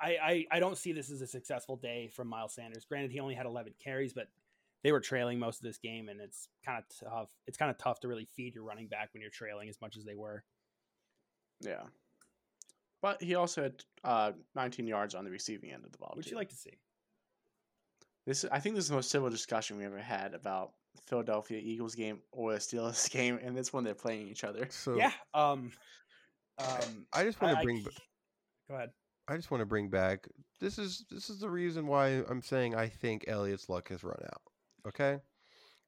[0.00, 2.84] I, I I don't see this as a successful day from Miles Sanders.
[2.84, 4.28] Granted, he only had 11 carries, but
[4.82, 7.30] they were trailing most of this game, and it's kind of tough.
[7.46, 9.96] It's kind of tough to really feed your running back when you're trailing as much
[9.96, 10.44] as they were.
[11.60, 11.84] yeah.
[13.00, 16.14] But he also had uh, 19 yards on the receiving end of the ball.
[16.16, 16.30] Would too.
[16.30, 16.72] you like to see?
[18.26, 20.72] This I think this is the most civil discussion we ever had about
[21.06, 24.66] Philadelphia Eagles game or a Steelers game, and it's when they're playing each other.
[24.70, 25.12] So yeah.
[25.34, 25.72] Um.
[26.58, 27.06] Um.
[27.12, 27.78] I just want to bring.
[27.78, 27.88] c-
[28.68, 28.90] Go ahead.
[29.28, 30.26] I just want to bring back.
[30.60, 34.20] This is this is the reason why I'm saying I think Elliott's luck has run
[34.24, 34.40] out.
[34.88, 35.18] Okay,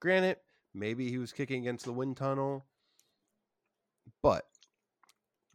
[0.01, 0.39] granted,
[0.75, 2.65] maybe he was kicking against the wind tunnel,
[4.23, 4.45] but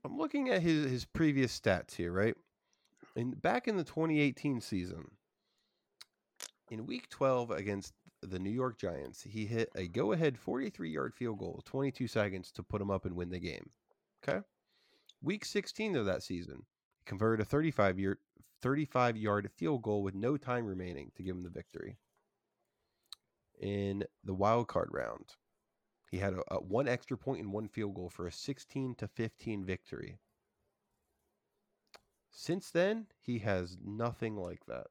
[0.03, 2.35] I'm looking at his his previous stats here, right?
[3.15, 5.11] And back in the 2018 season,
[6.71, 7.93] in Week 12 against
[8.23, 12.81] the New York Giants, he hit a go-ahead 43-yard field goal, 22 seconds to put
[12.81, 13.69] him up and win the game.
[14.23, 14.39] Okay,
[15.21, 16.63] Week 16 of that season,
[16.97, 18.19] he converted a 35 year
[18.61, 21.97] 35 yard field goal with no time remaining to give him the victory.
[23.59, 25.35] In the wild card round,
[26.09, 29.07] he had a, a one extra point and one field goal for a 16 to
[29.07, 30.19] 15 victory.
[32.29, 34.87] Since then, he has nothing like that.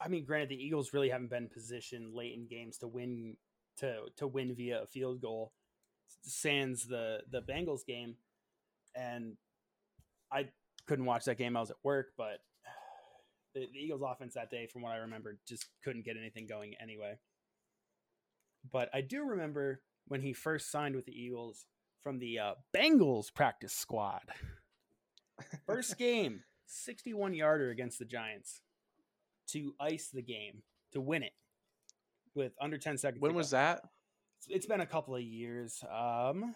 [0.00, 3.36] I mean, granted, the Eagles really haven't been in position late in games to win
[3.78, 5.52] to to win via a field goal.
[6.22, 8.16] Sans the the Bengals game,
[8.94, 9.36] and
[10.30, 10.48] I
[10.86, 11.56] couldn't watch that game.
[11.56, 12.40] I was at work, but
[13.54, 16.74] the, the Eagles' offense that day, from what I remember, just couldn't get anything going
[16.80, 17.18] anyway.
[18.70, 21.66] But I do remember when he first signed with the Eagles
[22.02, 24.22] from the uh, Bengals practice squad.
[25.66, 28.60] First game, 61 yarder against the Giants
[29.48, 30.62] to ice the game
[30.92, 31.32] to win it
[32.34, 33.20] with under 10 seconds.
[33.20, 33.78] When was that?
[33.78, 33.86] It's-
[34.48, 35.82] it's been a couple of years.
[35.90, 36.54] Um,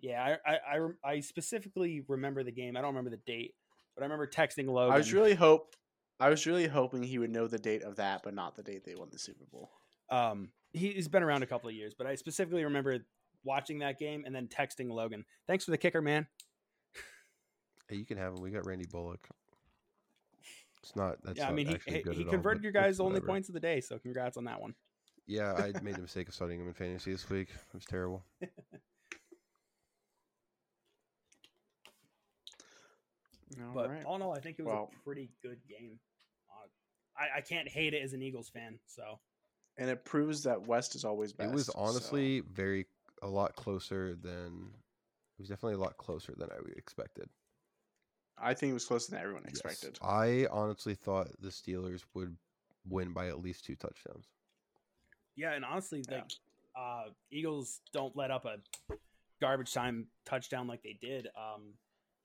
[0.00, 2.76] yeah, I, I, I, I specifically remember the game.
[2.76, 3.54] I don't remember the date,
[3.94, 4.94] but I remember texting Logan.
[4.94, 5.74] I was really hope
[6.20, 8.84] I was really hoping he would know the date of that, but not the date
[8.84, 9.70] they won the Super Bowl.
[10.10, 12.98] um, he's been around a couple of years, but I specifically remember
[13.44, 15.24] watching that game and then texting Logan.
[15.48, 16.26] Thanks for the kicker, man.
[17.88, 18.40] Hey, you can have him.
[18.40, 19.28] We got Randy Bullock.
[20.82, 21.16] It's not.
[21.22, 23.26] That's yeah, I mean, he, he, good he at all, converted your guys' only whatever.
[23.28, 24.74] points of the day, so congrats on that one.
[25.26, 27.48] Yeah, I made the mistake of starting him in fantasy this week.
[27.50, 28.24] It was terrible.
[33.74, 34.04] But Alright.
[34.04, 35.98] all in all, I think it was Well- a pretty good game.
[36.50, 36.68] Uh,
[37.22, 38.78] I, I can't hate it as an Eagles fan.
[38.86, 39.18] So
[39.78, 41.50] and it proves that West is always best.
[41.50, 42.86] it was so- honestly very
[43.22, 44.70] a lot closer than.
[45.38, 47.28] It was definitely a lot closer than I expected.
[48.38, 49.60] I think it was closer than everyone Yes.
[49.60, 49.98] expected.
[50.02, 52.36] I honestly thought the Steelers would
[52.84, 54.28] win by at least two touchdowns.
[55.34, 56.24] yeah, and honestly, Yeah.
[56.74, 58.60] uh, Eagles don't let up a
[59.40, 61.28] garbage time touchdown like they did.
[61.34, 61.78] Um,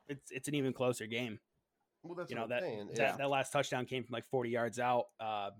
[0.07, 1.39] it's it's an even closer game.
[2.03, 3.15] Well, that's You know what that I'm that, Yeah.
[3.17, 5.09] that last touchdown came from like 40 yards out.
[5.19, 5.51] Uh,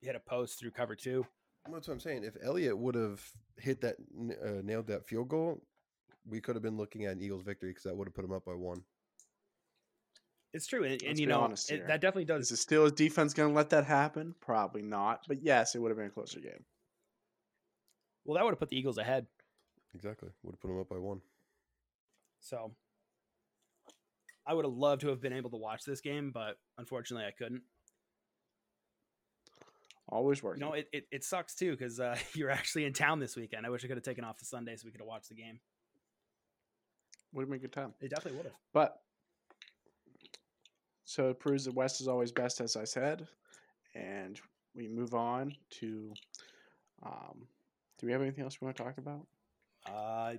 [0.00, 1.26] hit a post through cover two.
[1.70, 2.24] That's what I'm saying.
[2.24, 3.24] If Elliott would have
[3.56, 3.96] hit that,
[4.42, 5.60] uh, nailed that field goal,
[6.24, 8.32] we could have been looking at an Eagles victory because that would have put them
[8.32, 8.84] up by one.
[10.52, 12.44] It's true, and, and you know honest it, that definitely does.
[12.44, 12.64] Is does.
[12.64, 14.34] the Steelers defense going to let that happen?
[14.40, 15.20] Probably not.
[15.28, 16.64] But yes, it would have been a closer game.
[18.24, 19.26] Well, that would have put the Eagles ahead.
[19.94, 20.30] Exactly.
[20.42, 21.20] Would have put them up by one.
[22.40, 22.72] So
[24.46, 27.32] I would have loved to have been able to watch this game, but unfortunately, I
[27.32, 27.62] couldn't.
[30.08, 30.60] Always You working.
[30.60, 33.66] know, it, it, it sucks too because uh, you're actually in town this weekend.
[33.66, 35.34] I wish I could have taken off the Sunday so we could have watched the
[35.34, 35.58] game.
[37.32, 37.92] would have been a good time.
[38.00, 38.54] It definitely would have.
[38.72, 39.00] But
[41.06, 43.26] so it proves that West is always best, as I said.
[43.94, 44.38] And
[44.74, 46.12] we move on to.
[47.02, 47.46] Um,
[47.98, 49.26] do we have anything else we want to talk about?
[49.88, 50.34] Uh,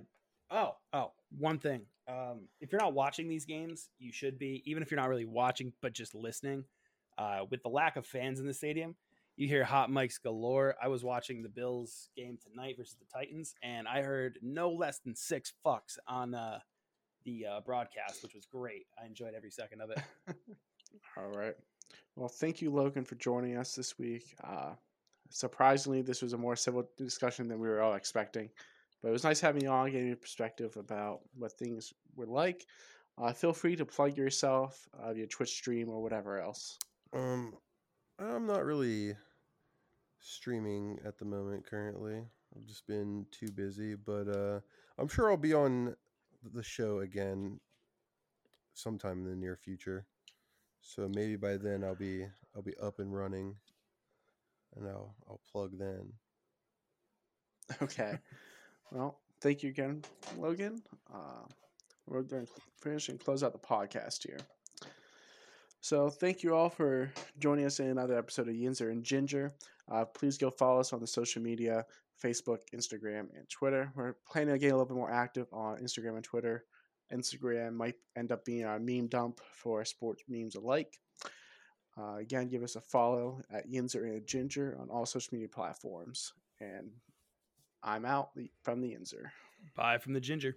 [0.50, 1.86] oh, oh, one thing.
[2.06, 4.62] Um, if you're not watching these games, you should be.
[4.66, 6.64] Even if you're not really watching, but just listening.
[7.16, 8.94] Uh, with the lack of fans in the stadium,
[9.36, 10.76] you hear hot mics galore.
[10.80, 14.98] I was watching the Bills game tonight versus the Titans, and I heard no less
[14.98, 16.58] than six fucks on uh,
[17.28, 18.86] the uh, broadcast, which was great.
[19.00, 20.00] I enjoyed every second of it.
[21.16, 21.54] All right.
[22.16, 24.34] Well, thank you, Logan, for joining us this week.
[24.42, 24.72] Uh,
[25.30, 28.48] surprisingly, this was a more civil discussion than we were all expecting.
[29.02, 32.66] But it was nice having you on, getting your perspective about what things were like.
[33.16, 36.78] Uh, feel free to plug yourself, uh, your Twitch stream, or whatever else.
[37.12, 37.54] Um,
[38.18, 39.14] I'm not really
[40.20, 42.22] streaming at the moment currently.
[42.56, 44.60] I've just been too busy, but uh,
[44.98, 45.94] I'm sure I'll be on
[46.42, 47.60] the show again
[48.74, 50.06] sometime in the near future.
[50.80, 53.56] So maybe by then I'll be I'll be up and running,
[54.76, 56.12] and I'll I'll plug then.
[57.82, 58.18] Okay.
[58.90, 60.02] well, thank you again,
[60.38, 60.82] Logan.
[61.12, 61.44] Uh,
[62.06, 64.38] we're going to finish and close out the podcast here.
[65.80, 69.52] So thank you all for joining us in another episode of Yinzer and Ginger.
[69.90, 71.84] Uh, please go follow us on the social media,
[72.22, 73.92] Facebook, Instagram, and Twitter.
[73.94, 76.64] We're planning to get a little bit more active on Instagram and Twitter.
[77.12, 80.98] Instagram might end up being our meme dump for sports memes alike.
[81.98, 86.32] Uh, again, give us a follow at Yinzer and Ginger on all social media platforms.
[86.60, 86.90] And
[87.82, 88.30] I'm out
[88.62, 89.30] from the Yinzer.
[89.74, 90.56] Bye from the Ginger.